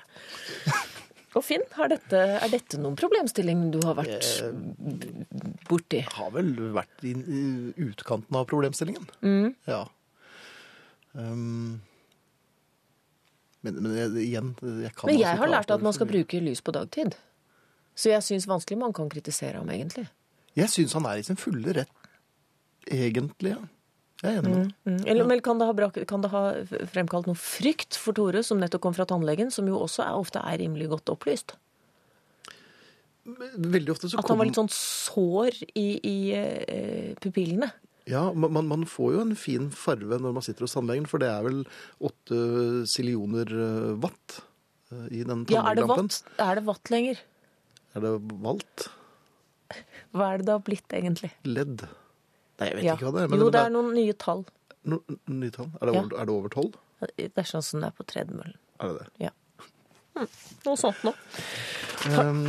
Og 1.38 1.44
Finn, 1.46 1.62
har 1.78 1.92
dette, 1.92 2.20
er 2.42 2.50
dette 2.50 2.78
noen 2.82 2.98
problemstilling 2.98 3.68
du 3.74 3.80
har 3.86 3.96
vært 4.00 4.26
borti? 5.70 6.02
Har 6.16 6.32
vel 6.34 6.52
vært 6.74 7.06
i 7.06 7.14
utkanten 7.86 8.38
av 8.38 8.48
problemstillingen. 8.50 9.06
Mm. 9.22 9.54
Ja. 9.70 9.84
Um, 11.14 11.80
men, 13.66 13.78
men 13.84 13.96
jeg, 13.98 14.12
igjen, 14.24 14.54
jeg 14.86 14.94
kan 14.96 15.10
Men 15.12 15.20
jeg 15.20 15.42
har 15.42 15.52
lært 15.52 15.74
at 15.74 15.84
man 15.86 15.96
skal 15.96 16.10
bruke 16.10 16.42
lys 16.42 16.64
på 16.66 16.74
dagtid. 16.76 17.18
Så 18.00 18.14
jeg 18.14 18.24
syns 18.26 18.48
vanskelig 18.50 18.80
man 18.80 18.96
kan 18.96 19.10
kritisere 19.12 19.60
ham, 19.60 19.70
egentlig. 19.74 20.08
Jeg 20.60 20.72
syns 20.76 20.96
han 20.98 21.06
er 21.10 21.20
i 21.22 21.26
sin 21.28 21.40
fulle 21.40 21.74
rett, 21.82 22.08
egentlig. 22.90 23.56
ja. 23.56 23.62
Jeg 24.20 24.36
er 24.36 24.42
enig 24.42 24.50
med 24.52 24.58
deg. 24.66 24.72
Mm. 24.84 24.96
Eller, 25.08 25.28
men 25.30 25.40
kan 25.46 25.60
det, 25.62 25.66
ha, 25.70 25.92
kan 26.10 26.24
det 26.26 26.30
ha 26.34 26.42
fremkalt 26.92 27.30
noe 27.30 27.40
frykt 27.40 27.96
for 27.96 28.12
Tore, 28.18 28.42
som 28.44 28.60
nettopp 28.60 28.82
kom 28.84 28.96
fra 28.98 29.06
tannlegen, 29.08 29.48
som 29.56 29.68
jo 29.72 29.78
også 29.80 30.04
er, 30.04 30.18
ofte 30.20 30.42
er 30.44 30.58
rimelig 30.60 30.90
godt 30.92 31.12
opplyst? 31.14 31.54
Veldig 33.30 33.94
ofte 33.94 34.10
så 34.10 34.20
At 34.20 34.28
han 34.32 34.40
var 34.42 34.50
litt 34.50 34.58
sånn 34.58 34.72
sår 34.74 35.56
i, 35.78 35.86
i 36.04 36.18
uh, 36.36 37.16
pupillene? 37.24 37.70
Ja, 38.10 38.26
man, 38.34 38.66
man- 38.66 38.88
får 38.90 39.14
jo 39.14 39.22
en 39.22 39.36
fin 39.38 39.68
farve 39.70 40.18
når 40.20 40.34
man 40.40 40.44
sitter 40.46 40.66
hos 40.66 40.74
tannlegen, 40.74 41.06
for 41.08 41.22
det 41.22 41.30
er 41.30 41.44
vel 41.46 41.60
åtte 42.02 42.40
sillioner 42.90 43.52
eh, 43.54 43.92
watt 44.02 44.40
eh, 44.90 45.04
i 45.20 45.24
den 45.28 45.44
Ja, 45.52 45.62
er 45.70 45.78
det 45.78 45.84
tannlegelampen. 45.86 46.10
vatt, 46.10 46.40
er 46.48 46.58
det 46.58 46.64
watt 46.66 46.90
lenger? 46.90 47.22
Er 47.94 48.06
det 48.08 48.14
valt? 48.42 48.88
Hva 50.14 50.34
er 50.34 50.38
det 50.42 50.46
det 50.50 50.54
har 50.58 50.64
blitt, 50.66 50.88
egentlig? 50.98 51.32
Ledd? 51.46 51.84
Nei, 52.60 52.68
jeg 52.70 52.76
vet 52.76 52.84
Ja. 52.84 52.96
ikke 52.96 53.06
hva 53.10 53.14
det 53.18 53.24
er. 53.24 53.28
Men 53.30 53.40
Jo, 53.40 53.50
det 53.50 53.60
er 53.62 53.66
er 53.66 53.76
noen 53.76 53.94
nye 53.96 54.14
tall. 54.14 54.46
no, 54.86 55.02
nye 55.28 55.52
tall. 55.52 55.70
Er 55.82 55.86
det, 55.86 55.94
Ja. 55.96 56.02
er 56.22 56.26
det 56.26 56.30
over 56.36 56.50
tolv? 56.50 56.74
Det 57.18 57.32
er 57.38 57.44
sånn 57.48 57.64
som 57.64 57.80
det 57.80 57.88
er 57.88 57.96
på 57.96 58.06
tredemøllen. 58.06 58.58
Er 58.80 58.88
det 58.94 59.00
det? 59.00 59.08
Ja. 59.20 59.30
Noe 60.66 60.76
sånt 60.76 61.02
noe. 61.06 61.14
Um, 62.10 62.46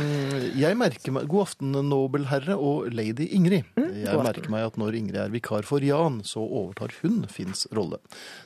jeg 0.55 0.75
merker 0.79 1.11
meg, 1.15 1.27
God 1.31 1.45
aften, 1.47 1.71
nobelherre 1.87 2.55
og 2.59 2.89
lady 2.95 3.27
Ingrid. 3.35 3.63
Mm, 3.75 3.93
jeg 4.05 4.23
merker 4.23 4.49
meg 4.51 4.65
at 4.65 4.77
når 4.79 4.95
Ingrid 4.95 5.19
er 5.19 5.29
vikar 5.33 5.63
for 5.67 5.79
Jan, 5.83 6.21
så 6.27 6.43
overtar 6.43 6.91
hun 7.01 7.25
Finns 7.31 7.65
rolle. 7.75 7.99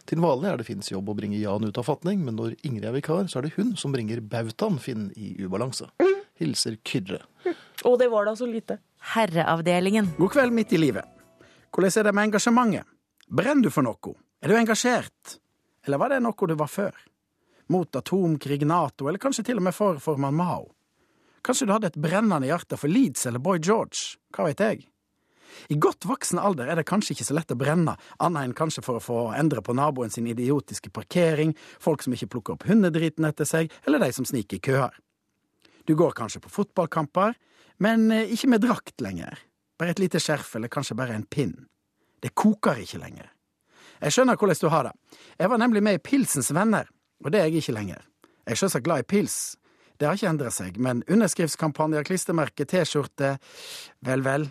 Til 0.06 0.20
vanlig 0.22 0.52
er 0.52 0.58
det 0.62 0.66
Finns 0.68 0.90
jobb 0.90 1.10
å 1.10 1.16
bringe 1.18 1.40
Jan 1.42 1.66
ut 1.66 1.78
av 1.78 1.86
fatning, 1.86 2.24
men 2.26 2.36
når 2.38 2.56
Ingrid 2.66 2.86
er 2.90 2.94
vikar, 2.98 3.26
så 3.30 3.38
er 3.38 3.48
det 3.48 3.54
hun 3.58 3.76
som 3.76 3.94
bringer 3.94 4.22
bautaen 4.22 4.80
Finn 4.82 5.12
i 5.16 5.36
ubalanse. 5.46 5.90
Mm. 6.02 6.22
Hilser 6.40 6.78
Kyrre. 6.84 7.22
Og 7.88 8.00
det 8.00 8.10
var 8.12 8.28
da 8.28 8.36
så 8.36 8.48
lite. 8.50 8.80
Herreavdelingen. 9.16 10.14
God 10.18 10.34
kveld 10.34 10.56
midt 10.56 10.74
i 10.74 10.82
livet. 10.82 11.06
Hvordan 11.76 12.00
er 12.00 12.08
det 12.08 12.16
med 12.16 12.30
engasjementet? 12.30 12.88
Brenner 13.28 13.68
du 13.68 13.74
for 13.74 13.86
noe? 13.86 14.16
Er 14.42 14.52
du 14.52 14.58
engasjert? 14.58 15.38
Eller 15.86 16.02
var 16.02 16.14
det 16.14 16.22
noe 16.24 16.48
du 16.48 16.56
var 16.58 16.72
før? 16.72 16.96
Mot 17.74 17.96
atomkrig, 17.98 18.62
Nato, 18.68 19.08
eller 19.10 19.22
kanskje 19.22 19.48
til 19.48 19.62
og 19.62 19.66
med 19.66 19.74
for 19.74 20.00
formann 20.02 20.38
Mao? 20.38 20.70
Kanskje 21.46 21.68
du 21.68 21.74
hadde 21.74 21.90
et 21.92 22.02
brennende 22.02 22.48
hjerte 22.48 22.78
for 22.78 22.90
Leeds 22.90 23.26
eller 23.30 23.42
Boy 23.42 23.60
George? 23.62 24.18
Hva 24.34 24.48
vet 24.50 24.62
jeg? 24.62 24.86
I 25.70 25.78
godt 25.82 26.06
voksen 26.06 26.40
alder 26.42 26.70
er 26.70 26.80
det 26.80 26.88
kanskje 26.90 27.16
ikke 27.16 27.28
så 27.28 27.36
lett 27.38 27.54
å 27.54 27.58
brenne, 27.58 27.96
annet 28.20 28.48
enn 28.50 28.56
kanskje 28.58 28.84
for 28.86 29.00
å 29.00 29.04
få 29.04 29.20
endre 29.38 29.64
på 29.66 29.76
naboen 29.78 30.12
sin 30.14 30.28
idiotiske 30.30 30.92
parkering, 30.94 31.56
folk 31.80 32.04
som 32.04 32.16
ikke 32.16 32.32
plukker 32.34 32.58
opp 32.58 32.68
hundedriten 32.70 33.28
etter 33.30 33.48
seg, 33.50 33.74
eller 33.88 34.04
de 34.04 34.12
som 34.16 34.28
sniker 34.28 34.60
i 34.60 34.66
køer. 34.70 34.98
Du 35.86 35.96
går 35.96 36.16
kanskje 36.18 36.42
på 36.44 36.50
fotballkamper, 36.50 37.36
men 37.78 38.12
eh, 38.12 38.32
ikke 38.34 38.50
med 38.50 38.64
drakt 38.66 39.02
lenger. 39.02 39.40
Bare 39.80 39.94
et 39.94 40.02
lite 40.02 40.22
skjerf, 40.24 40.56
eller 40.56 40.72
kanskje 40.72 40.98
bare 40.98 41.16
en 41.16 41.28
pinn. 41.30 41.54
Det 42.24 42.34
koker 42.34 42.80
ikke 42.82 43.02
lenger. 43.02 43.30
Jeg 44.02 44.16
skjønner 44.16 44.40
hvordan 44.40 44.62
du 44.62 44.70
har 44.72 44.90
det. 44.90 44.96
Jeg 45.40 45.52
var 45.52 45.62
nemlig 45.62 45.84
med 45.84 46.00
i 46.00 46.04
Pilsens 46.04 46.52
venner, 46.56 46.90
og 47.24 47.32
det 47.32 47.42
er 47.42 47.50
jeg 47.50 47.64
ikke 47.64 47.78
lenger. 47.78 48.04
Jeg 48.46 48.56
er 48.56 48.62
selvsagt 48.62 48.86
glad 48.86 49.04
i 49.04 49.08
pils. 49.10 49.38
Det 49.98 50.08
har 50.08 50.18
ikke 50.18 50.30
endret 50.30 50.56
seg, 50.56 50.78
men 50.82 51.04
underskriftskampanjer, 51.08 52.04
klistremerke, 52.08 52.68
T-skjorte 52.68 53.38
Vel, 54.06 54.26
vel. 54.26 54.50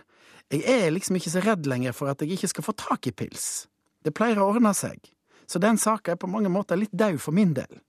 Jeg 0.52 0.64
er 0.64 0.92
liksom 0.92 1.18
ikke 1.18 1.32
så 1.32 1.42
redd 1.44 1.68
lenger 1.68 1.92
for 1.96 2.12
at 2.12 2.22
jeg 2.22 2.36
ikke 2.36 2.50
skal 2.52 2.66
få 2.66 2.74
tak 2.78 3.08
i 3.10 3.12
pils. 3.16 3.66
Det 4.04 4.14
pleier 4.16 4.40
å 4.40 4.48
ordne 4.52 4.72
seg. 4.76 5.00
Så 5.46 5.60
den 5.60 5.76
saka 5.80 6.14
er 6.14 6.20
på 6.20 6.30
mange 6.30 6.52
måter 6.52 6.78
litt 6.80 6.92
død 6.92 7.18
for 7.20 7.36
min 7.36 7.52
del. 7.56 7.80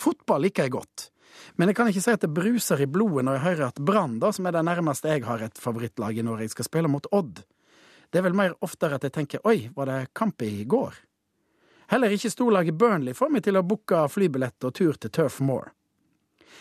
Fotball 0.00 0.46
liker 0.46 0.66
jeg 0.66 0.74
godt, 0.78 1.10
men 1.56 1.70
jeg 1.70 1.76
kan 1.78 1.90
ikke 1.90 2.02
si 2.04 2.12
at 2.12 2.24
det 2.24 2.32
bruser 2.34 2.82
i 2.82 2.88
blodet 2.90 3.24
når 3.26 3.38
jeg 3.38 3.46
hører 3.46 3.66
at 3.68 3.80
Brann, 3.80 4.18
som 4.32 4.46
er 4.46 4.56
det 4.56 4.64
nærmeste 4.66 5.12
jeg 5.12 5.24
har 5.26 5.42
et 5.44 5.58
favorittlag 5.58 6.18
i 6.18 6.24
når 6.26 6.44
jeg 6.44 6.54
skal 6.54 6.68
spille 6.68 6.90
mot 6.90 7.06
Odd. 7.12 7.42
Det 8.10 8.18
er 8.18 8.26
vel 8.26 8.36
mer 8.36 8.56
oftere 8.64 8.98
at 8.98 9.06
jeg 9.06 9.14
tenker 9.14 9.46
oi, 9.46 9.70
var 9.76 9.86
det 9.90 10.14
kamp 10.16 10.42
i 10.42 10.64
går? 10.64 10.94
Heller 11.90 12.12
ikke 12.14 12.30
storlaget 12.30 12.78
Burnley 12.78 13.14
får 13.18 13.30
meg 13.34 13.44
til 13.46 13.58
å 13.58 13.66
booke 13.66 14.04
flybillett 14.10 14.66
og 14.66 14.74
tur 14.78 14.98
til 14.98 15.10
Turf 15.10 15.40
Moor. 15.42 15.72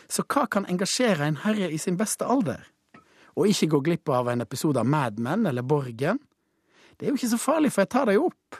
Så 0.10 0.23
hva 0.25 0.47
kan 0.49 0.65
engasjere 0.69 1.25
en 1.25 1.41
herre 1.43 1.69
i 1.69 1.77
sin 1.77 1.97
beste 1.97 2.25
alder? 2.25 2.63
Og 3.38 3.49
ikke 3.49 3.69
gå 3.73 3.82
glipp 3.86 4.10
av 4.10 4.29
en 4.32 4.41
episode 4.41 4.82
av 4.82 4.89
Mad 4.89 5.19
Men 5.21 5.45
eller 5.45 5.65
Borgen? 5.65 6.17
Det 6.97 7.05
er 7.05 7.13
jo 7.13 7.19
ikke 7.19 7.32
så 7.32 7.39
farlig, 7.39 7.71
for 7.71 7.86
jeg 7.86 7.93
tar 7.93 8.10
deg 8.10 8.21
opp. 8.21 8.58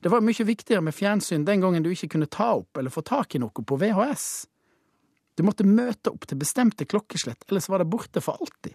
Det 0.00 0.12
var 0.12 0.22
mye 0.22 0.44
viktigere 0.46 0.84
med 0.84 0.94
fjernsyn 0.94 1.46
den 1.48 1.64
gangen 1.64 1.82
du 1.82 1.88
ikke 1.90 2.12
kunne 2.12 2.28
ta 2.30 2.52
opp 2.60 2.76
eller 2.76 2.92
få 2.92 3.02
tak 3.02 3.34
i 3.34 3.40
noe 3.42 3.64
på 3.64 3.78
VHS. 3.80 4.26
Du 5.36 5.44
måtte 5.44 5.66
møte 5.68 6.10
opp 6.10 6.24
til 6.26 6.40
bestemte 6.40 6.86
klokkeslett, 6.88 7.44
ellers 7.50 7.68
var 7.68 7.82
det 7.82 7.90
borte 7.92 8.22
for 8.24 8.40
alltid. 8.40 8.72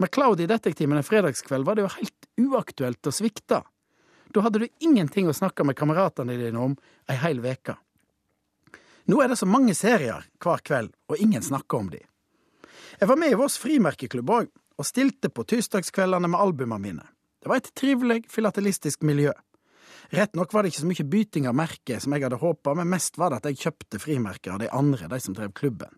Med 0.00 0.10
Cloudy-detektimen 0.10 0.98
en 0.98 1.06
fredagskveld 1.06 1.66
var 1.68 1.76
det 1.76 1.84
jo 1.84 1.92
helt 1.98 2.28
uaktuelt 2.40 3.06
å 3.06 3.12
svikte. 3.14 3.60
Da 4.34 4.42
hadde 4.42 4.64
du 4.64 4.68
ingenting 4.82 5.28
å 5.28 5.36
snakke 5.36 5.66
med 5.68 5.76
kameratene 5.78 6.34
dine 6.40 6.58
om 6.58 6.74
ei 7.10 7.18
heil 7.20 7.44
veke. 7.44 7.76
Nå 9.06 9.20
er 9.20 9.30
det 9.30 9.36
så 9.38 9.46
mange 9.46 9.76
serier 9.76 10.24
hver 10.40 10.64
kveld, 10.64 10.94
og 11.12 11.20
ingen 11.20 11.44
snakker 11.44 11.84
om 11.84 11.90
de. 11.92 12.00
Jeg 12.98 13.10
var 13.10 13.20
med 13.20 13.34
i 13.34 13.38
vårs 13.38 13.58
frimerkeklubb 13.60 14.30
òg, 14.32 14.48
og 14.74 14.88
stilte 14.88 15.30
på 15.30 15.44
tirsdagskveldene 15.46 16.30
med 16.32 16.40
albumene 16.40 16.82
mine. 16.82 17.04
Det 17.42 17.50
var 17.52 17.60
et 17.60 17.74
trivelig 17.76 18.24
filatelistisk 18.32 19.04
miljø. 19.06 19.34
Rett 20.14 20.36
nok 20.38 20.52
var 20.54 20.62
det 20.62 20.70
ikke 20.70 20.84
så 20.84 20.88
mye 20.90 21.06
byting 21.10 21.46
av 21.50 21.56
merker 21.58 21.98
som 22.02 22.14
jeg 22.14 22.22
hadde 22.22 22.38
håpa, 22.38 22.74
men 22.78 22.90
mest 22.92 23.18
var 23.18 23.32
det 23.32 23.40
at 23.40 23.50
jeg 23.50 23.64
kjøpte 23.64 23.98
frimerker 23.98 24.54
av 24.54 24.60
de 24.62 24.70
andre, 24.70 25.08
de 25.10 25.18
som 25.20 25.34
drev 25.34 25.50
klubben. 25.56 25.90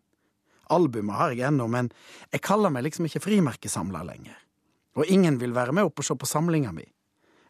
Albumet 0.73 1.19
har 1.19 1.35
jeg 1.35 1.47
ennå, 1.51 1.67
men 1.71 1.91
jeg 2.33 2.43
kaller 2.47 2.73
meg 2.73 2.87
liksom 2.87 3.07
ikke 3.07 3.23
frimerkesamler 3.27 4.07
lenger. 4.09 4.39
Og 4.97 5.11
ingen 5.13 5.37
vil 5.39 5.53
være 5.55 5.75
med 5.77 5.91
opp 5.91 6.01
og 6.01 6.09
se 6.09 6.17
på 6.17 6.29
samlinga 6.29 6.73
mi. 6.73 6.87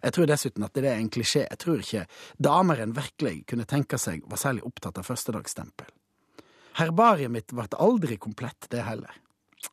Jeg 0.03 0.17
tror 0.17 0.29
dessuten 0.29 0.67
at 0.67 0.75
det 0.75 0.91
er 0.91 0.99
en 0.99 1.11
klisjé. 1.11 1.47
Jeg 1.47 1.61
tror 1.63 1.81
ikke 1.81 2.05
damer 2.43 2.83
en 2.83 2.97
virkelig 2.97 3.47
kunne 3.51 3.69
tenke 3.69 3.99
seg 3.99 4.27
var 4.29 4.43
særlig 4.43 4.67
opptatt 4.67 4.99
av 5.01 5.07
førstedagsstempel. 5.07 5.89
Herbariet 6.77 7.33
mitt 7.33 7.55
ble 7.57 7.71
aldri 7.81 8.19
komplett, 8.21 8.69
det 8.75 8.85
heller. 8.85 9.15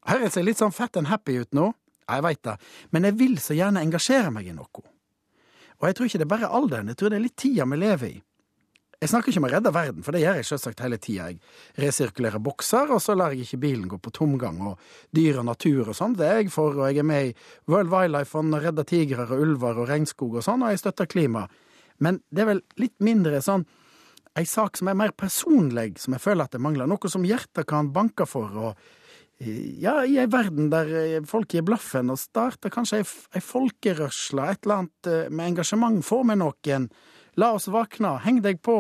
Høres 0.08 0.38
jeg 0.38 0.48
litt 0.48 0.62
sånn 0.62 0.74
fett 0.74 0.98
and 0.98 1.10
happy 1.10 1.42
ut 1.42 1.58
nå? 1.58 1.72
Jeg 2.08 2.24
veit 2.24 2.42
det, 2.46 2.56
men 2.92 3.08
jeg 3.08 3.18
vil 3.20 3.38
så 3.42 3.56
gjerne 3.58 3.84
engasjere 3.84 4.32
meg 4.34 4.48
i 4.48 4.56
noe. 4.56 4.93
Og 5.82 5.90
jeg 5.90 5.98
tror 5.98 6.10
ikke 6.10 6.22
det 6.22 6.28
er 6.28 6.36
bare 6.36 6.54
alderen, 6.60 6.92
jeg 6.92 7.00
tror 7.00 7.12
det 7.14 7.20
er 7.20 7.26
litt 7.26 7.40
tida 7.40 7.68
vi 7.70 7.80
lever 7.82 8.14
i. 8.14 8.22
Jeg 9.04 9.12
snakker 9.12 9.34
ikke 9.34 9.42
om 9.42 9.46
å 9.50 9.52
redde 9.52 9.72
verden, 9.76 10.04
for 10.06 10.16
det 10.16 10.22
gjør 10.22 10.38
jeg 10.40 10.48
selvsagt 10.48 10.82
hele 10.86 10.98
tida. 11.02 11.26
Jeg 11.28 11.82
resirkulerer 11.84 12.40
bokser, 12.40 12.94
og 12.96 13.02
så 13.04 13.18
lar 13.20 13.34
jeg 13.36 13.44
ikke 13.44 13.60
bilen 13.66 13.90
gå 13.92 13.98
på 14.00 14.14
tomgang, 14.16 14.62
og 14.64 14.80
dyr 15.12 15.42
og 15.42 15.50
natur 15.50 15.90
og 15.92 15.98
sånn, 15.98 16.16
det 16.16 16.30
er 16.30 16.40
jeg 16.40 16.54
for, 16.54 16.78
og 16.78 16.88
jeg 16.88 17.02
er 17.04 17.10
med 17.10 17.34
i 17.34 17.34
World 17.68 17.92
Wildlife 17.92 18.32
Fund 18.32 18.56
og 18.56 18.64
redder 18.64 18.88
tigrer 18.88 19.28
og 19.28 19.44
ulver 19.44 19.82
og 19.84 19.92
regnskog 19.92 20.38
og 20.40 20.46
sånn, 20.48 20.64
og 20.64 20.72
jeg 20.72 20.80
støtter 20.86 21.10
klima. 21.12 21.50
Men 22.00 22.22
det 22.32 22.46
er 22.46 22.52
vel 22.54 22.64
litt 22.80 22.96
mindre 23.04 23.44
sånn 23.44 23.68
ei 24.40 24.46
sak 24.50 24.80
som 24.80 24.88
er 24.90 24.98
mer 24.98 25.12
personlig, 25.12 25.98
som 26.02 26.16
jeg 26.16 26.24
føler 26.24 26.48
at 26.48 26.56
det 26.56 26.64
mangler. 26.64 26.88
Noe 26.90 27.12
som 27.12 27.28
hjertet 27.28 27.68
kan 27.70 27.92
banke 27.94 28.26
for, 28.30 28.56
og 28.56 29.03
ja, 29.82 30.06
i 30.06 30.18
ei 30.22 30.26
verden 30.28 30.70
der 30.72 30.88
eh, 31.00 31.22
folk 31.30 31.54
gir 31.54 31.64
blaffen, 31.68 32.10
og 32.14 32.20
starter 32.20 32.70
kanskje 32.74 33.02
ei, 33.02 33.06
ei 33.36 33.42
folkerørsle, 33.44 34.50
et 34.52 34.64
eller 34.66 34.84
annet 34.84 35.10
eh, 35.12 35.30
med 35.30 35.52
engasjement, 35.54 36.02
få 36.06 36.24
med 36.28 36.40
noen. 36.42 36.90
La 37.40 37.54
oss 37.58 37.68
våkne, 37.68 38.18
heng 38.26 38.42
deg 38.46 38.62
på. 38.62 38.78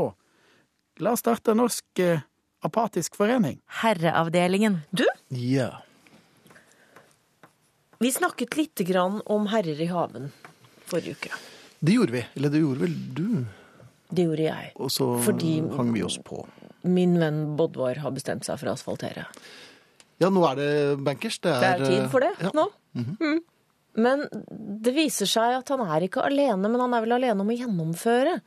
La 1.01 1.11
oss 1.15 1.23
starte 1.23 1.51
en 1.55 1.61
norsk 1.63 1.99
eh, 2.03 2.21
apatisk 2.63 3.15
forening. 3.19 3.59
Herreavdelingen. 3.81 4.81
Du, 4.91 5.05
Ja. 5.29 5.71
vi 7.99 8.11
snakket 8.11 8.57
lite 8.57 8.83
grann 8.83 9.21
om 9.25 9.47
herrer 9.47 9.79
i 9.81 9.85
haven 9.87 10.31
forrige 10.85 11.11
uke. 11.15 11.29
Det 11.79 11.93
gjorde 11.95 12.11
vi. 12.11 12.25
Eller 12.35 12.49
det 12.51 12.59
gjorde 12.59 12.79
vel 12.83 12.95
du? 13.15 13.45
Det 14.13 14.25
gjorde 14.27 14.43
jeg. 14.49 14.71
Og 14.75 14.91
så 14.91 15.07
Fordi- 15.23 15.75
hang 15.75 15.93
vi 15.93 16.03
oss 16.03 16.17
på. 16.23 16.45
Min 16.83 17.17
venn 17.19 17.55
Bodvar 17.55 17.95
har 18.03 18.11
bestemt 18.11 18.43
seg 18.45 18.59
for 18.59 18.67
å 18.67 18.73
asfaltere. 18.75 19.25
Ja, 20.23 20.29
nå 20.33 20.43
er 20.49 20.59
det 20.59 20.69
bankers. 21.05 21.39
Det 21.43 21.51
er, 21.53 21.63
Det 21.63 21.71
er 21.73 21.91
tid 21.91 22.11
for 22.13 22.23
det 22.23 22.33
ja. 22.41 22.53
nå. 22.55 22.67
Mm. 22.97 23.41
Men 24.03 24.23
det 24.83 24.93
viser 24.95 25.29
seg 25.29 25.59
at 25.59 25.69
han 25.69 25.83
er 25.85 26.07
ikke 26.07 26.23
alene, 26.25 26.69
men 26.69 26.81
han 26.81 26.95
er 26.95 27.03
vel 27.05 27.17
alene 27.19 27.43
om 27.45 27.51
å 27.51 27.57
gjennomføre. 27.57 28.37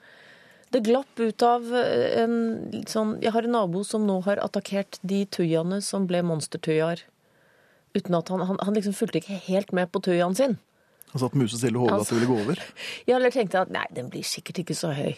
Det 0.74 0.82
glapp 0.82 1.20
ut 1.22 1.42
av 1.46 1.68
eh, 1.78 2.22
en 2.24 2.82
sånn 2.90 3.12
Jeg 3.22 3.30
har 3.36 3.46
en 3.46 3.54
nabo 3.54 3.84
som 3.86 4.02
nå 4.02 4.18
har 4.26 4.40
attakkert 4.42 4.98
de 5.06 5.22
tujaene 5.30 5.78
som 5.84 6.08
ble 6.10 6.24
monstertujaer. 6.26 7.04
Uten 7.96 8.18
at 8.18 8.32
han, 8.32 8.42
han, 8.48 8.58
han 8.60 8.76
liksom 8.76 8.96
fulgte 8.96 9.22
ikke 9.22 9.38
helt 9.46 9.70
med 9.76 9.92
på 9.94 10.02
tujaen 10.04 10.34
sin. 10.36 10.58
Han 11.12 11.22
satt 11.22 11.38
musestille 11.38 11.78
og 11.78 11.86
håpet 11.86 12.02
at 12.02 12.10
det 12.10 12.18
ville 12.18 12.32
gå 12.32 12.40
over. 12.42 12.64
Ja, 13.08 13.16
eller 13.16 13.32
tenkte 13.32 13.62
at 13.62 13.70
nei, 13.72 13.86
den 13.94 14.10
blir 14.12 14.26
sikkert 14.26 14.64
ikke 14.64 14.76
så 14.76 14.90
høy. 14.96 15.14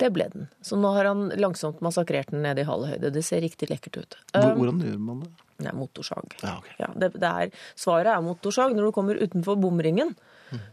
Det 0.00 0.10
ble 0.14 0.26
den. 0.32 0.48
Så 0.64 0.78
nå 0.80 0.90
har 0.96 1.08
han 1.10 1.28
langsomt 1.40 1.80
massakrert 1.84 2.32
den 2.32 2.42
nede 2.46 2.64
i 2.64 2.68
halv 2.68 2.88
høyde. 2.90 3.12
Det 3.14 3.22
ser 3.26 3.42
riktig 3.44 3.70
lekkert 3.70 4.00
ut. 4.00 4.18
Um, 4.34 4.56
Hvordan 4.58 4.82
gjør 4.86 4.98
man 5.06 5.22
det? 5.24 5.30
Nei, 5.60 5.72
motorsag. 5.76 6.36
Ja, 6.40 6.56
ok. 6.56 6.68
Ja, 6.80 6.88
det, 6.96 7.12
det 7.20 7.30
er, 7.30 7.50
svaret 7.78 8.10
er 8.14 8.22
motorsag. 8.24 8.72
Når 8.76 8.88
du 8.88 8.94
kommer 8.96 9.20
utenfor 9.20 9.58
bomringen, 9.60 10.14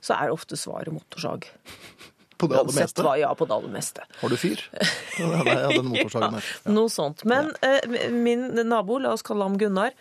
så 0.01 0.15
er 0.17 0.33
ofte 0.33 0.59
svaret 0.59 0.93
motorsag. 0.95 1.49
På 2.37 2.45
det 2.47 2.57
aller 2.59 2.75
meste? 2.77 3.01
hva, 3.01 3.15
ja, 3.17 3.31
på 3.33 3.47
det 3.49 3.55
aller 3.55 3.71
meste. 3.73 4.03
Har 4.21 4.29
du 4.29 4.37
fyr? 4.37 4.61
Ja, 5.17 5.25
nei, 5.41 5.55
den 5.73 5.87
motorsagen 5.89 6.35
der. 6.37 6.49
Ja. 6.61 6.73
Noe 6.75 6.91
sånt. 6.93 7.23
Men 7.25 7.47
eh, 7.65 8.11
min 8.13 8.51
nabo, 8.69 8.99
la 9.01 9.15
oss 9.17 9.25
kalle 9.25 9.47
ham 9.47 9.55
Gunnar, 9.57 9.95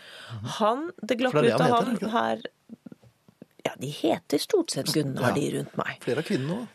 han 0.58 0.90
Det 1.00 1.16
glapp 1.16 1.38
det 1.38 1.54
ut 1.54 1.62
av 1.64 1.72
ham 1.72 1.94
her 2.12 2.42
Ja, 3.66 3.72
de 3.82 3.90
heter 3.90 4.38
stort 4.42 4.70
sett 4.74 4.92
Gunnar, 4.94 5.30
Ja. 5.30 5.34
de 5.34 5.46
rundt 5.58 5.76
meg. 5.80 5.96
Flere 6.04 6.22
av 6.22 6.28
kvinnene 6.28 6.60
òg. 6.62 6.66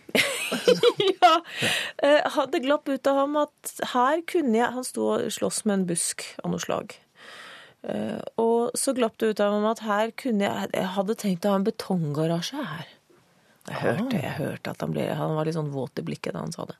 ja. 1.22 1.34
ja. 2.04 2.46
Det 2.52 2.62
glapp 2.66 2.90
ut 2.92 3.08
av 3.08 3.16
ham 3.22 3.38
at 3.40 3.72
her 3.94 4.22
kunne 4.28 4.58
jeg 4.60 4.74
Han 4.76 4.84
sto 4.88 5.06
og 5.16 5.30
sloss 5.32 5.62
med 5.66 5.78
en 5.80 5.86
busk 5.92 6.26
av 6.44 6.52
noe 6.52 6.60
slag. 6.64 6.98
Eh, 7.88 8.20
Og 8.42 8.76
så 8.78 8.94
glapp 8.98 9.16
det 9.22 9.32
ut 9.32 9.40
av 9.42 9.56
ham 9.56 9.66
at 9.72 9.80
her 9.88 10.12
kunne 10.20 10.44
jeg 10.46 10.70
Jeg 10.76 10.90
hadde 10.98 11.16
tenkt 11.18 11.48
å 11.48 11.54
ha 11.56 11.62
en 11.62 11.66
betonggarasje 11.70 12.60
her. 12.74 12.88
Jeg 13.70 13.78
hørte, 13.86 14.18
jeg 14.20 14.36
hørte 14.42 14.72
at 14.74 14.82
han 14.82 14.92
ble 14.94 15.08
Han 15.16 15.36
var 15.38 15.46
litt 15.48 15.56
sånn 15.56 15.72
våt 15.74 16.00
i 16.02 16.04
blikket 16.06 16.34
da 16.36 16.42
han 16.44 16.52
sa 16.54 16.66
det. 16.70 16.78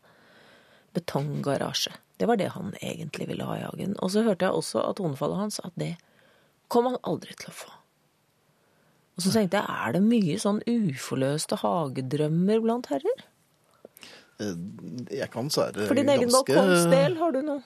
Betonggarasje. 0.98 1.94
Det 2.18 2.28
var 2.30 2.38
det 2.38 2.50
han 2.54 2.74
egentlig 2.82 3.28
ville 3.30 3.46
ha 3.48 3.56
i 3.58 3.64
hagen. 3.64 3.96
Og 4.04 4.12
så 4.14 4.24
hørte 4.26 4.46
jeg 4.50 4.54
også 4.58 4.82
av 4.84 4.96
tonefallet 5.00 5.38
hans 5.40 5.60
at 5.64 5.74
det 5.80 5.94
kom 6.72 6.86
han 6.90 6.98
aldri 7.08 7.34
til 7.40 7.50
å 7.52 7.56
få. 7.56 7.72
Og 9.18 9.26
så 9.26 9.34
tenkte 9.36 9.60
jeg, 9.60 9.80
er 9.86 9.96
det 9.96 10.02
mye 10.06 10.38
sånn 10.42 10.62
uforløste 10.70 11.60
hagedrømmer 11.62 12.62
blant 12.64 12.92
herrer? 12.94 13.26
Jeg 14.42 15.28
kan 15.30 15.52
svære 15.54 15.86
For 15.86 15.98
din 16.00 16.10
egen 16.10 16.32
ganske 16.32 16.48
balkongsdel 16.48 17.18
har 17.20 17.36
du 17.36 17.44
noen 17.46 17.66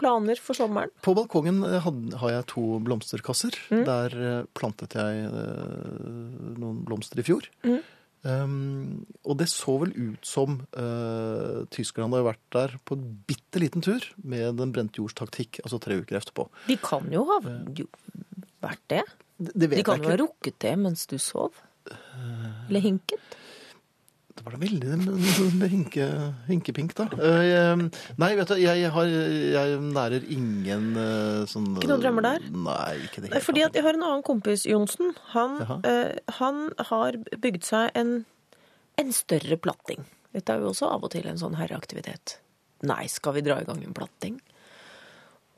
Planer 0.00 0.40
for 0.42 0.58
sommeren? 0.58 0.90
På 1.06 1.14
balkongen 1.14 1.62
eh, 1.68 1.84
har 2.18 2.30
jeg 2.32 2.46
to 2.50 2.64
blomsterkasser. 2.82 3.54
Mm. 3.70 3.82
Der 3.86 4.16
eh, 4.18 4.46
plantet 4.58 4.96
jeg 4.98 5.28
eh, 5.28 6.54
noen 6.58 6.80
blomster 6.86 7.20
i 7.22 7.26
fjor. 7.26 7.46
Mm. 7.62 7.78
Um, 8.24 9.04
og 9.28 9.36
det 9.36 9.50
så 9.52 9.74
vel 9.82 9.90
ut 9.92 10.24
som 10.24 10.62
uh, 10.72 11.66
tyskerne 11.68 12.08
hadde 12.08 12.24
vært 12.24 12.40
der 12.56 12.72
på 12.88 12.96
en 12.96 13.02
bitte 13.28 13.60
liten 13.60 13.84
tur 13.84 14.06
med 14.16 14.56
den 14.56 14.72
brente 14.72 14.96
jords 14.96 15.12
taktikk, 15.18 15.60
altså 15.60 15.76
tre 15.84 15.98
uker 16.00 16.16
etterpå. 16.16 16.46
De 16.70 16.78
kan 16.80 17.04
jo 17.12 17.26
ha 17.28 17.36
vært 17.44 18.80
det. 18.88 19.02
Det, 19.38 19.66
vet 19.70 19.80
De 19.80 19.86
kan 19.86 20.02
jo 20.02 20.10
ha 20.12 20.18
rukket 20.20 20.58
det 20.62 20.74
mens 20.78 21.06
du 21.10 21.16
sov. 21.18 21.56
Eller 22.68 22.80
hinket. 22.84 23.34
Det 24.34 24.42
var 24.42 24.56
da 24.56 24.58
veldig 24.58 25.68
hinke, 25.74 26.06
hinkepink, 26.48 26.94
da. 26.98 27.04
Eh, 27.22 27.42
jeg- 27.46 27.84
nei, 28.18 28.30
vet 28.38 28.48
du, 28.50 28.54
jeg, 28.58 28.88
har, 28.90 29.06
jeg 29.06 29.76
nærer 29.94 30.24
ingen 30.34 30.88
eh, 30.98 31.44
sånn 31.50 31.68
Ikke 31.78 31.90
noen 31.92 32.02
drømmer 32.02 32.26
der? 32.26 32.48
Nei, 32.50 32.94
ikke 33.06 33.22
det 33.22 33.30
helt. 33.32 33.46
Fordi 33.46 33.62
at 33.66 33.78
jeg 33.78 33.86
har 33.86 33.94
en 33.98 34.06
annen 34.08 34.24
kompis, 34.26 34.66
Johnsen. 34.66 35.14
Han, 35.36 35.60
eh, 35.86 36.18
han 36.40 36.64
har 36.90 37.18
bygd 37.38 37.62
seg 37.68 37.94
en, 37.94 38.16
en 38.98 39.14
større 39.14 39.56
platting. 39.62 40.02
Dette 40.34 40.50
er 40.56 40.64
jo 40.64 40.72
også 40.72 40.90
av 40.90 41.06
og 41.06 41.14
til 41.14 41.28
en 41.30 41.38
sånn 41.38 41.54
herreaktivitet. 41.60 42.38
Nei, 42.90 43.04
skal 43.08 43.36
vi 43.38 43.44
dra 43.46 43.60
i 43.62 43.68
gang 43.68 43.84
en 43.86 43.94
platting? 43.96 44.40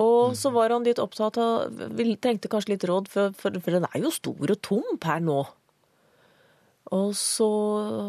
Og 0.02 0.34
så 0.36 0.50
var 0.52 0.74
han 0.74 0.84
litt 0.84 0.98
opptatt 1.00 1.38
av 1.40 1.70
Vi 1.96 2.04
trengte 2.20 2.50
kanskje 2.52 2.74
litt 2.74 2.84
råd, 2.84 3.06
for, 3.08 3.30
for, 3.38 3.54
for 3.64 3.76
den 3.78 3.86
er 3.88 4.02
jo 4.02 4.10
stor 4.12 4.52
og 4.52 4.60
tom 4.66 4.98
per 5.00 5.22
nå. 5.24 5.38
Og 6.94 7.14
så 7.18 7.46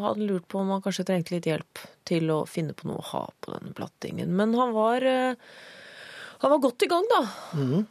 hadde 0.03 0.19
han 0.19 0.25
lurt 0.29 0.45
på 0.51 0.59
om 0.61 0.69
han 0.75 0.83
kanskje 0.85 1.05
trengte 1.07 1.33
litt 1.33 1.47
hjelp 1.49 1.79
til 2.05 2.27
å 2.29 2.41
finne 2.49 2.75
på 2.77 2.89
noe 2.89 2.99
å 3.01 3.07
ha 3.13 3.23
på 3.41 3.53
denne 3.55 3.71
plattingen. 3.77 4.29
Men 4.37 4.53
han 4.59 4.75
var, 4.75 5.01
eh, 5.01 5.39
han 6.43 6.53
var 6.53 6.61
godt 6.67 6.85
i 6.85 6.91
gang, 6.91 7.07
da. 7.09 7.21
Han 7.55 7.87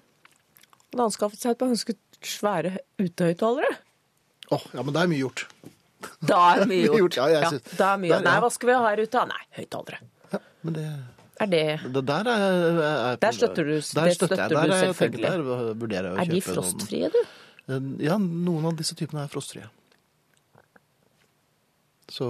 anskaffet 1.09 1.41
seg 1.43 1.57
et 1.57 1.59
par 1.65 1.73
ganske 1.73 1.97
svære 2.23 2.77
utehøyttalere. 3.03 3.73
Åh, 4.55 4.69
ja, 4.77 4.83
men 4.87 4.95
det 4.95 5.03
er 5.03 5.11
mye 5.11 5.25
gjort. 5.25 5.43
Da 6.23 6.39
er 6.53 6.63
mye 6.69 6.69
Mye 6.77 6.87
gjort. 6.87 7.01
gjort, 7.03 7.17
ja, 7.19 7.27
jeg 7.35 7.51
synes- 7.57 7.77
da 7.81 7.91
er 7.97 7.99
mye. 8.05 8.13
Der, 8.13 8.21
ja. 8.23 8.29
Nei, 8.31 8.37
hva 8.45 8.53
skal 8.55 8.71
vi 8.71 8.77
ha 8.79 8.87
her 8.93 9.03
ute? 9.03 9.25
Nei, 9.33 9.43
høyttalere. 9.59 9.99
Ja, 10.37 10.41
men 10.63 10.77
det, 10.79 10.87
Er 11.41 11.47
det 11.53 11.93
det 11.93 12.03
der 12.09 12.25
er, 12.33 12.45
er 13.13 13.17
Der 13.21 13.33
støtter 13.33 13.65
du- 13.65 13.81
der 13.95 14.05
det 14.09 14.15
støtter 14.17 14.37
jeg. 14.37 14.49
Der 14.51 14.55
du 14.55 14.57
er 14.57 14.67
jeg- 14.77 14.95
selvfølgelig. 14.95 15.23
Der 15.23 15.75
vurderer 15.75 16.03
jeg 16.03 16.13
å 16.13 16.21
Er 16.21 16.25
de 16.33 16.41
frostfrie, 16.41 17.11
noen- 17.11 17.97
du? 17.99 18.05
Ja, 18.05 18.17
noen 18.19 18.65
av 18.67 18.77
disse 18.77 18.95
typene 18.95 19.25
er 19.25 19.29
frostfrie. 19.29 19.69
Så 22.09 22.25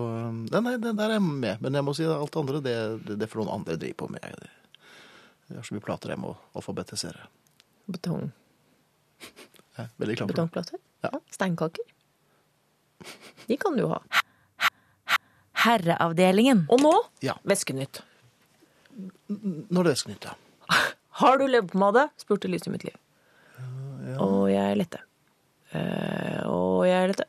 ja, 0.51 0.61
Nei, 0.61 0.77
der 0.81 0.95
er 1.05 1.13
jeg 1.19 1.23
med. 1.23 1.61
Men 1.61 1.75
jeg 1.75 1.85
må 1.85 1.95
si 1.95 2.03
at 2.05 2.17
alt 2.17 2.37
andre, 2.41 2.61
det, 2.65 2.75
det, 3.07 3.19
det 3.21 3.29
får 3.31 3.45
noen 3.45 3.55
andre 3.61 3.77
drive 3.77 3.95
på 4.01 4.09
med. 4.11 4.25
Jeg 5.49 5.57
har 5.59 5.63
så 5.69 5.75
mye 5.77 5.85
plater 5.85 6.09
jeg 6.15 6.19
må 6.19 6.35
alfabetisere. 6.57 7.27
Betong, 7.87 8.33
er 9.79 9.91
veldig 10.01 10.17
klar 10.17 10.27
for 10.27 10.33
betongplater? 10.35 10.81
Ja. 11.05 11.11
Steinkaker? 11.31 11.85
De 13.47 13.57
kan 13.61 13.77
du 13.77 13.87
ha. 13.93 14.01
Herreavdelingen. 15.67 16.65
Og 16.73 16.81
nå 16.81 16.95
Ja. 17.23 17.35
Væskenytt. 17.45 18.01
Når 19.29 19.91
det 19.91 19.97
sknytt, 20.01 20.29
ja. 20.29 20.37
Har 21.21 21.39
du 21.41 21.47
leverpomade? 21.49 22.09
spurte 22.21 22.51
lyset 22.51 22.71
i 22.71 22.75
mitt 22.75 22.89
liv. 22.89 22.97
Og 24.23 24.51
jeg 24.53 24.77
lette. 24.79 25.01
Eh, 25.75 26.43
og 26.49 26.85
jeg 26.87 27.13
lette. 27.13 27.27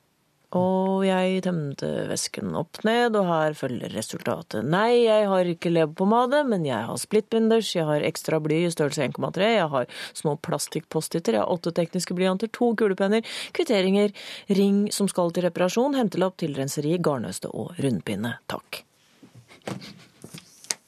Og 0.56 1.02
jeg 1.04 1.42
tømte 1.44 1.88
vesken 2.08 2.54
opp 2.56 2.80
ned, 2.88 3.18
og 3.20 3.28
her 3.28 3.56
følger 3.58 3.92
resultatet. 3.92 4.64
Nei, 4.64 5.04
jeg 5.04 5.28
har 5.28 5.50
ikke 5.52 5.74
leverpomade, 5.74 6.40
men 6.48 6.64
jeg 6.64 6.88
har 6.88 7.02
splittbinders, 7.02 7.74
jeg 7.76 7.84
har 7.90 8.06
ekstra 8.08 8.40
bly 8.44 8.62
i 8.64 8.72
størrelse 8.72 9.10
1,3, 9.10 9.50
jeg 9.58 9.68
har 9.76 9.92
små 10.16 10.38
plastikkpost-iter, 10.48 11.36
jeg 11.36 11.44
har 11.44 11.52
åtte 11.52 11.76
tekniske 11.76 12.16
blyanter, 12.16 12.52
to 12.56 12.72
kulepenner, 12.80 13.28
kvitteringer, 13.58 14.16
ring 14.48 14.86
som 14.96 15.12
skal 15.12 15.36
til 15.36 15.50
reparasjon, 15.50 16.00
hentelapp 16.00 16.40
tilrenseri, 16.40 16.96
garnnøste 16.96 17.52
og 17.52 17.76
rundpinne. 17.84 18.38
Takk. 18.48 18.86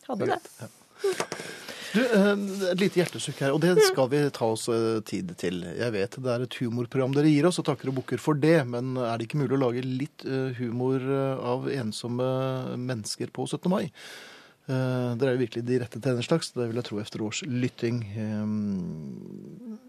Hadde 0.10 0.34
det. 0.34 0.40
Du, 1.94 2.02
eh, 2.06 2.72
Et 2.72 2.82
lite 2.82 3.02
hjertesukk 3.02 3.40
her, 3.42 3.54
og 3.56 3.62
det 3.64 3.74
skal 3.88 4.10
vi 4.12 4.22
ta 4.34 4.50
oss 4.54 4.68
eh, 4.70 5.00
tid 5.06 5.32
til. 5.42 5.64
Jeg 5.66 5.94
vet 5.96 6.18
det 6.22 6.34
er 6.34 6.46
et 6.46 6.58
humorprogram 6.62 7.16
dere 7.16 7.32
gir 7.32 7.48
oss, 7.50 7.60
og 7.62 7.66
takker 7.70 7.90
og 7.90 8.00
bukker 8.02 8.22
for 8.22 8.38
det, 8.38 8.62
men 8.70 8.94
er 8.98 9.18
det 9.18 9.30
ikke 9.30 9.42
mulig 9.42 9.58
å 9.58 9.64
lage 9.64 9.86
litt 9.86 10.26
eh, 10.28 10.52
humor 10.60 11.02
av 11.10 11.70
ensomme 11.74 12.28
mennesker 12.78 13.34
på 13.34 13.48
17. 13.50 13.70
mai? 13.72 13.88
Dere 14.70 15.32
er 15.32 15.34
jo 15.34 15.42
virkelig 15.42 15.64
de 15.66 15.78
rette 15.82 15.98
til 15.98 16.04
denne 16.06 16.22
slags, 16.22 16.52
det 16.54 16.68
vil 16.70 16.78
jeg 16.78 16.86
tro 16.86 17.00
efter 17.02 17.24
års 17.26 17.40
lytting. 17.42 18.04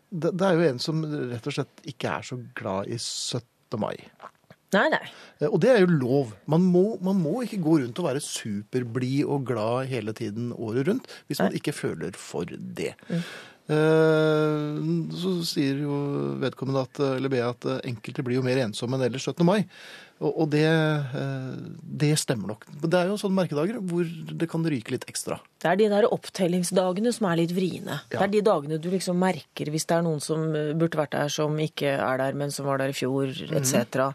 Det 0.08 0.30
det 0.32 0.46
er 0.46 0.56
jo 0.56 0.70
en 0.70 0.80
som 0.80 1.02
rett 1.04 1.50
og 1.50 1.52
slett 1.52 1.82
ikke 1.92 2.14
er 2.16 2.24
så 2.24 2.38
glad 2.56 2.88
i 2.88 2.96
17. 2.96 3.76
mai. 3.82 3.98
Nei, 4.72 4.84
nei. 4.92 5.00
Eh, 5.40 5.48
Og 5.48 5.58
det 5.62 5.70
er 5.72 5.80
jo 5.82 5.90
lov. 5.90 6.34
Man 6.46 6.62
må, 6.62 6.84
man 7.02 7.18
må 7.18 7.40
ikke 7.42 7.58
gå 7.64 7.78
rundt 7.82 7.98
og 7.98 8.06
være 8.06 8.20
superblid 8.22 9.24
og 9.26 9.46
glad 9.48 9.88
hele 9.90 10.12
tiden 10.14 10.52
året 10.54 10.86
rundt 10.88 11.08
hvis 11.26 11.40
man 11.42 11.56
ikke 11.58 11.72
føler 11.74 12.14
for 12.18 12.44
det. 12.46 12.92
Eh, 13.10 13.24
Så 13.70 15.32
sier 15.46 15.80
jo 15.84 15.96
vedkommende 16.42 16.84
at, 16.86 17.00
eller 17.16 17.32
Bea 17.32 17.50
at 17.52 17.66
eh, 17.68 17.82
enkelte 17.90 18.24
blir 18.26 18.40
jo 18.40 18.46
mer 18.46 18.60
ensomme 18.66 18.98
enn 18.98 19.06
ellers 19.08 19.26
17. 19.30 19.44
mai. 19.46 19.60
Og, 20.20 20.50
det, 20.52 20.66
eh, 20.68 21.52
det 22.02 22.10
stemmer 22.20 22.52
nok. 22.52 22.66
Det 22.82 22.92
er 22.98 23.08
jo 23.08 23.16
sånne 23.20 23.38
merkedager 23.38 23.78
hvor 23.80 24.04
det 24.04 24.48
kan 24.52 24.66
ryke 24.68 24.92
litt 24.92 25.06
ekstra. 25.08 25.38
Det 25.62 25.70
er 25.70 25.78
de 25.80 25.88
der 25.94 26.08
opptellingsdagene 26.12 27.12
som 27.16 27.30
er 27.30 27.40
litt 27.40 27.54
vriene. 27.56 28.02
Ja. 28.10 28.18
Det 28.18 28.24
er 28.26 28.34
de 28.34 28.42
dagene 28.50 28.80
du 28.84 28.90
liksom 28.92 29.16
merker 29.20 29.72
hvis 29.72 29.88
det 29.88 29.96
er 29.96 30.04
noen 30.04 30.20
som 30.24 30.44
eh, 30.52 30.74
burde 30.76 31.00
vært 31.00 31.16
der, 31.16 31.32
som 31.32 31.56
ikke 31.64 31.94
er 31.96 32.20
der, 32.20 32.36
men 32.36 32.52
som 32.52 32.68
var 32.68 32.82
der 32.82 32.92
i 32.92 32.96
fjor, 32.96 33.32
etc. 33.32 34.10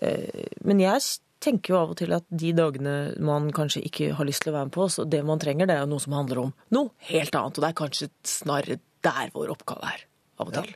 Eh, 0.00 0.46
Men 0.64 0.80
jeg 0.80 1.02
tenker 1.42 1.74
jo 1.74 1.78
av 1.80 1.92
og 1.94 2.00
til 2.00 2.14
at 2.16 2.26
de 2.28 2.50
dagene 2.56 2.96
man 3.24 3.48
kanskje 3.54 3.84
ikke 3.86 4.10
har 4.18 4.28
lyst 4.28 4.44
til 4.44 4.52
å 4.52 4.58
være 4.58 4.70
med 4.70 4.74
på, 4.74 4.88
så 4.92 5.06
det 5.08 5.22
man 5.26 5.40
trenger, 5.42 5.68
det 5.70 5.76
er 5.76 5.84
jo 5.84 5.92
noe 5.92 6.04
som 6.04 6.16
handler 6.18 6.42
om 6.42 6.52
noe 6.74 7.08
helt 7.12 7.38
annet. 7.38 7.58
Og 7.58 7.64
det 7.64 7.70
er 7.70 7.80
kanskje 7.82 8.10
snarere 8.26 8.80
der 9.06 9.32
vår 9.34 9.54
oppgave 9.54 9.92
er, 9.94 10.04
av 10.42 10.50
og 10.50 10.58
til. 10.58 10.74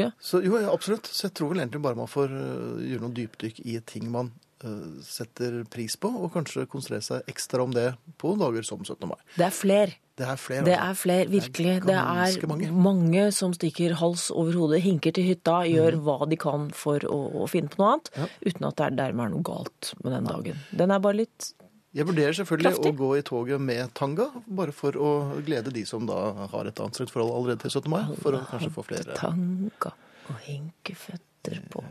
Ja. 0.00 0.08
Så 0.22 0.40
jo, 0.40 0.56
ja, 0.56 0.70
absolutt. 0.72 1.10
Så 1.10 1.26
jeg 1.26 1.34
tror 1.36 1.50
vel 1.52 1.60
egentlig 1.60 1.82
bare 1.84 1.98
man 1.98 2.08
får 2.08 2.32
eh, 2.32 2.84
gjøre 2.88 3.02
noen 3.02 3.16
dypdykk 3.18 3.60
i 3.68 3.76
ting 3.84 4.06
man 4.12 4.30
setter 5.04 5.62
pris 5.70 5.96
på, 6.00 6.08
og 6.08 6.32
kanskje 6.34 6.66
konsentrere 6.70 7.04
seg 7.04 7.30
ekstra 7.30 7.64
om 7.64 7.74
det 7.74 7.90
på 8.20 8.34
dager 8.40 8.66
som 8.66 8.84
17. 8.84 9.06
mai. 9.10 9.18
Det 9.36 9.46
er 9.48 9.54
fler. 9.54 9.94
Det 10.14 10.26
er 10.30 10.38
flere. 10.38 10.62
Det 10.64 10.76
altså. 10.76 10.90
er 10.90 10.94
flere, 11.00 11.26
virkelig. 11.32 11.74
Det 11.88 11.96
er 11.98 12.46
mange. 12.46 12.70
mange 12.86 13.24
som 13.34 13.54
stikker 13.56 13.96
hals 13.98 14.28
over 14.30 14.54
hodet, 14.60 14.82
hinker 14.84 15.14
til 15.16 15.26
hytta, 15.26 15.64
gjør 15.66 15.98
hva 16.06 16.20
de 16.30 16.38
kan 16.38 16.68
for 16.76 17.02
å, 17.10 17.18
å 17.42 17.48
finne 17.50 17.72
på 17.72 17.82
noe 17.82 17.96
annet. 17.96 18.12
Ja. 18.14 18.30
uten 18.46 18.68
at 18.68 18.78
det 18.78 18.86
er 18.86 18.96
dermed 19.02 19.26
er 19.26 19.34
noe 19.34 19.46
galt 19.46 19.92
med 20.04 20.14
den 20.14 20.30
dagen. 20.30 20.64
Den 20.70 20.94
er 20.94 21.02
bare 21.02 21.24
litt 21.24 21.50
Jeg 21.94 22.06
vurderer 22.06 22.34
selvfølgelig 22.34 22.72
Kraftig. 22.72 22.94
å 22.94 22.98
gå 22.98 23.10
i 23.18 23.26
toget 23.26 23.60
med 23.62 23.92
tanga, 23.98 24.30
bare 24.46 24.74
for 24.74 24.96
å 24.98 25.10
glede 25.46 25.74
de 25.74 25.84
som 25.86 26.06
da 26.06 26.48
har 26.50 26.70
et 26.70 26.82
anstrengt 26.82 27.14
forhold 27.14 27.34
allerede 27.34 27.66
til 27.66 27.74
17. 27.74 27.90
mai, 27.90 28.02
for 28.22 28.38
å 28.38 28.42
kanskje 28.50 28.72
få 28.74 28.86
flere. 28.86 29.18
tanga 29.18 29.94
og 30.30 30.42
hinkeføtter 30.46 31.62
på. 31.70 31.84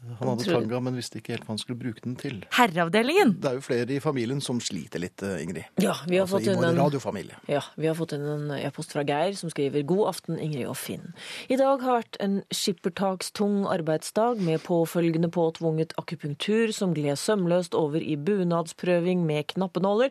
Han 0.00 0.30
hadde 0.30 0.46
tanga, 0.48 0.78
men 0.80 0.94
visste 0.96 1.18
ikke 1.20 1.34
helt 1.34 1.44
hva 1.44 1.52
han 1.52 1.58
skulle 1.60 1.80
bruke 1.80 2.00
den 2.00 2.14
til. 2.16 2.38
Herreavdelingen. 2.56 3.34
Det 3.42 3.50
er 3.50 3.58
jo 3.58 3.64
flere 3.64 3.92
i 3.92 3.98
familien 4.00 4.40
som 4.40 4.56
sliter 4.64 5.02
litt, 5.02 5.20
eh, 5.22 5.42
Ingrid. 5.44 5.66
Ja, 5.76 5.92
vi 6.08 6.16
har 6.16 6.24
Altså 6.24 6.38
fått 6.38 6.48
i 6.48 6.54
vår 6.56 6.68
en 6.70 6.80
radiofamilie. 6.80 7.36
Ja, 7.52 7.60
vi 7.76 7.86
har 7.86 7.94
fått 7.98 8.14
inn 8.16 8.24
en 8.24 8.50
e-post 8.56 8.92
fra 8.96 9.04
Geir 9.04 9.36
som 9.36 9.50
skriver 9.52 9.84
God 9.84 10.08
aften, 10.08 10.40
Ingrid 10.40 10.70
og 10.70 10.78
Finn. 10.80 11.12
I 11.52 11.56
dag 11.60 11.84
har 11.84 12.00
vært 12.00 12.16
en 12.24 12.40
skippertakstung 12.50 13.66
arbeidsdag 13.68 14.40
med 14.40 14.64
påfølgende 14.64 15.28
påtvunget 15.28 15.92
akupunktur 16.00 16.72
som 16.72 16.94
gled 16.96 17.20
sømløst 17.20 17.76
over 17.76 18.00
i 18.00 18.16
bunadsprøving 18.16 19.26
med 19.26 19.52
knappenåler. 19.52 20.10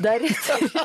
Deretter 0.00 0.72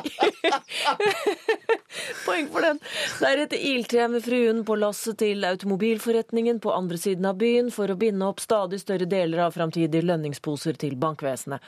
Poeng 2.24 2.48
for 2.50 2.64
den. 2.64 2.80
Deretter 3.20 3.60
ilter 3.60 4.00
jeg 4.02 4.10
med 4.10 4.24
fruen 4.24 4.62
på 4.66 4.76
lasset 4.78 5.18
til 5.22 5.44
automobilforretningen 5.46 6.58
på 6.60 6.72
andre 6.74 6.98
siden 6.98 7.28
av 7.28 7.38
byen 7.40 7.70
for 7.74 7.92
å 7.92 7.96
binde 7.98 8.26
opp 8.26 8.33
stadig 8.42 8.80
større 8.82 9.08
deler 9.10 9.44
av 9.44 9.54
framtidige 9.56 10.06
lønningsposer 10.06 10.78
til 10.80 10.96
bankvesenet. 11.00 11.62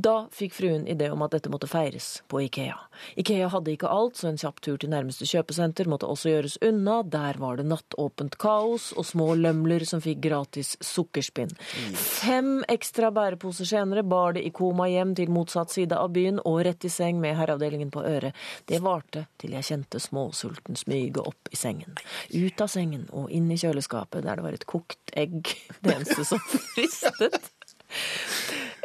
Da 0.00 0.28
fikk 0.32 0.54
fruen 0.54 0.86
idé 0.88 1.10
om 1.12 1.20
at 1.24 1.34
dette 1.34 1.50
måtte 1.52 1.68
feires 1.68 2.22
på 2.30 2.40
Ikea. 2.46 2.76
Ikea 3.20 3.48
hadde 3.52 3.72
ikke 3.74 3.90
alt, 3.90 4.16
så 4.16 4.30
en 4.30 4.38
kjapp 4.40 4.60
tur 4.64 4.78
til 4.80 4.92
nærmeste 4.92 5.26
kjøpesenter 5.28 5.88
måtte 5.90 6.08
også 6.08 6.30
gjøres 6.32 6.56
unna. 6.64 7.00
Der 7.04 7.36
var 7.42 7.58
det 7.58 7.66
nattåpent 7.68 8.38
kaos 8.40 8.90
og 8.96 9.04
små 9.08 9.34
lømler 9.36 9.84
som 9.88 10.00
fikk 10.04 10.22
gratis 10.24 10.72
sukkerspinn. 10.84 11.52
Fem 12.00 12.62
ekstra 12.72 13.10
bæreposer 13.12 13.68
senere 13.68 14.06
bar 14.06 14.38
det 14.38 14.46
i 14.46 14.54
koma 14.56 14.88
hjem 14.88 15.12
til 15.18 15.32
motsatt 15.34 15.74
side 15.74 15.98
av 15.98 16.14
byen 16.16 16.40
og 16.48 16.62
rett 16.64 16.86
i 16.86 16.92
seng 16.92 17.20
med 17.20 17.36
herreavdelingen 17.36 17.92
på 17.92 18.04
øret. 18.06 18.36
Det 18.70 18.80
varte 18.84 19.26
til 19.42 19.56
jeg 19.58 19.68
kjente 19.68 20.00
småsulten 20.00 20.80
smyge 20.80 21.26
opp 21.26 21.52
i 21.52 21.60
sengen. 21.60 21.98
Ut 22.32 22.64
av 22.64 22.72
sengen 22.72 23.08
og 23.12 23.28
inn 23.28 23.50
i 23.52 23.60
kjøleskapet 23.60 24.24
der 24.24 24.40
det 24.40 24.48
var 24.48 24.56
et 24.56 24.68
kokt 24.70 25.16
egg, 25.18 25.50
det 25.82 25.98
eneste 25.98 26.24
som 26.24 26.40
fristet. 26.72 27.52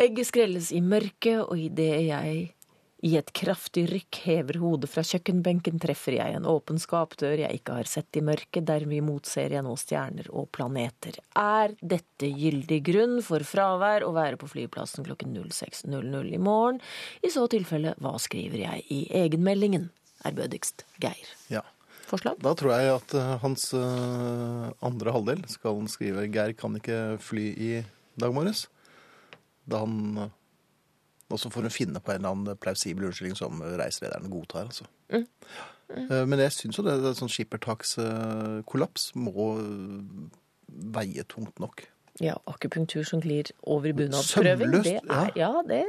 Egget 0.01 0.27
skrelles 0.27 0.71
i 0.75 0.81
mørket, 0.83 1.45
og 1.45 1.57
idet 1.59 2.03
jeg 2.07 2.51
I 3.05 3.11
et 3.19 3.29
kraftig 3.37 3.83
rykk 3.91 4.17
hever 4.25 4.57
hodet 4.63 4.89
fra 4.89 5.03
kjøkkenbenken 5.05 5.77
treffer 5.83 6.15
jeg 6.17 6.37
en 6.37 6.47
åpen 6.49 6.79
skapdør 6.81 7.35
jeg 7.43 7.59
ikke 7.59 7.75
har 7.77 7.89
sett 7.91 8.17
i 8.17 8.23
mørket, 8.25 8.65
derimot 8.65 9.29
ser 9.29 9.53
jeg 9.53 9.65
nå 9.65 9.75
stjerner 9.77 10.31
og 10.33 10.47
planeter. 10.55 11.19
Er 11.37 11.75
dette 11.81 12.31
gyldig 12.31 12.79
grunn 12.87 13.19
for 13.25 13.45
fravær 13.45 14.07
å 14.07 14.15
være 14.15 14.39
på 14.41 14.49
flyplassen 14.49 15.05
klokken 15.05 15.37
06.00 15.37 16.33
i 16.33 16.41
morgen? 16.41 16.81
I 17.21 17.29
så 17.35 17.45
tilfelle, 17.51 17.93
hva 18.01 18.15
skriver 18.21 18.63
jeg 18.63 18.87
i 18.89 19.03
egenmeldingen? 19.21 19.91
Ærbødigst 20.25 20.87
Geir. 21.03 21.29
Ja. 21.53 21.61
Forslag? 22.05 22.37
Da 22.41 22.53
tror 22.57 22.75
jeg 22.75 22.93
at 22.93 23.13
eh, 23.17 23.33
hans 23.41 23.71
eh, 23.73 24.69
andre 24.85 25.13
halvdel 25.13 25.41
skal 25.49 25.85
skrive 25.89 26.27
'Geir 26.29 26.53
kan 26.57 26.77
ikke 26.77 27.17
fly 27.21 27.47
i 27.53 27.71
dag 28.21 28.33
morges'. 28.33 28.67
Da 29.69 29.81
han 29.83 30.17
eh, 30.21 30.33
Og 31.33 31.39
så 31.41 31.49
får 31.49 31.65
hun 31.65 31.73
finne 31.73 31.99
på 31.99 32.13
en 32.13 32.21
eller 32.21 32.35
annen 32.35 32.59
plausibel 32.61 33.07
unnskyldning 33.07 33.37
som 33.39 33.63
reiselederen 33.65 34.29
godtar, 34.29 34.67
altså. 34.69 34.85
Mm. 35.09 35.25
Mm. 35.89 36.29
Men 36.29 36.39
jeg 36.39 36.53
syns 36.53 36.77
jo 36.77 36.83
det, 36.85 36.95
det 37.01 37.15
sånn 37.17 37.29
skippertakskollaps 37.33 39.07
må 39.17 39.47
veie 40.95 41.25
tungt 41.29 41.59
nok. 41.61 41.87
Ja, 42.21 42.37
akupunktur 42.47 43.03
som 43.03 43.19
glir 43.21 43.49
over 43.67 43.89
i 43.89 43.93
bunadsprøving. 43.93 44.71
Det 44.83 44.99
er, 45.03 45.31
ja, 45.35 45.51
det 45.67 45.83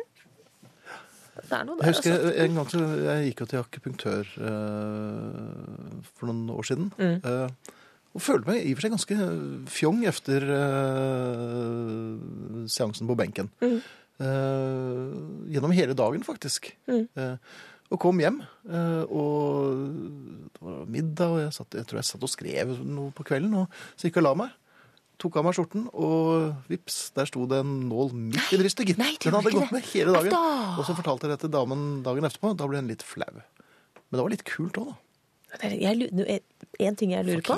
Det 1.36 1.52
er 1.52 1.64
der, 1.64 1.76
Jeg 1.82 1.86
husker 1.86 2.12
altså. 2.12 2.44
en 2.44 2.54
gang 2.54 2.70
så 2.70 2.78
jeg 3.04 3.24
gikk 3.26 3.40
jo 3.40 3.46
til 3.46 3.58
akupunktør 3.58 4.30
uh, 4.40 6.02
for 6.16 6.26
noen 6.30 6.50
år 6.50 6.62
siden. 6.62 6.92
Mm. 6.98 7.20
eh, 7.24 7.50
og 8.16 8.24
følte 8.24 8.48
meg 8.48 8.64
i 8.64 8.72
og 8.72 8.78
for 8.78 8.86
seg 8.86 8.94
ganske 8.96 9.16
fjong 9.76 10.02
etter 10.08 10.48
uh, 10.48 12.16
seansen 12.72 13.08
på 13.08 13.16
benken. 13.18 13.52
Mm. 13.60 13.78
Uh, 14.16 15.12
gjennom 15.52 15.74
hele 15.76 15.96
dagen, 15.98 16.24
faktisk. 16.24 16.70
Mm. 16.88 17.06
Uh, 17.12 17.36
og 17.86 18.00
kom 18.02 18.18
hjem, 18.18 18.40
eh, 18.66 19.02
og 19.14 19.82
det 20.50 20.62
var 20.64 20.86
middag, 20.90 21.30
og 21.30 21.42
jeg, 21.44 21.52
satt, 21.54 21.76
jeg 21.78 21.86
tror 21.86 22.00
jeg 22.00 22.08
satt 22.08 22.24
og 22.26 22.32
skrev 22.32 22.72
noe 22.82 23.12
på 23.14 23.26
kvelden, 23.28 23.52
og 23.60 23.76
så 23.94 24.08
gikk 24.08 24.18
jeg 24.18 24.24
og 24.24 24.26
la 24.26 24.32
meg. 24.42 24.56
Tok 25.22 25.38
av 25.38 25.46
meg 25.46 25.54
skjorten, 25.56 25.86
og 25.94 26.66
vips, 26.68 26.96
der 27.16 27.30
sto 27.30 27.46
det 27.48 27.62
en 27.62 27.76
nål 27.88 28.10
midt 28.18 28.52
i 28.52 28.58
brystet, 28.60 28.90
gitt. 28.90 28.98
Den 29.22 29.38
hadde 29.38 29.54
gått 29.54 29.72
med 29.72 29.86
hele 29.92 30.16
dagen. 30.18 30.34
Da. 30.34 30.74
Og 30.76 30.82
så 30.88 30.96
fortalte 30.98 31.28
jeg 31.28 31.36
det 31.36 31.44
til 31.46 31.54
damen 31.54 31.86
dagen 32.04 32.26
etterpå, 32.26 32.52
da 32.58 32.68
ble 32.68 32.82
hun 32.82 32.90
litt 32.90 33.06
flau. 33.06 33.30
Men 33.38 34.18
det 34.18 34.24
var 34.24 34.34
litt 34.34 34.46
kult 34.50 34.82
òg, 34.82 34.90
da. 34.90 34.98
Jeg, 35.62 36.40
en- 36.80 36.96
ting 36.96 37.10
jeg 37.12 37.24
lurer 37.26 37.42
på. 37.42 37.56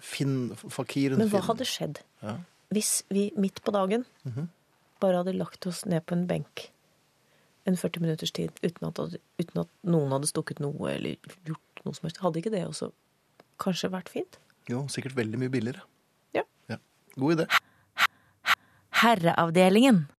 Finn, 0.00 0.54
fakiren 0.56 1.18
Men 1.18 1.28
hva 1.28 1.40
Finn. 1.40 1.48
hadde 1.48 1.64
skjedd 1.64 2.00
Ja. 2.22 2.36
hvis 2.72 3.02
vi 3.10 3.32
midt 3.36 3.62
på 3.64 3.72
dagen 3.72 4.04
Mhm. 4.24 4.48
bare 5.00 5.16
hadde 5.24 5.36
lagt 5.36 5.66
oss 5.66 5.84
ned 5.86 6.04
på 6.06 6.12
en 6.12 6.26
benk 6.26 6.70
en 7.66 7.76
40 7.76 8.00
minutters 8.00 8.30
tid 8.32 8.50
uten 8.62 8.88
at, 8.88 8.98
uten 9.38 9.60
at 9.60 9.68
noen 9.84 10.10
hadde 10.10 10.26
stukket 10.26 10.58
noe 10.60 10.88
eller 10.90 11.16
gjort 11.44 11.84
noe 11.84 11.94
som 11.94 12.02
helst? 12.08 12.18
Hadde 12.18 12.36
ikke 12.42 12.50
det 12.50 12.66
også 12.66 12.92
kanskje 13.58 13.90
vært 13.90 14.08
fint? 14.08 14.38
Jo, 14.68 14.86
sikkert 14.88 15.14
veldig 15.14 15.38
mye 15.38 15.48
billigere. 15.50 15.80
Ja. 16.34 16.42
God 17.16 17.38
idé. 17.38 17.46
Herreavdelingen. 18.92 20.08